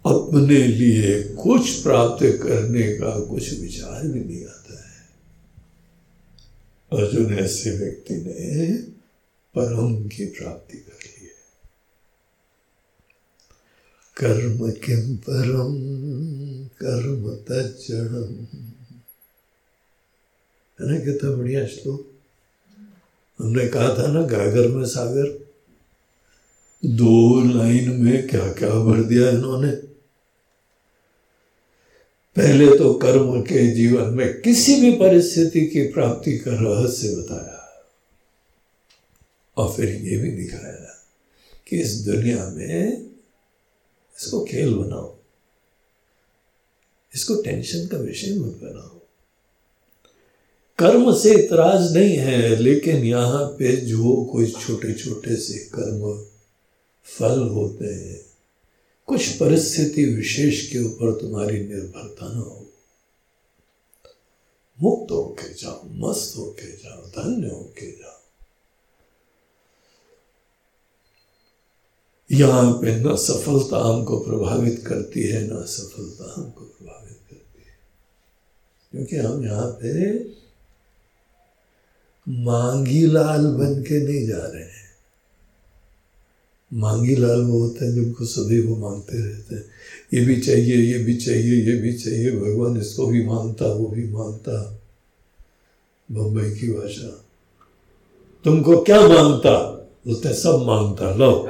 [0.07, 5.09] अपने लिए कुछ प्राप्त करने का कुछ विचार भी नहीं आता है।
[6.93, 8.77] अर्जुन ऐसे व्यक्ति ने
[9.59, 11.37] परम की प्राप्ति कर ली है।
[14.17, 15.75] कर्म किम परम,
[16.67, 18.47] कर्म तजड़म
[20.81, 22.13] है ना कितना बढ़िया श्लोक।
[23.39, 25.47] हमने कहा था ना गागर में सागर।
[26.85, 29.86] दो लाइन में क्या क्या भर दिया इन्होंने।
[32.37, 37.85] पहले तो कर्म के जीवन में किसी भी परिस्थिति की प्राप्ति का रहस्य बताया।
[39.57, 41.05] और फिर ये भी दिखाया
[41.69, 43.03] कि इस दुनिया में
[44.19, 45.17] इसको खेल बनाओ।
[47.15, 49.01] इसको टेंशन का विषय मत बनाओ।
[50.79, 56.25] कर्म से इतराज नहीं है, लेकिन यहाँ पे जो कोई छोटे छोटे से कर्म
[57.05, 58.36] फल होते हैं
[59.07, 62.73] कुछ परिस्थिति विशेष के ऊपर तुम्हारी निर्भरता ना हो।
[64.83, 68.21] मुक्त होके जाओ, मस्त होके जाओ, धन्य होके जाओ।
[72.33, 77.79] यहाँ पे न सफलता हमको प्रभावित करती है, न सफलता हमको प्रभावित करती है।
[78.93, 80.19] क्योंकि हम यहाँ पे
[82.29, 84.76] मांगी लाल बन के नहीं जा रहे हैं।
[86.73, 89.65] मांगी लाल वो होते हैं जिनको सभी वो मांगते रहते हैं।
[90.15, 94.09] ये भी चाहिए, ये भी चाहिए, ये भी चाहिए, भगवान इसको भी माँगता वो भी
[94.09, 94.81] माँगता
[96.11, 97.25] बम्बई की भाषा।
[98.45, 99.73] तुमको क्या माँगता
[100.07, 101.49] बोलते सब माँगता लो।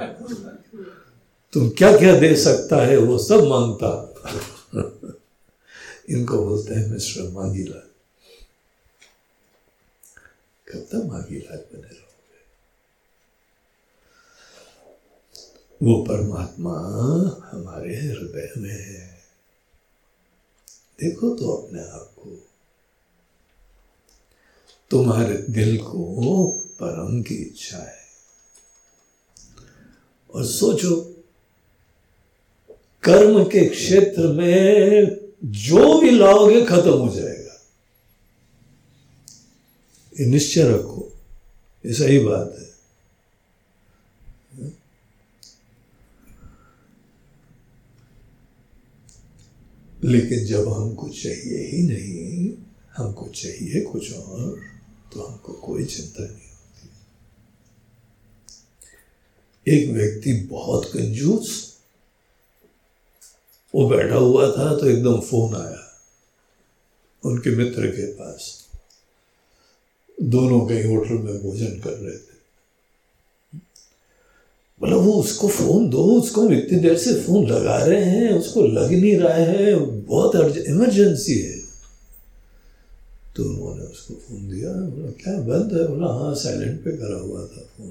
[1.53, 4.13] तुम क्या क्या दे सकता है, वो सब माँगता
[6.09, 7.91] इनको बोलते हैं, मिस्टर मांगी लाल।
[10.67, 12.06] कब तक मांगी लाल बने रहो?
[15.83, 16.73] वो परमात्मा
[17.53, 19.23] हमारे हृदय में है।
[21.01, 22.47] देखो तो अपने आप को।
[24.91, 28.07] तुम्हारे दिल को परम की इच्छा है।
[30.35, 31.01] और सोचो,
[33.03, 35.07] कर्म के क्षेत्र में
[35.45, 37.63] जो भी लाओगे खत्म हो जाएगा।
[40.21, 41.13] ये निश्चय रखो,
[41.87, 42.66] ये सही बात है।
[50.07, 52.53] लेकिन जब हमको चाहिए ही नहीं,
[52.97, 54.61] हमको चाहिए कुछ और
[55.13, 56.89] तो हमको कोई चिंता नहीं होती।
[59.67, 61.49] एक व्यक्ति बहुत कंजूस,
[63.75, 65.83] वो बैठा हुआ था तो एकदम फ़ोन आया
[67.23, 68.67] उनके मित्र के पास।
[70.19, 72.36] दोनों कहीं होटल में भोजन कर रहे थे।
[74.81, 78.63] बोला वो उसको फ़ोन दो, उसको हम इतनी देर से फ़ोन लगा रहे हैं, उसको
[78.63, 81.61] लग नहीं रहा है, बहुत इमरजेंसी है।
[83.37, 85.89] तो उन्होंने उसको फ़ोन दिया, बोला, क्या बंद है?
[85.89, 87.91] बोला हाँ साइलेंट पे करा हुआ था फ़ोन।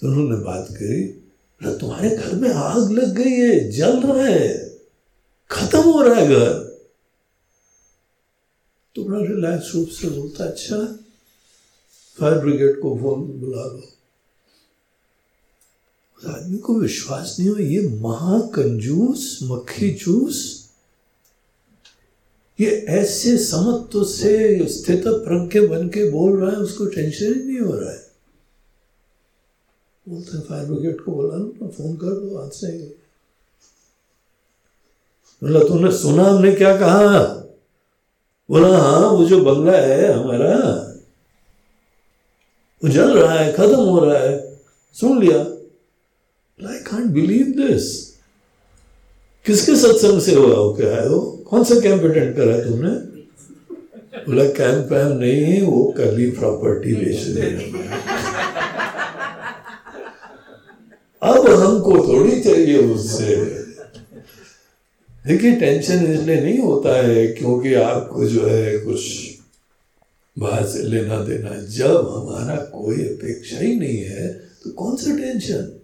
[0.00, 4.70] तो उन्होंने बात करी, बोला, तुम्हारे घर में आग लग गई है, जल रहा है,
[5.50, 6.70] खत्म हो रहा है घर।
[8.96, 10.76] तो बड़ा रिलैक्स रूप से बोलता अच्छा
[12.20, 13.82] फायर ब्रिगेड को फ़ोन बुला लो।
[16.28, 20.70] आदमी को विश्वास नहीं हो, ये महाकंजूस, मक्खी चूस,
[22.60, 27.60] ये ऐसे समत्व से स्थित प्रज्ञ बन के बोल रहा है, उसको टेंशन ही नहीं
[27.60, 28.10] हो रहा है।
[30.08, 32.78] बोलते हैं फायर ब्रिगेड को बोला ना फ़ोन कर दो, आज से
[35.42, 37.24] बोला, तूने सुना, हमने क्या कहा?
[38.50, 40.56] बोला हाँ वो जो बंगला है हमारा,
[42.84, 44.60] वो जल रहा है, खत्म हो रहा है।
[44.94, 45.59] सुन लिया।
[46.90, 47.88] कांट बिलीव दिस
[49.46, 50.54] किसके सत्संग से हुआ?
[50.54, 51.08] हो क्या है?
[51.08, 52.90] वो कौन सा कैंप अटेंड करा है तुमने?
[54.26, 57.50] बोला कैंप वैम नहीं है, वो कली प्रॉपर्टी बेच रहे
[61.22, 63.34] अब हमको थोड़ी चाहिए उससे।
[65.26, 69.00] देखिए टेंशन इसलिए नहीं होता है क्योंकि आपको जो है कुछ
[70.36, 74.28] बाहर से लेना देना, जब हमारा कोई अपेक्षा ही नहीं है
[74.64, 75.79] तो कौन सा टेंशन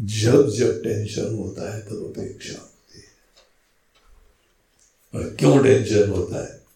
[0.00, 3.06] जब जब टेंशन होता है, तब अपेक्षा होती है।
[5.14, 6.66] और क्यों टेंशन होता है?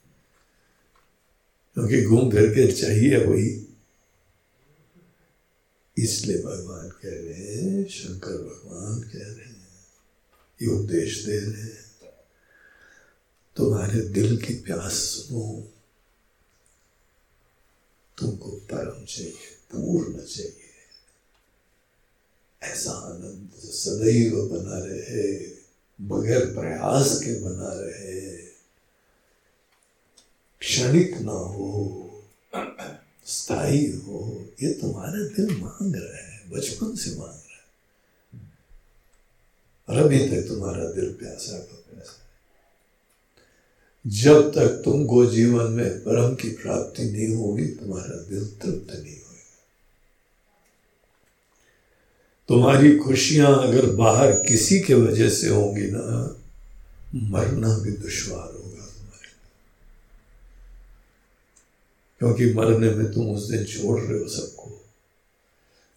[1.74, 3.66] क्योंकि घूम फिर के चाहिए वही।
[5.98, 9.86] इसलिए भगवान कह रहे हैं, शंकर भगवान कह रहे हैं,
[10.62, 11.90] ये उपदेश दे रहे हैं।
[13.56, 15.72] तुम्हारे दिल की प्यास सुनो।
[18.18, 20.69] तुमको परम चाहिए, पूर्ण चाहिए।
[22.62, 25.38] ऐसा आनंद सदैव बना रहे,
[26.00, 28.36] बगैर प्रयास के बना रहे,
[30.60, 32.06] क्षणिक ना हो
[33.26, 37.60] स्थायी हो, ये तुम्हारा दिल मांग रहा है, बचपन से मांग रहा है।
[39.88, 42.30] और अभी तक तुम्हारा दिल प्यासा का प्यासा है।
[44.06, 49.30] जब तक तुमको जीवन में परम की प्राप्ति नहीं होगी, तुम्हारा दिल तृप्त नहीं होगा
[52.50, 56.36] तुम्हारी खुशियाँ अगर बाहर किसी के वजह से होंगी ना,
[57.14, 59.28] मरना भी दुश्वार होगा तुम्हारे
[62.18, 64.84] क्योंकि मरने में तुम उस दिन छोड़ रहे हो सबको।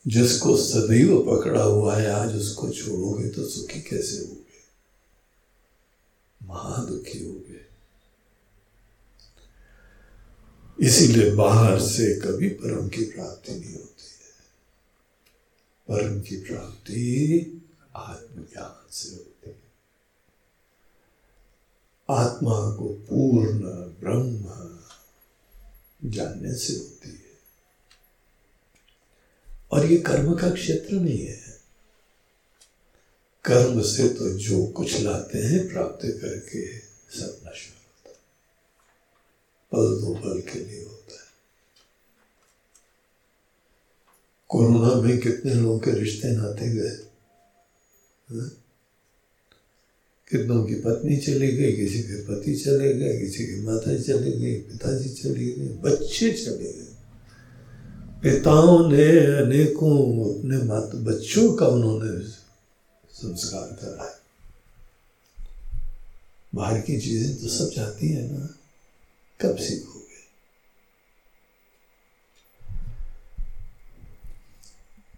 [0.07, 4.63] जिसको सदैव पकड़ा हुआ है, आज उसको छोड़ोगे तो सुखी कैसे होगे?
[6.43, 7.73] महादुखी होगे।
[10.87, 13.82] इसीलिए बाहर से कभी परम की प्राप्ति नहीं है
[15.89, 17.61] परम की प्राप्ति
[17.95, 19.63] आत्मज्ञान से होती है।
[22.09, 23.59] आत्मा को पूर्ण
[23.99, 24.43] ब्रह्म
[26.11, 27.33] जानने से होती है।
[29.71, 31.59] और ये कर्म का क्षेत्र नहीं है।
[33.45, 36.79] कर्म से तो जो कुछ लाते हैं प्राप्त करके
[37.19, 37.73] सब नष्ट
[39.71, 41.23] पल दो पल के लिए होता है
[44.49, 46.97] कोरोना में कितने लोगों के रिश्ते नाते गए?
[50.31, 54.55] कितनों की पत्नी चली गई, किसी के पति चले गए, किसी की माता चली गई,
[54.55, 56.93] पिताजी चले गए, बच्चे चले गए।
[58.23, 62.27] पिताओं ने अनेकों अपने माता, बच्चों का उन्होंने
[63.11, 64.23] संस्कार करा है।
[66.55, 68.55] बाहर की चीज़ें तो सब जाती है ना।
[69.41, 70.02] कब सीखोगे?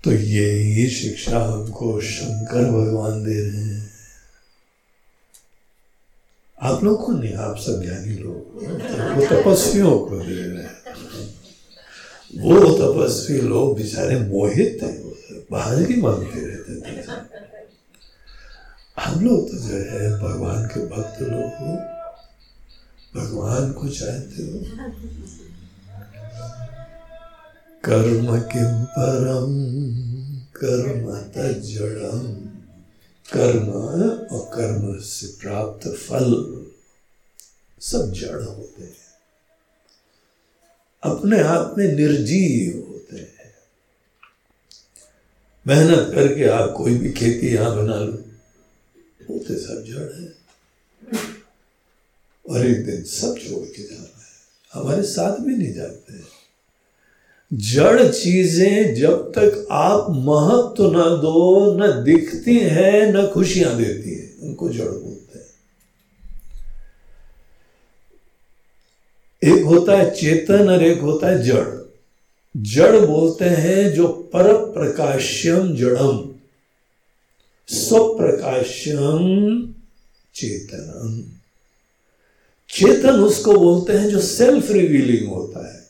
[0.05, 3.91] तो ये ही शिक्षा हमको शंकर भगवान दे रहे हैं।
[6.61, 8.35] आप लोग को नहीं, आप सब ज्ञानी लोग।
[9.15, 10.73] वो तपस्वियों को दे रहे हैं।
[12.37, 14.87] वो तपस्वी लोग बेचारे मोहित थे
[15.51, 17.01] बाहर ही मांगते रहते थे।
[19.01, 21.51] हम लोग तो जो है भगवान के भक्त लोग
[23.15, 24.59] भगवान को चाहते हो।
[27.85, 29.51] कर्म किम परम
[30.55, 32.35] कर्म तजड़म
[33.33, 33.67] कर्म
[34.37, 36.65] और कर्म से प्राप्त फल,
[37.81, 38.97] सब जड़ होते हैं।
[41.03, 43.53] अपने आप में निर्जीव होते हैं।
[45.67, 48.11] मेहनत करके आप कोई भी खेती यहाँ बना लो
[49.29, 50.33] होते सब जड़ है।
[52.49, 54.25] और एक दिन सब छोड़ के जाना है।
[54.73, 56.34] हमारे साथ भी नहीं जाते
[57.53, 64.39] जड़ चीज़ें जब तक आप महत्व न दो, न दिखती हैं, न खुशियाँ देती हैं,
[64.39, 65.45] उनको जड़ बोलते हैं।
[69.53, 71.85] एक होता है चेतन और एक होता है जड़।
[72.57, 76.29] जड़ बोलते हैं जो पर प्रकाश्यम जड़म।
[77.67, 79.19] स्वप्रकाश्यम
[80.35, 81.23] चेतनम।
[82.69, 85.84] चेतन उसको बोलते हैं जो सेल्फ रिवीलिंग होता है।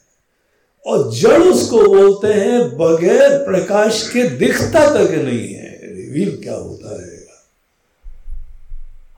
[0.85, 7.01] और जड़ उसको बोलते हैं, बगैर प्रकाश के दिखता तक नहीं है। रिवील क्या होता
[7.01, 7.15] है?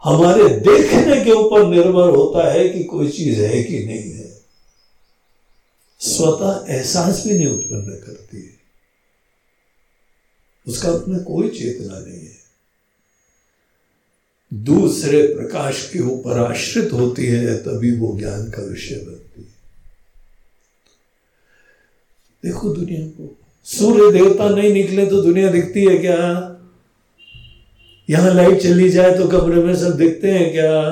[0.03, 4.41] हमारे देखने के ऊपर निर्भर होता है कि कोई चीज़ है कि नहीं है।
[5.99, 8.57] स्वतः एहसास भी नहीं उत्पन्न करती है।
[10.67, 12.37] उसका अपना कोई चेतना नहीं है।
[14.53, 19.57] दूसरे प्रकाश के ऊपर आश्रित होती है, तभी वो ज्ञान का विषय बनती है
[22.45, 26.53] देखो दुनिया को। सूर्य देवता नहीं निकले तो दुनिया दिखती है क्या?
[28.09, 30.91] यहाँ लाइट चली जाए तो कमरे में सब दिखते हैं क्या?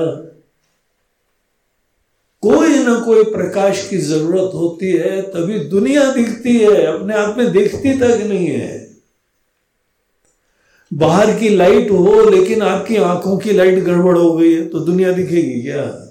[2.41, 7.51] कोई ना कोई प्रकाश की ज़रूरत होती है, तभी दुनिया दिखती है, अपने आप में
[7.51, 8.97] दिखती तक नहीं है।
[10.93, 15.11] बाहर की लाइट हो, लेकिन आपकी आँखों की लाइट गड़बड़ हो गई है तो दुनिया
[15.11, 16.04] दिखेगी क्या?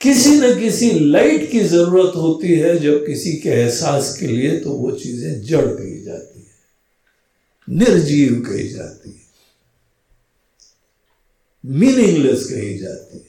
[0.00, 4.70] किसी न किसी लाइट की ज़रूरत होती है, जब किसी के एहसास के लिए तो
[4.72, 6.46] वो चीज़ें जड़ कही जाती है,
[7.68, 9.18] निर्जीव कही जाती है
[11.64, 13.28] मीनिंगलेस कही जाती है।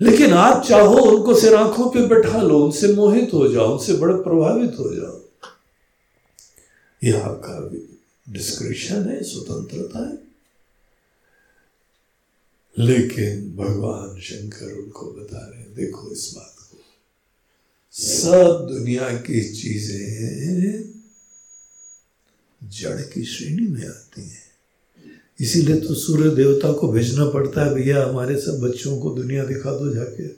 [0.00, 4.14] लेकिन आप चाहो उनको सिर आँखों पे बैठा लो, उनसे मोहित हो जाओ, उनसे बड़े
[4.14, 5.20] प्रभावित हो जाओ।
[7.02, 10.23] यह आपका डिस्क्रिप्शन है, स्वतंत्रता है।
[12.78, 16.78] लेकिन भगवान शंकर उनको बता रहे हैं, देखो इस बात को।
[17.92, 20.94] सब दुनिया की चीज़ें
[22.70, 24.44] जड़ की श्रेणी में आती हैं।
[25.40, 29.78] इसीलिए तो सूर्य देवता को भेजना पड़ता है, भैया, हमारे सब बच्चों को दुनिया दिखा
[29.78, 30.28] दो जाके।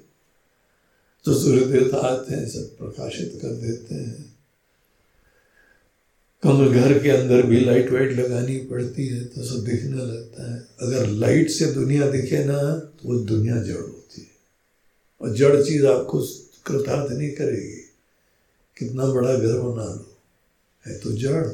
[1.24, 4.26] तो सूर्य देवता आते हैं, सब प्रकाशित कर देते हैं।
[6.42, 10.66] कमल घर के अंदर भी लाइट वाइट लगानी पड़ती है तो सब दिखने लगता है।
[10.80, 14.30] अगर लाइट से दुनिया दिखे ना तो वो दुनिया जड़ होती है।
[15.20, 16.20] और जड़ चीज़ आपको
[16.66, 17.82] कृतार्थ नहीं करेगी।
[18.76, 20.16] कितना बड़ा घर बना लो,
[20.86, 21.46] है तो जड़।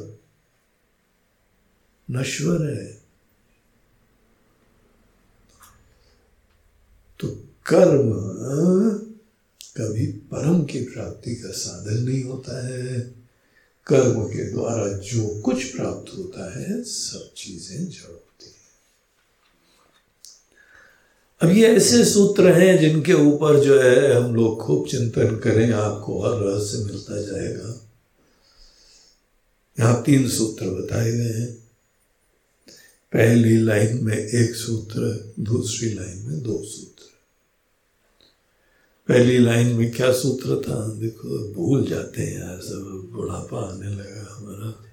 [2.10, 3.02] नश्वर है।
[7.20, 7.28] तो
[7.66, 8.12] कर्म,
[9.76, 13.21] कभी परम की प्राप्ति का साधन नहीं होता है।
[13.86, 18.62] कर्म के द्वारा जो कुछ प्राप्त होता है, सब चीज़ें जड़ होती है।
[21.40, 26.22] अब ये ऐसे सूत्र हैं जिनके ऊपर जो है हम लोग खूब चिंतन करें, आपको
[26.22, 27.88] और रहस्य मिलता जाएगा।
[29.78, 31.54] यहाँ तीन सूत्र बताए गए हैं।
[33.12, 36.91] पहली लाइन में एक सूत्र, दूसरी लाइन में दो सूत्र।
[39.12, 40.76] पहली लाइन में क्या सूत्र था?
[40.94, 44.84] देखो भूल जाते हैं यार सब बुढ़ापा आने लगा हमारा।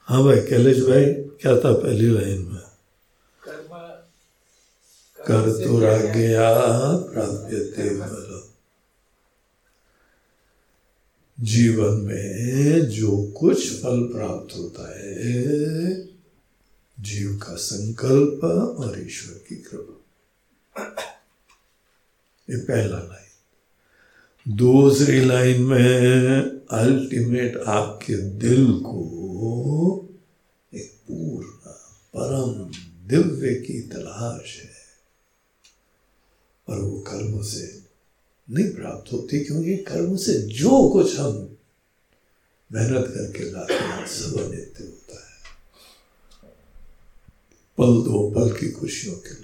[0.00, 1.04] हाँ भाई कैलेश भाई
[1.42, 2.62] क्या था पहली लाइन में?
[5.26, 5.78] कर तो
[6.14, 6.50] गया
[6.96, 7.88] प्राप्यते
[11.40, 16.06] जीवन में जो कुछ फल प्राप्त होता है
[17.00, 18.44] जीव का संकल्प
[18.78, 20.00] और ईश्वर की कृपा।
[22.50, 23.23] ये पहला लाइन।
[24.48, 26.26] दूसरी लाइन में
[26.70, 30.08] अल्टीमेट आपके दिल को
[30.74, 31.46] एक पूर्ण
[32.16, 32.72] परम
[33.08, 34.70] दिव्य की तलाश है।
[36.68, 37.82] और वो कर्म से
[38.50, 41.56] नहीं प्राप्त होती क्योंकि कर्म से जो कुछ हम
[42.72, 45.34] मेहनत करके लाते हैं, सब अनित्य होता है।
[47.78, 49.43] पल दो पल की खुशियों के लिए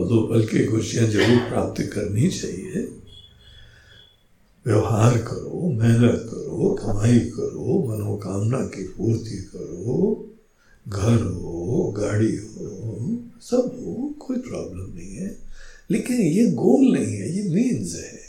[0.00, 2.88] दो पल की खुशियाँ ज़रूर प्राप्त करनी चाहिए।
[4.66, 10.28] व्यवहार करो, मेहनत करो, कमाई करो, मनोकामना की पूर्ति करो,
[10.88, 15.38] घर हो, गाड़ी हो, सब हो, कोई प्रॉब्लम नहीं है।
[15.90, 18.20] लेकिन ये गोल नहीं है, ये मीन्स है।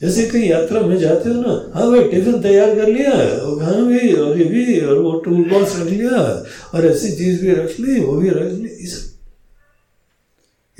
[0.00, 3.84] जैसे कहीं यात्रा में जाते हो ना हाँ भाई टिफ़िन तैयार कर लिया, और खाना
[3.84, 6.44] भी, और ये भी, और वो टूल बॉक्स रख लिया,
[6.74, 9.13] और ऐसी चीज़ भी रख ली, वो भी रख ली, ये सब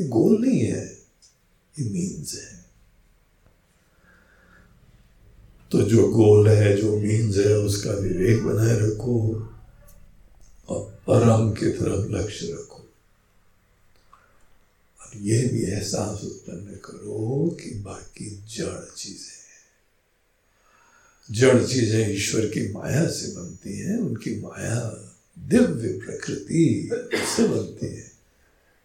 [0.01, 0.99] ये गोल नहीं है,
[1.79, 2.65] ये मीन्स है।
[5.71, 9.49] तो जो गोल है, जो मीन्स है, उसका विवेक बनाए रखो
[10.69, 12.89] और परम की तरफ़ लक्ष्य रखो।
[15.01, 19.35] और यह भी एहसास उत्पन्न करो कि बाकी जड़ चीज़ें
[21.31, 26.91] जड़ चीज़ें ईश्वर की माया से बनती हैं, उनकी माया दिव्य प्रकृति
[27.37, 28.13] से बनती है।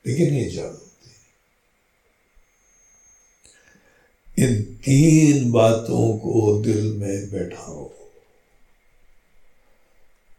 [0.07, 0.88] लेकिन ये जड़
[4.39, 7.89] इन तीन बातों को दिल में बैठाओ।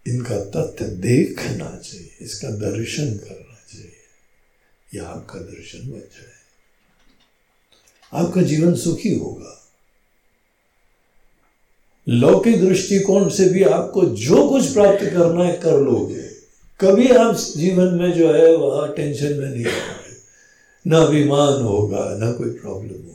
[0.07, 3.93] इनका तथ्य देखना चाहिए, इसका दर्शन करना चाहिए।
[4.95, 6.39] यह आपका दर्शन बन जाए
[8.13, 9.57] आपका जीवन सुखी होगा।
[12.09, 16.23] लौकिक दृष्टिकोण से भी आपको जो कुछ प्राप्त करना है कर लोगे।
[16.81, 20.17] कभी आप जीवन में जो है, वह टेंशन में नहीं आओगे
[20.87, 23.10] ना अभिमान होगा, ना कोई प्रॉब्लम होगा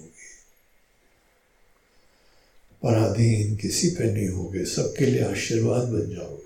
[2.85, 6.45] पराधीन किसी पे नहीं होगे, सबके लिए आशीर्वाद बन जाओगे।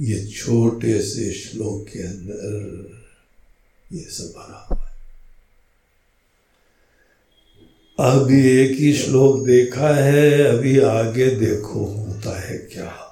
[0.00, 2.90] ये छोटे से श्लोक के अंदर
[3.92, 4.96] ये सब भरा हुआ है।
[7.98, 13.02] अभी एक ही श्लोक देखा है, अभी आगे देखो, होता है क्या?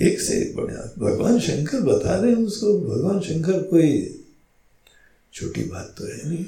[0.00, 4.20] एक से एक बढ़िया। भगवान शंकर बता रहे हैं उसको, भगवान शंकर कोई
[5.32, 6.46] छोटी बात तो है नहीं।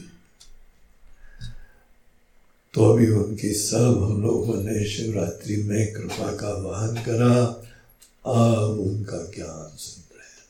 [2.75, 7.35] तो अभी उनकी सब हम लोगों ने शिवरात्रि में कृपा का वाहन करा।
[8.27, 10.47] अब उनका ज्ञान सुन रहे हैं।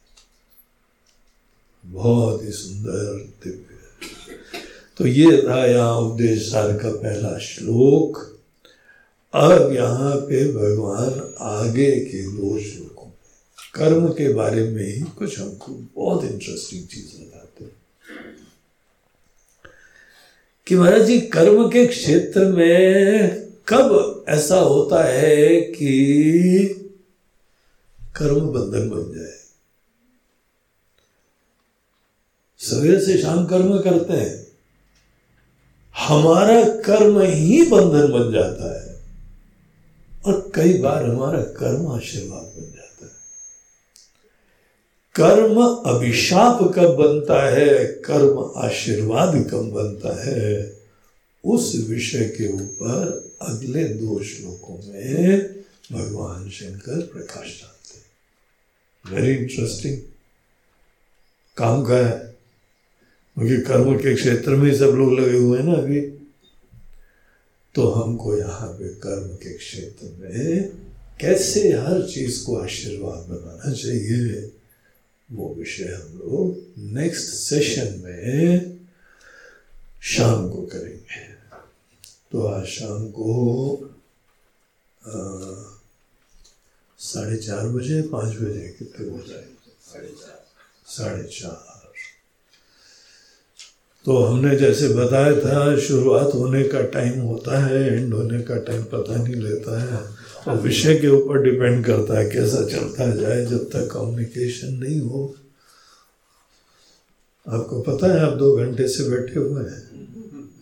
[1.94, 3.74] बहुत ही सुंदर दिव्य।
[4.96, 8.38] तो ये था यहाँ उपदेश सार का पहला श्लोक।
[9.34, 13.12] अब यहाँ पे भगवान आगे के दो श्लोकों में,
[13.74, 17.34] कर्म के बारे में ही कुछ हमको बहुत इंटरेस्टिंग चीज़ बताते
[20.66, 23.28] कि महाराज जी, कर्म के क्षेत्र में
[23.68, 26.64] कब ऐसा होता है कि
[28.16, 29.38] कर्म बंधन बन जाए?
[32.58, 34.46] सवेरे से शाम कर्म करते हैं।
[35.98, 39.00] हमारा कर्म ही बंधन बन जाता है।
[40.26, 42.73] और कई बार हमारा कर्म आशीर्वाद बन
[45.20, 50.78] कर्म अभिशाप कब बनता है, कर्म आशीर्वाद कब बनता है?
[51.44, 55.38] उस विषय के ऊपर अगले दो श्लोकों में
[55.92, 58.00] भगवान शंकर प्रकाश डालते
[59.14, 59.98] वेरी इंटरेस्टिंग
[61.56, 62.36] काम का है।
[63.38, 66.00] क्योंकि कर्म के क्षेत्र में सब लोग लगे हुए हैं ना अभी।
[67.74, 70.68] तो हमको यहाँ पे कर्म के क्षेत्र में
[71.20, 74.50] कैसे हर चीज़ को आशीर्वाद बनाना चाहिए?
[75.28, 76.56] वो विषय हम लोग
[76.94, 78.78] नेक्स्ट सेशन में
[80.02, 81.22] शाम को करेंगे।
[82.32, 83.30] तो आज शाम को
[86.98, 89.44] साढ़े चार बजे, पाँच बजे कितने हो जाए
[90.86, 91.72] साढ़े चार।
[94.05, 98.82] तो हमने जैसे बताया था, शुरुआत होने का टाइम होता है एंड होने का टाइम
[98.84, 100.01] पता नहीं लेता है।
[100.48, 105.36] विषय के ऊपर डिपेंड करता है कैसा चलता जाए, जब तक कम्युनिकेशन नहीं हो।
[107.48, 109.82] आपको पता है, आप दो घंटे से बैठे हुए हैं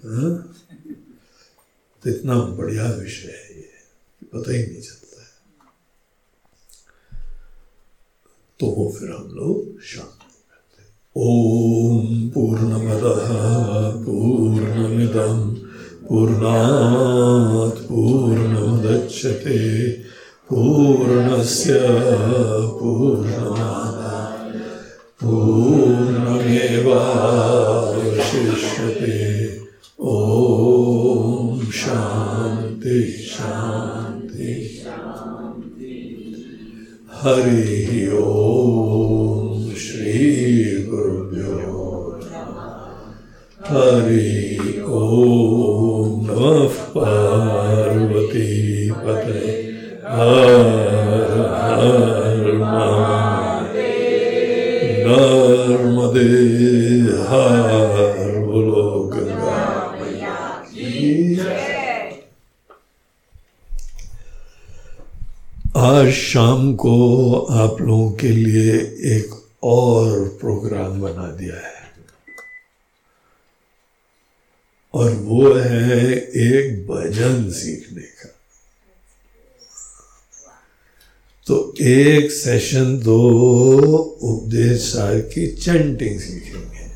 [0.05, 0.55] हाँ?
[2.03, 3.69] तो इतना बढ़िया विषय है ये,
[4.35, 5.29] पता ही नहीं चलता है।
[8.61, 10.19] तो वो फिर हम लोग शाम
[11.17, 13.27] ॐ पूर्णमदः
[14.05, 15.55] पूर्णमिदं
[16.09, 19.59] पूर्णात् पूर्णमुदच्छते।
[20.51, 21.73] पूर्णस्य
[22.81, 24.51] पूर्णमादाय
[25.23, 26.37] पूर्णमेवावशिष्यते।
[30.01, 34.81] ॐ शान्ति शान्ति।
[37.13, 40.43] हरिः ॐ श्री
[43.69, 45.92] हरि ओम
[46.43, 48.47] नमः पार्वती
[48.91, 49.43] पते
[50.07, 50.65] हर
[51.73, 52.41] हर
[55.07, 56.31] नर्मदे,
[57.29, 58.89] हर बोलो
[65.77, 66.97] आज शाम को
[67.51, 68.73] आप लोगों के लिए
[69.17, 69.31] एक
[69.65, 70.09] और
[70.41, 71.72] प्रोग्राम बना दिया है।
[74.95, 78.35] और वो है एक भजन सीखने का।
[81.47, 83.29] तो एक सेशन दो
[84.23, 86.89] उपदेश सार की चैंटिंग सीखेंगे।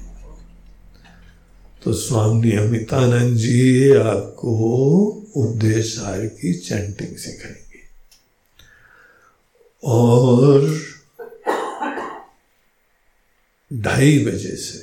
[1.82, 4.50] तो स्वामी अमितानंद जी आपको
[5.36, 7.80] उपदेश सार की चैंटिंग सिखाएँगे।
[9.84, 10.80] और
[13.72, 14.82] ढाई बजे से,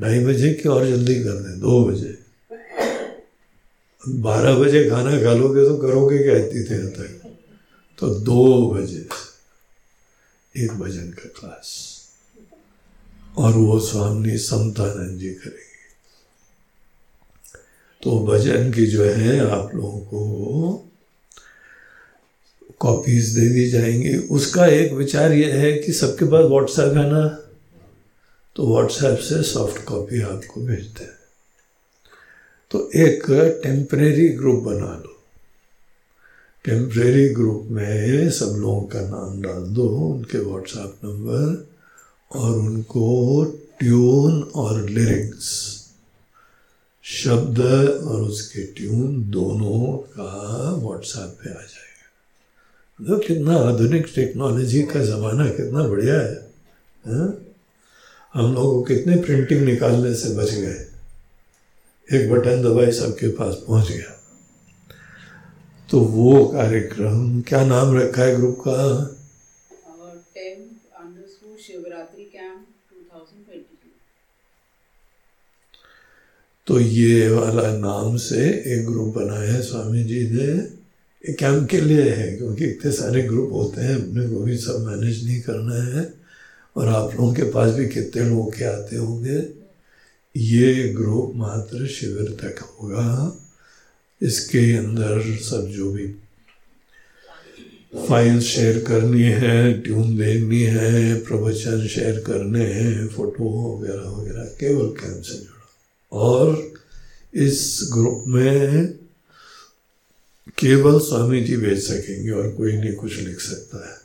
[0.00, 2.21] ढाई बजे की और जल्दी कर दें, दो बजे।
[4.08, 7.36] बारह बजे खाना खा लोगे तो करोगे क्या इतनी देर तक?
[7.98, 9.08] तो दो बजे
[10.64, 11.98] एक भजन का क्लास
[13.36, 15.72] और वो स्वामी समतानंद जी करेंगे।
[18.02, 20.88] तो भजन की जो है, आप लोगों को
[22.80, 27.28] कॉपीज दे दी जाएँगी। उसका एक विचार ये है कि सबके पास व्हाट्सएप है ना?
[28.56, 31.21] तो व्हाट्सएप से सॉफ्ट कॉपी आपको भेजते हैं।
[32.72, 33.22] तो एक
[33.62, 35.22] टेम्परेरी ग्रुप बना लो
[36.64, 41.68] टेम्परेरी ग्रुप में सब लोगों का नाम डाल दो उनके व्हाट्सएप नंबर
[42.38, 43.44] और उनको
[43.80, 45.72] ट्यून और लिरिक्स
[47.02, 47.60] शब्द
[48.04, 55.48] और उसके ट्यून दोनों का व्हाट्सएप पे आ जाएगा। तो कितना आधुनिक टेक्नोलॉजी का ज़माना
[55.48, 56.50] कितना बढ़िया है,
[57.06, 57.28] है?
[58.34, 60.91] हम लोग कितने प्रिंटिंग निकालने से बच गए।
[62.08, 64.22] एक बटन दबाई सबके पास पहुँच गया।
[65.90, 69.08] तो वो कार्यक्रम क्या नाम रखा है ग्रुप का?
[76.66, 80.48] तो ये वाला नाम से एक ग्रुप बनाया है स्वामी जी ने।
[81.30, 84.78] एक कैंप के लिए है क्योंकि इतने सारे ग्रुप होते हैं अपने को भी सब
[84.80, 86.14] मैनेज नहीं करना है।
[86.76, 89.61] और आप लोगों के पास भी कितने लोग के आते होंगे?
[90.36, 93.36] ये ग्रुप मात्र शिविर तक होगा।
[94.22, 96.06] इसके अंदर सब जो भी
[98.08, 104.86] फ़ाइल शेयर करनी है ट्यून देखनी है, प्रवचन शेयर करने हैं फ़ोटो वगैरह वगैरह, केवल
[104.86, 105.68] कैंप से जुड़ा।
[106.12, 106.74] और
[107.34, 108.86] इस ग्रुप में
[110.58, 113.98] केवल स्वामी जी भेज सकेंगे और कोई नहीं कुछ लिख सकता है।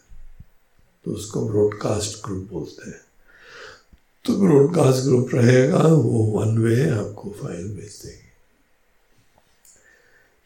[1.05, 3.06] तो उसको ब्रॉडकास्ट ग्रुप बोलते हैं।
[4.27, 8.25] तो ब्रॉडकास्ट ग्रुप रहेगा, वो वन वे आपको फ़ाइल भेज देंगे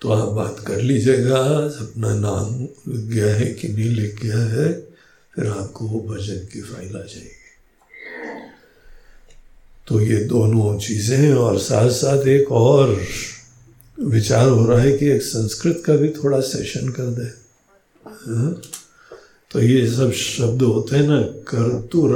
[0.01, 1.37] तो आप बात कर लीजिएगा,
[1.81, 4.71] अपना नाम लिख गया है कि नहीं लिख गया है,
[5.35, 7.39] फिर आपको वो भजन की फ़ाइल आ जाएगी।
[9.87, 12.97] तो ये दोनों चीज़ें और साथ साथ एक और
[13.97, 17.29] विचार हो रहा है कि एक संस्कृत का भी थोड़ा सेशन कर दे।
[18.05, 18.61] हाँ?
[19.51, 22.07] तो ये सब शब्द होते हैं ना कर्तु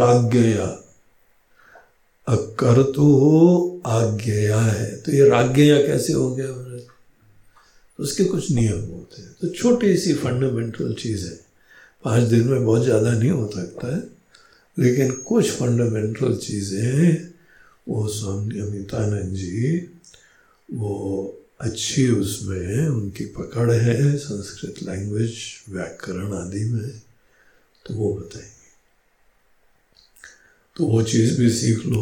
[2.29, 6.79] राग्ञया अकर्तु आज्ञया है। तो ये राग्ञया कैसे हो गया?
[7.99, 11.39] उसके कुछ नियम होते हैं। तो छोटी सी फंडामेंटल चीज़ है।
[12.03, 14.03] पाँच दिन में बहुत ज़्यादा नहीं हो सकता है।
[14.79, 17.27] लेकिन कुछ फंडामेंटल चीज़ें,
[17.87, 19.89] वो स्वामी अमितानंद जी,
[20.73, 25.33] वो अच्छी उसमें उनकी पकड़ है, संस्कृत लैंग्वेज
[25.69, 27.01] व्याकरण आदि में।
[27.85, 28.54] तो वो बताएँगे
[30.75, 32.01] तो वो चीज़ भी सीख लो।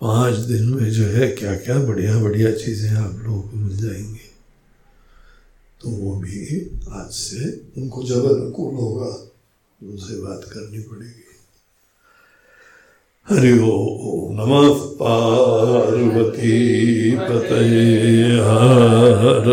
[0.00, 4.30] पाँच दिन में जो है क्या क्या बढ़िया बढ़िया चीज़ें आप लोगों को मिल जाएँगी।
[5.80, 9.10] तो वो भी आज से उनको जब अनुकूल होगा,
[9.82, 11.20] उनसे बात करनी पड़ेगी।
[13.28, 16.58] हरि ओ नमः पार्वती
[17.16, 19.46] पतये हर